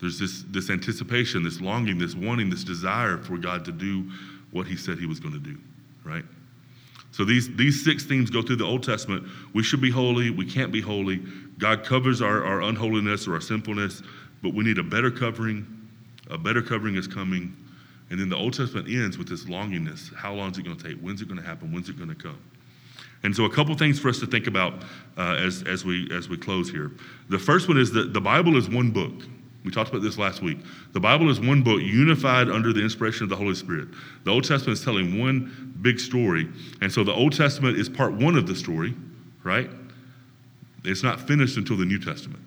There's 0.00 0.18
this, 0.18 0.44
this 0.48 0.70
anticipation, 0.70 1.42
this 1.42 1.60
longing, 1.60 1.98
this 1.98 2.14
wanting, 2.14 2.50
this 2.50 2.64
desire 2.64 3.18
for 3.18 3.36
God 3.36 3.64
to 3.64 3.72
do 3.72 4.10
what 4.52 4.66
he 4.66 4.76
said 4.76 4.98
he 4.98 5.06
was 5.06 5.20
going 5.20 5.34
to 5.34 5.40
do, 5.40 5.58
right? 6.04 6.24
So 7.10 7.24
these, 7.24 7.54
these 7.56 7.84
six 7.84 8.04
themes 8.04 8.30
go 8.30 8.42
through 8.42 8.56
the 8.56 8.64
Old 8.64 8.82
Testament. 8.82 9.26
We 9.54 9.62
should 9.62 9.80
be 9.80 9.90
holy, 9.90 10.30
we 10.30 10.46
can't 10.46 10.70
be 10.70 10.80
holy. 10.80 11.22
God 11.58 11.84
covers 11.84 12.22
our, 12.22 12.44
our 12.44 12.62
unholiness 12.62 13.26
or 13.26 13.34
our 13.34 13.40
sinfulness, 13.40 14.02
but 14.42 14.54
we 14.54 14.64
need 14.64 14.78
a 14.78 14.84
better 14.84 15.10
covering. 15.10 15.66
A 16.30 16.38
better 16.38 16.62
covering 16.62 16.94
is 16.94 17.06
coming. 17.06 17.56
And 18.10 18.20
then 18.20 18.28
the 18.28 18.36
Old 18.36 18.54
Testament 18.54 18.88
ends 18.88 19.18
with 19.18 19.28
this 19.28 19.44
longingness. 19.44 20.14
How 20.14 20.32
long 20.32 20.50
is 20.50 20.58
it 20.58 20.64
going 20.64 20.76
to 20.76 20.88
take? 20.88 20.98
When's 21.00 21.20
it 21.20 21.28
going 21.28 21.40
to 21.40 21.46
happen? 21.46 21.72
When's 21.72 21.88
it 21.88 21.96
going 21.96 22.08
to 22.08 22.14
come? 22.14 22.38
And 23.24 23.34
so, 23.34 23.44
a 23.44 23.50
couple 23.50 23.74
things 23.74 23.98
for 23.98 24.08
us 24.08 24.20
to 24.20 24.26
think 24.26 24.46
about 24.46 24.74
uh, 25.16 25.34
as, 25.34 25.64
as, 25.64 25.84
we, 25.84 26.08
as 26.12 26.28
we 26.28 26.36
close 26.36 26.70
here. 26.70 26.92
The 27.28 27.38
first 27.38 27.66
one 27.66 27.76
is 27.76 27.90
that 27.92 28.12
the 28.12 28.20
Bible 28.20 28.56
is 28.56 28.68
one 28.68 28.90
book. 28.90 29.12
We 29.64 29.70
talked 29.72 29.90
about 29.90 30.02
this 30.02 30.18
last 30.18 30.40
week. 30.40 30.58
The 30.92 31.00
Bible 31.00 31.30
is 31.30 31.40
one 31.40 31.62
book 31.62 31.80
unified 31.80 32.48
under 32.48 32.72
the 32.72 32.80
inspiration 32.80 33.24
of 33.24 33.28
the 33.28 33.36
Holy 33.36 33.54
Spirit. 33.54 33.88
The 34.24 34.30
Old 34.30 34.44
Testament 34.44 34.78
is 34.78 34.84
telling 34.84 35.18
one 35.18 35.74
big 35.82 35.98
story. 35.98 36.48
And 36.80 36.92
so 36.92 37.04
the 37.04 37.12
Old 37.12 37.36
Testament 37.36 37.76
is 37.76 37.88
part 37.88 38.12
one 38.12 38.36
of 38.36 38.46
the 38.46 38.54
story, 38.54 38.94
right? 39.42 39.68
It's 40.84 41.02
not 41.02 41.20
finished 41.20 41.56
until 41.56 41.76
the 41.76 41.84
New 41.84 41.98
Testament. 41.98 42.42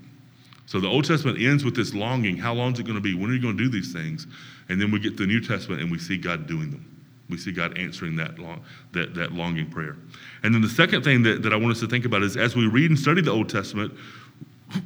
So 0.65 0.79
the 0.79 0.87
Old 0.87 1.03
Testament 1.03 1.37
ends 1.41 1.65
with 1.65 1.75
this 1.75 1.93
longing. 1.93 2.37
How 2.37 2.53
long 2.53 2.71
is 2.73 2.79
it 2.79 2.83
going 2.83 2.95
to 2.95 3.01
be? 3.01 3.13
When 3.13 3.29
are 3.29 3.33
you 3.33 3.41
going 3.41 3.57
to 3.57 3.63
do 3.63 3.69
these 3.69 3.91
things? 3.91 4.25
And 4.69 4.81
then 4.81 4.89
we 4.89 4.99
get 4.99 5.17
the 5.17 5.27
New 5.27 5.41
Testament 5.41 5.81
and 5.81 5.91
we 5.91 5.99
see 5.99 6.17
God 6.17 6.47
doing 6.47 6.71
them. 6.71 6.85
We 7.29 7.37
see 7.37 7.51
God 7.51 7.77
answering 7.77 8.15
that, 8.17 8.39
long, 8.39 8.63
that, 8.93 9.13
that 9.15 9.33
longing 9.33 9.69
prayer. 9.69 9.97
And 10.43 10.53
then 10.53 10.61
the 10.61 10.69
second 10.69 11.03
thing 11.03 11.23
that, 11.23 11.43
that 11.43 11.53
I 11.53 11.57
want 11.57 11.73
us 11.73 11.81
to 11.81 11.87
think 11.87 12.05
about 12.05 12.23
is 12.23 12.37
as 12.37 12.55
we 12.55 12.67
read 12.67 12.89
and 12.89 12.97
study 12.97 13.21
the 13.21 13.31
Old 13.31 13.49
Testament, 13.49 13.93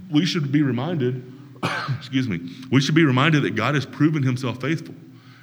we 0.09 0.25
should 0.25 0.51
be 0.51 0.63
reminded 0.63 1.23
excuse 1.97 2.27
me, 2.27 2.39
we 2.71 2.81
should 2.81 2.95
be 2.95 3.05
reminded 3.05 3.43
that 3.43 3.55
God 3.55 3.75
has 3.75 3.85
proven 3.85 4.23
himself 4.23 4.61
faithful. 4.61 4.95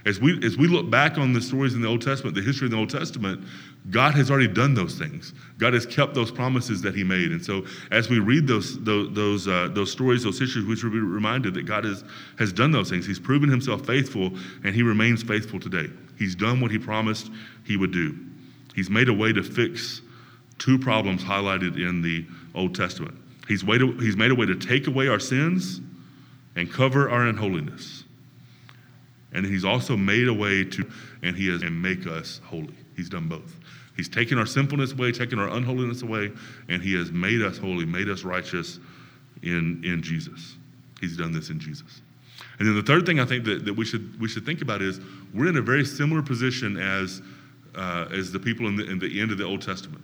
As 0.04 0.20
we, 0.20 0.44
as 0.44 0.56
we 0.56 0.66
look 0.66 0.90
back 0.90 1.16
on 1.16 1.32
the 1.32 1.40
stories 1.40 1.74
in 1.74 1.80
the 1.80 1.86
Old 1.86 2.02
Testament, 2.02 2.34
the 2.34 2.42
history 2.42 2.66
of 2.66 2.72
the 2.72 2.76
Old 2.76 2.90
Testament, 2.90 3.44
God 3.90 4.14
has 4.14 4.32
already 4.32 4.48
done 4.48 4.74
those 4.74 4.98
things. 4.98 5.32
God 5.58 5.74
has 5.74 5.86
kept 5.86 6.14
those 6.14 6.32
promises 6.32 6.82
that 6.82 6.94
He 6.94 7.04
made. 7.04 7.30
And 7.30 7.44
so, 7.44 7.64
as 7.92 8.08
we 8.08 8.18
read 8.18 8.48
those, 8.48 8.82
those, 8.82 9.14
those, 9.14 9.46
uh, 9.46 9.68
those 9.72 9.92
stories, 9.92 10.24
those 10.24 10.40
histories, 10.40 10.66
we 10.66 10.74
should 10.74 10.90
be 10.90 10.98
reminded 10.98 11.54
that 11.54 11.66
God 11.66 11.84
has, 11.84 12.02
has 12.36 12.52
done 12.52 12.72
those 12.72 12.90
things. 12.90 13.06
He's 13.06 13.20
proven 13.20 13.48
Himself 13.48 13.86
faithful, 13.86 14.32
and 14.64 14.74
He 14.74 14.82
remains 14.82 15.22
faithful 15.22 15.60
today. 15.60 15.88
He's 16.18 16.34
done 16.34 16.60
what 16.60 16.72
He 16.72 16.78
promised 16.78 17.30
He 17.64 17.76
would 17.76 17.92
do. 17.92 18.18
He's 18.74 18.90
made 18.90 19.08
a 19.08 19.14
way 19.14 19.32
to 19.32 19.42
fix 19.42 20.02
two 20.58 20.78
problems 20.78 21.22
highlighted 21.22 21.76
in 21.76 22.02
the 22.02 22.26
Old 22.56 22.74
Testament. 22.74 23.16
He's, 23.46 23.64
way 23.64 23.78
to, 23.78 23.92
he's 23.98 24.16
made 24.16 24.32
a 24.32 24.34
way 24.34 24.46
to 24.46 24.56
take 24.56 24.88
away 24.88 25.08
our 25.08 25.20
sins 25.20 25.80
and 26.56 26.70
cover 26.70 27.08
our 27.10 27.26
unholiness. 27.26 28.04
And 29.32 29.46
he's 29.46 29.64
also 29.64 29.96
made 29.96 30.28
a 30.28 30.34
way 30.34 30.64
to, 30.64 30.90
and 31.22 31.36
he 31.36 31.48
has, 31.48 31.62
and 31.62 31.80
make 31.80 32.06
us 32.06 32.40
holy. 32.44 32.74
He's 32.96 33.08
done 33.08 33.28
both. 33.28 33.58
He's 33.96 34.08
taken 34.08 34.38
our 34.38 34.46
sinfulness 34.46 34.92
away, 34.92 35.12
taken 35.12 35.38
our 35.38 35.48
unholiness 35.48 36.02
away, 36.02 36.32
and 36.68 36.82
he 36.82 36.94
has 36.94 37.10
made 37.12 37.42
us 37.42 37.58
holy, 37.58 37.86
made 37.86 38.08
us 38.08 38.24
righteous 38.24 38.78
in, 39.42 39.82
in 39.84 40.02
Jesus. 40.02 40.56
He's 41.00 41.16
done 41.16 41.32
this 41.32 41.50
in 41.50 41.58
Jesus. 41.58 42.02
And 42.58 42.68
then 42.68 42.74
the 42.74 42.82
third 42.82 43.06
thing 43.06 43.20
I 43.20 43.24
think 43.24 43.44
that, 43.44 43.64
that 43.64 43.74
we, 43.74 43.84
should, 43.84 44.20
we 44.20 44.28
should 44.28 44.46
think 44.46 44.62
about 44.62 44.82
is 44.82 45.00
we're 45.34 45.48
in 45.48 45.56
a 45.56 45.62
very 45.62 45.84
similar 45.84 46.22
position 46.22 46.76
as, 46.76 47.22
uh, 47.74 48.06
as 48.10 48.32
the 48.32 48.38
people 48.38 48.66
in 48.66 48.76
the, 48.76 48.88
in 48.88 48.98
the 48.98 49.20
end 49.20 49.30
of 49.30 49.38
the 49.38 49.44
Old 49.44 49.62
Testament 49.62 50.02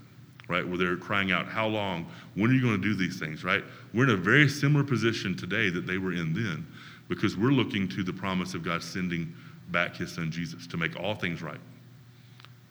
right? 0.49 0.67
Where 0.67 0.79
they're 0.79 0.97
crying 0.97 1.31
out, 1.31 1.47
How 1.47 1.67
long? 1.69 2.07
When 2.35 2.51
are 2.51 2.55
you 2.55 2.63
going 2.63 2.81
to 2.81 2.83
do 2.83 2.95
these 2.95 3.19
things, 3.19 3.45
right? 3.45 3.63
We're 3.95 4.05
in 4.05 4.11
a 4.11 4.17
very 4.17 4.49
similar 4.49 4.83
position 4.85 5.37
today 5.37 5.71
that 5.71 5.87
they 5.87 5.99
were 5.99 6.13
in 6.13 6.33
then 6.33 6.67
because 7.09 7.37
we're 7.37 7.53
looking 7.53 7.89
to 7.89 8.03
the 8.03 8.13
promise 8.13 8.55
of 8.55 8.63
God 8.63 8.83
sending 8.83 9.35
back 9.69 9.97
his 9.97 10.13
son 10.13 10.31
Jesus 10.31 10.67
to 10.67 10.77
make 10.77 10.99
all 10.99 11.15
things 11.15 11.43
right. 11.43 11.61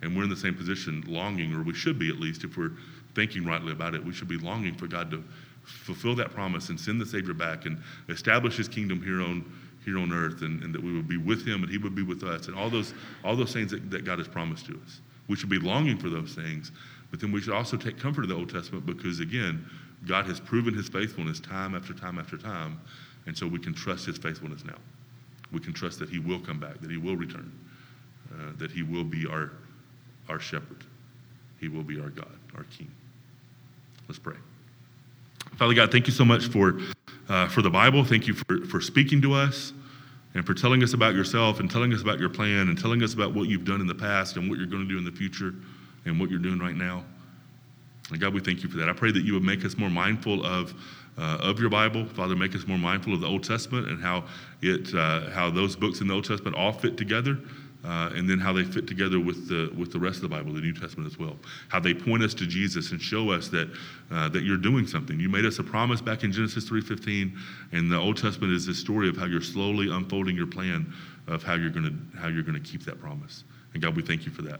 And 0.02 0.16
we're 0.16 0.24
in 0.24 0.30
the 0.30 0.36
same 0.36 0.56
position, 0.56 1.04
longing, 1.08 1.54
or 1.54 1.64
we 1.64 1.74
should 1.74 1.98
be 1.98 2.10
at 2.10 2.20
least, 2.20 2.44
if 2.44 2.58
we're 2.58 2.74
thinking 3.16 3.46
rightly 3.46 3.72
about 3.72 3.96
it, 3.96 4.04
we 4.04 4.14
should 4.14 4.28
be 4.28 4.38
longing 4.38 4.76
for 4.76 4.88
God 4.88 5.10
to 5.12 5.24
fulfill 5.64 6.16
that 6.16 6.32
promise 6.32 6.70
and 6.70 6.80
send 6.80 7.02
the 7.02 7.06
Savior 7.06 7.34
back 7.34 7.66
and 7.66 7.82
establish 8.10 8.56
his 8.56 8.68
kingdom 8.68 9.02
here 9.02 9.22
on 9.22 9.44
here 9.86 10.00
on 10.00 10.12
earth 10.12 10.42
and, 10.42 10.62
and 10.64 10.76
that 10.76 10.84
we 10.84 10.94
would 10.94 11.08
be 11.08 11.16
with 11.16 11.48
him 11.48 11.64
and 11.64 11.72
he 11.72 11.78
would 11.78 11.96
be 11.96 12.04
with 12.04 12.22
us 12.22 12.48
and 12.48 12.58
all 12.58 12.70
those 12.70 12.94
all 13.24 13.38
those 13.38 13.54
things 13.54 13.72
that, 13.72 13.90
that 13.90 14.04
God 14.04 14.20
has 14.20 14.28
promised 14.28 14.66
to 14.66 14.74
us. 14.86 15.00
We 15.28 15.36
should 15.36 15.50
be 15.50 15.60
longing 15.60 15.98
for 15.98 16.10
those 16.10 16.34
things, 16.34 16.72
but 17.12 17.20
then 17.20 17.32
we 17.32 17.42
should 17.42 17.54
also 17.54 17.78
take 17.78 17.98
comfort 17.98 18.24
in 18.24 18.30
the 18.30 18.36
Old 18.36 18.50
Testament 18.50 18.86
because, 18.86 19.20
again, 19.20 19.66
God 20.06 20.26
has 20.26 20.40
proven 20.40 20.74
his 20.74 20.88
faithfulness 20.90 21.40
time 21.40 21.76
after 21.76 21.94
time 21.94 22.20
after 22.20 22.38
time, 22.38 22.80
and 23.26 23.38
so 23.38 23.48
we 23.48 23.60
can 23.60 23.74
trust 23.74 24.06
his 24.06 24.18
faithfulness 24.18 24.64
now. 24.66 24.78
We 25.52 25.60
can 25.60 25.74
trust 25.74 26.00
that 26.00 26.10
he 26.10 26.20
will 26.20 26.40
come 26.40 26.60
back, 26.60 26.82
that 26.82 26.92
he 26.92 26.98
will 26.98 27.16
return, 27.16 27.52
uh, 28.34 28.52
that 28.58 28.72
he 28.72 28.84
will 28.84 29.04
be 29.04 29.26
our, 29.26 29.52
our 30.30 30.40
shepherd. 30.40 30.84
He 31.60 31.70
will 31.70 31.84
be 31.84 32.00
our 32.00 32.10
God, 32.10 32.38
our 32.56 32.64
King. 32.78 32.92
Let's 34.08 34.20
pray. 34.20 34.36
Father 35.56 35.74
God, 35.74 35.92
thank 35.92 36.08
you 36.08 36.14
so 36.14 36.26
much 36.26 36.48
for, 36.48 36.80
uh, 37.30 37.48
for 37.48 37.62
the 37.62 37.70
Bible. 37.70 38.04
Thank 38.04 38.28
you 38.28 38.34
for, 38.34 38.66
for 38.66 38.80
speaking 38.80 39.22
to 39.24 39.34
us 39.34 39.74
and 40.36 40.46
for 40.46 40.54
telling 40.54 40.84
us 40.84 40.94
about 40.94 41.16
yourself 41.16 41.60
and 41.60 41.72
telling 41.72 41.94
us 41.94 42.02
about 42.02 42.20
your 42.20 42.30
plan 42.30 42.68
and 42.68 42.78
telling 42.78 43.02
us 43.02 43.14
about 43.14 43.34
what 43.34 43.48
you've 43.48 43.66
done 43.66 43.82
in 43.82 43.88
the 43.88 43.96
past 43.96 44.38
and 44.38 44.50
what 44.50 44.60
you're 44.60 44.68
going 44.68 44.84
to 44.84 44.90
do 44.90 44.98
in 44.98 45.06
the 45.06 45.12
future 45.12 45.56
and 46.08 46.20
what 46.20 46.30
you're 46.30 46.40
doing 46.40 46.60
right 46.60 46.76
now. 46.76 47.04
And 48.12 48.20
God, 48.20 48.34
we 48.34 48.40
thank 48.40 48.64
you 48.64 48.70
for 48.70 48.78
that. 48.78 48.90
I 48.90 48.94
pray 48.94 49.12
that 49.12 49.24
you 49.24 49.34
would 49.34 49.44
make 49.44 49.66
us 49.66 49.78
more 49.78 49.90
mindful 49.90 50.46
of, 50.46 50.74
uh, 51.18 51.40
of 51.42 51.60
your 51.60 51.70
Bible. 51.70 52.06
Father, 52.06 52.36
make 52.36 52.56
us 52.56 52.66
more 52.66 52.78
mindful 52.78 53.14
of 53.14 53.22
the 53.22 53.28
Old 53.28 53.44
Testament 53.44 53.88
and 53.88 54.02
how, 54.02 54.26
it, 54.62 54.94
uh, 54.94 55.30
how 55.32 55.50
those 55.50 55.76
books 55.76 56.00
in 56.02 56.08
the 56.08 56.14
Old 56.14 56.26
Testament 56.26 56.56
all 56.56 56.72
fit 56.72 56.98
together. 56.98 57.38
Uh, 57.86 58.10
and 58.16 58.28
then 58.28 58.40
how 58.40 58.52
they 58.52 58.64
fit 58.64 58.88
together 58.88 59.20
with 59.20 59.48
the 59.48 59.72
with 59.78 59.94
the 59.94 60.00
rest 60.00 60.18
of 60.18 60.24
the 60.24 60.28
Bible, 60.28 60.52
the 60.52 60.60
New 60.60 60.74
Testament 60.74 61.10
as 61.10 61.18
well. 61.18 61.38
How 61.70 61.80
they 61.80 61.94
point 61.94 62.24
us 62.24 62.34
to 62.34 62.48
Jesus 62.48 62.92
and 62.92 63.00
show 63.00 63.30
us 63.30 63.48
that 63.50 63.70
uh, 64.12 64.28
that 64.30 64.44
you're 64.44 64.58
doing 64.58 64.88
something. 64.88 65.18
You 65.18 65.30
made 65.30 65.46
us 65.46 65.60
a 65.60 65.64
promise 65.64 66.02
back 66.02 66.24
in 66.24 66.32
Genesis 66.32 66.68
3:15, 66.68 67.38
and 67.72 67.90
the 67.90 67.96
Old 67.96 68.18
Testament 68.18 68.52
is 68.52 68.66
this 68.66 68.80
story 68.80 69.08
of 69.08 69.16
how 69.16 69.26
you're 69.26 69.42
slowly 69.42 69.90
unfolding 69.90 70.36
your 70.36 70.48
plan 70.48 70.92
of 71.28 71.44
how 71.44 71.54
you're 71.54 71.70
going 71.70 71.86
to 71.86 72.20
how 72.20 72.28
you're 72.28 72.44
going 72.44 72.62
to 72.62 72.70
keep 72.70 72.84
that 72.86 73.00
promise. 73.00 73.44
And 73.74 73.82
God, 73.82 73.96
we 73.96 74.02
thank 74.02 74.26
you 74.26 74.32
for 74.32 74.42
that. 74.44 74.60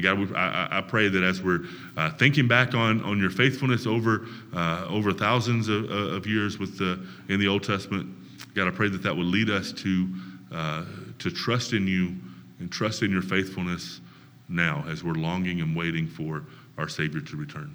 God, 0.00 0.34
I, 0.34 0.78
I, 0.78 0.80
pray 0.80 1.08
that 1.08 1.22
as 1.22 1.40
we're 1.40 1.60
uh, 1.96 2.10
thinking 2.10 2.48
back 2.48 2.74
on, 2.74 3.02
on 3.04 3.20
your 3.20 3.30
faithfulness 3.30 3.86
over, 3.86 4.26
uh, 4.52 4.86
over 4.88 5.12
thousands 5.12 5.68
of, 5.68 5.88
uh, 5.88 6.16
of, 6.16 6.26
years 6.26 6.58
with 6.58 6.78
the, 6.78 7.06
in 7.28 7.38
the 7.38 7.46
Old 7.46 7.62
Testament, 7.62 8.12
God, 8.54 8.66
I 8.66 8.70
pray 8.70 8.88
that 8.88 9.02
that 9.04 9.16
would 9.16 9.26
lead 9.26 9.50
us 9.50 9.72
to, 9.72 10.08
uh, 10.52 10.84
to 11.20 11.30
trust 11.30 11.72
in 11.72 11.86
you 11.86 12.16
and 12.58 12.72
trust 12.72 13.02
in 13.02 13.10
your 13.12 13.22
faithfulness 13.22 14.00
now 14.48 14.84
as 14.88 15.04
we're 15.04 15.12
longing 15.12 15.60
and 15.60 15.76
waiting 15.76 16.08
for 16.08 16.44
our 16.76 16.88
Savior 16.88 17.20
to 17.20 17.36
return. 17.36 17.74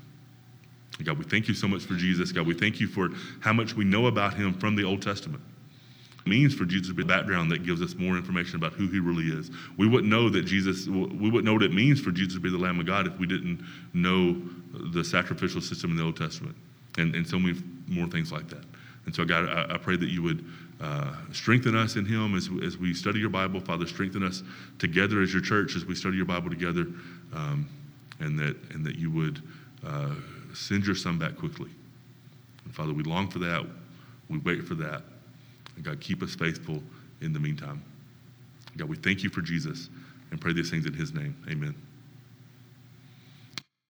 God, 1.03 1.17
we 1.17 1.24
thank 1.24 1.47
you 1.47 1.53
so 1.53 1.70
much 1.70 1.84
for 1.84 1.93
Jesus. 1.93 2.34
God, 2.34 2.45
we 2.45 2.53
thank 2.53 2.82
you 2.82 2.88
for 2.88 3.09
how 3.39 3.53
much 3.53 3.76
we 3.76 3.86
know 3.86 4.07
about 4.07 4.34
him 4.34 4.53
from 4.53 4.76
the 4.76 4.84
Old 4.84 5.01
Testament 5.01 5.41
means 6.26 6.53
for 6.53 6.65
Jesus 6.65 6.89
to 6.89 6.93
be 6.93 7.03
background 7.03 7.51
that 7.51 7.63
gives 7.63 7.82
us 7.82 7.95
more 7.95 8.17
information 8.17 8.55
about 8.55 8.74
who 8.74 8.88
he 8.88 8.99
really 8.99 9.26
is. 9.26 9.51
We 9.78 9.88
wouldn't 9.88 10.09
know 10.09 10.30
that 10.30 10.43
Jesus, 10.43 10.88
we 10.88 11.30
wouldn't 11.30 11.45
know 11.45 11.53
what 11.53 11.63
it 11.63 11.74
means 11.74 11.99
for 11.99 12.11
Jesus 12.11 12.36
to 12.36 12.39
be 12.39 12.49
the 12.49 12.57
Lamb 12.57 12.80
of 12.80 12.86
God 12.86 13.07
if 13.07 13.17
we 13.17 13.28
didn't 13.28 13.63
know 13.93 14.41
the 14.93 15.03
sacrificial 15.03 15.61
system 15.61 15.91
in 15.91 15.97
the 15.97 16.03
Old 16.03 16.17
Testament 16.17 16.55
and, 16.97 17.15
and 17.15 17.28
so 17.28 17.39
many 17.39 17.59
more 17.88 18.07
things 18.07 18.32
like 18.32 18.49
that. 18.49 18.63
And 19.05 19.15
so, 19.15 19.26
God, 19.26 19.49
I, 19.49 19.76
I 19.76 19.78
pray 19.78 19.95
that 19.95 20.09
you 20.09 20.22
would 20.22 20.45
uh, 20.82 21.13
strengthen 21.32 21.76
us 21.76 21.95
in 21.95 22.05
him 22.05 22.36
as, 22.36 22.49
as 22.63 22.78
we 22.78 22.93
study 22.93 23.20
your 23.20 23.30
Bible. 23.30 23.59
Father, 23.59 23.88
strengthen 23.88 24.24
us 24.24 24.43
together 24.78 25.22
as 25.22 25.34
your 25.34 25.41
church 25.41 25.76
as 25.76 25.86
we 25.86 25.95
study 25.95 26.17
your 26.17 26.26
Bible 26.26 26.49
together, 26.49 26.88
um, 27.34 27.67
and, 28.20 28.38
that, 28.38 28.55
and 28.72 28.86
that 28.86 28.95
you 28.95 29.09
would 29.11 29.41
uh, 29.86 30.13
send 30.53 30.86
your 30.86 30.95
son 30.95 31.17
back 31.17 31.38
quickly. 31.38 31.70
And 32.65 32.76
Father, 32.76 32.93
we 32.93 33.03
long 33.03 33.30
for 33.30 33.39
that. 33.39 33.65
We 34.30 34.38
wait 34.39 34.63
for 34.63 34.76
that. 34.76 35.01
And 35.80 35.86
God, 35.86 36.01
keep 36.01 36.21
us 36.21 36.36
faithful 36.36 36.84
in 37.21 37.32
the 37.32 37.39
meantime. 37.39 37.82
God, 38.75 38.89
we 38.89 38.97
thank 38.97 39.23
you 39.23 39.30
for 39.30 39.39
Jesus 39.39 39.89
and 40.30 40.41
pray 40.41 40.51
these 40.51 40.69
things 40.69 40.86
in 40.86 40.91
his 40.91 41.13
name. 41.13 41.34
Amen. 41.49 41.73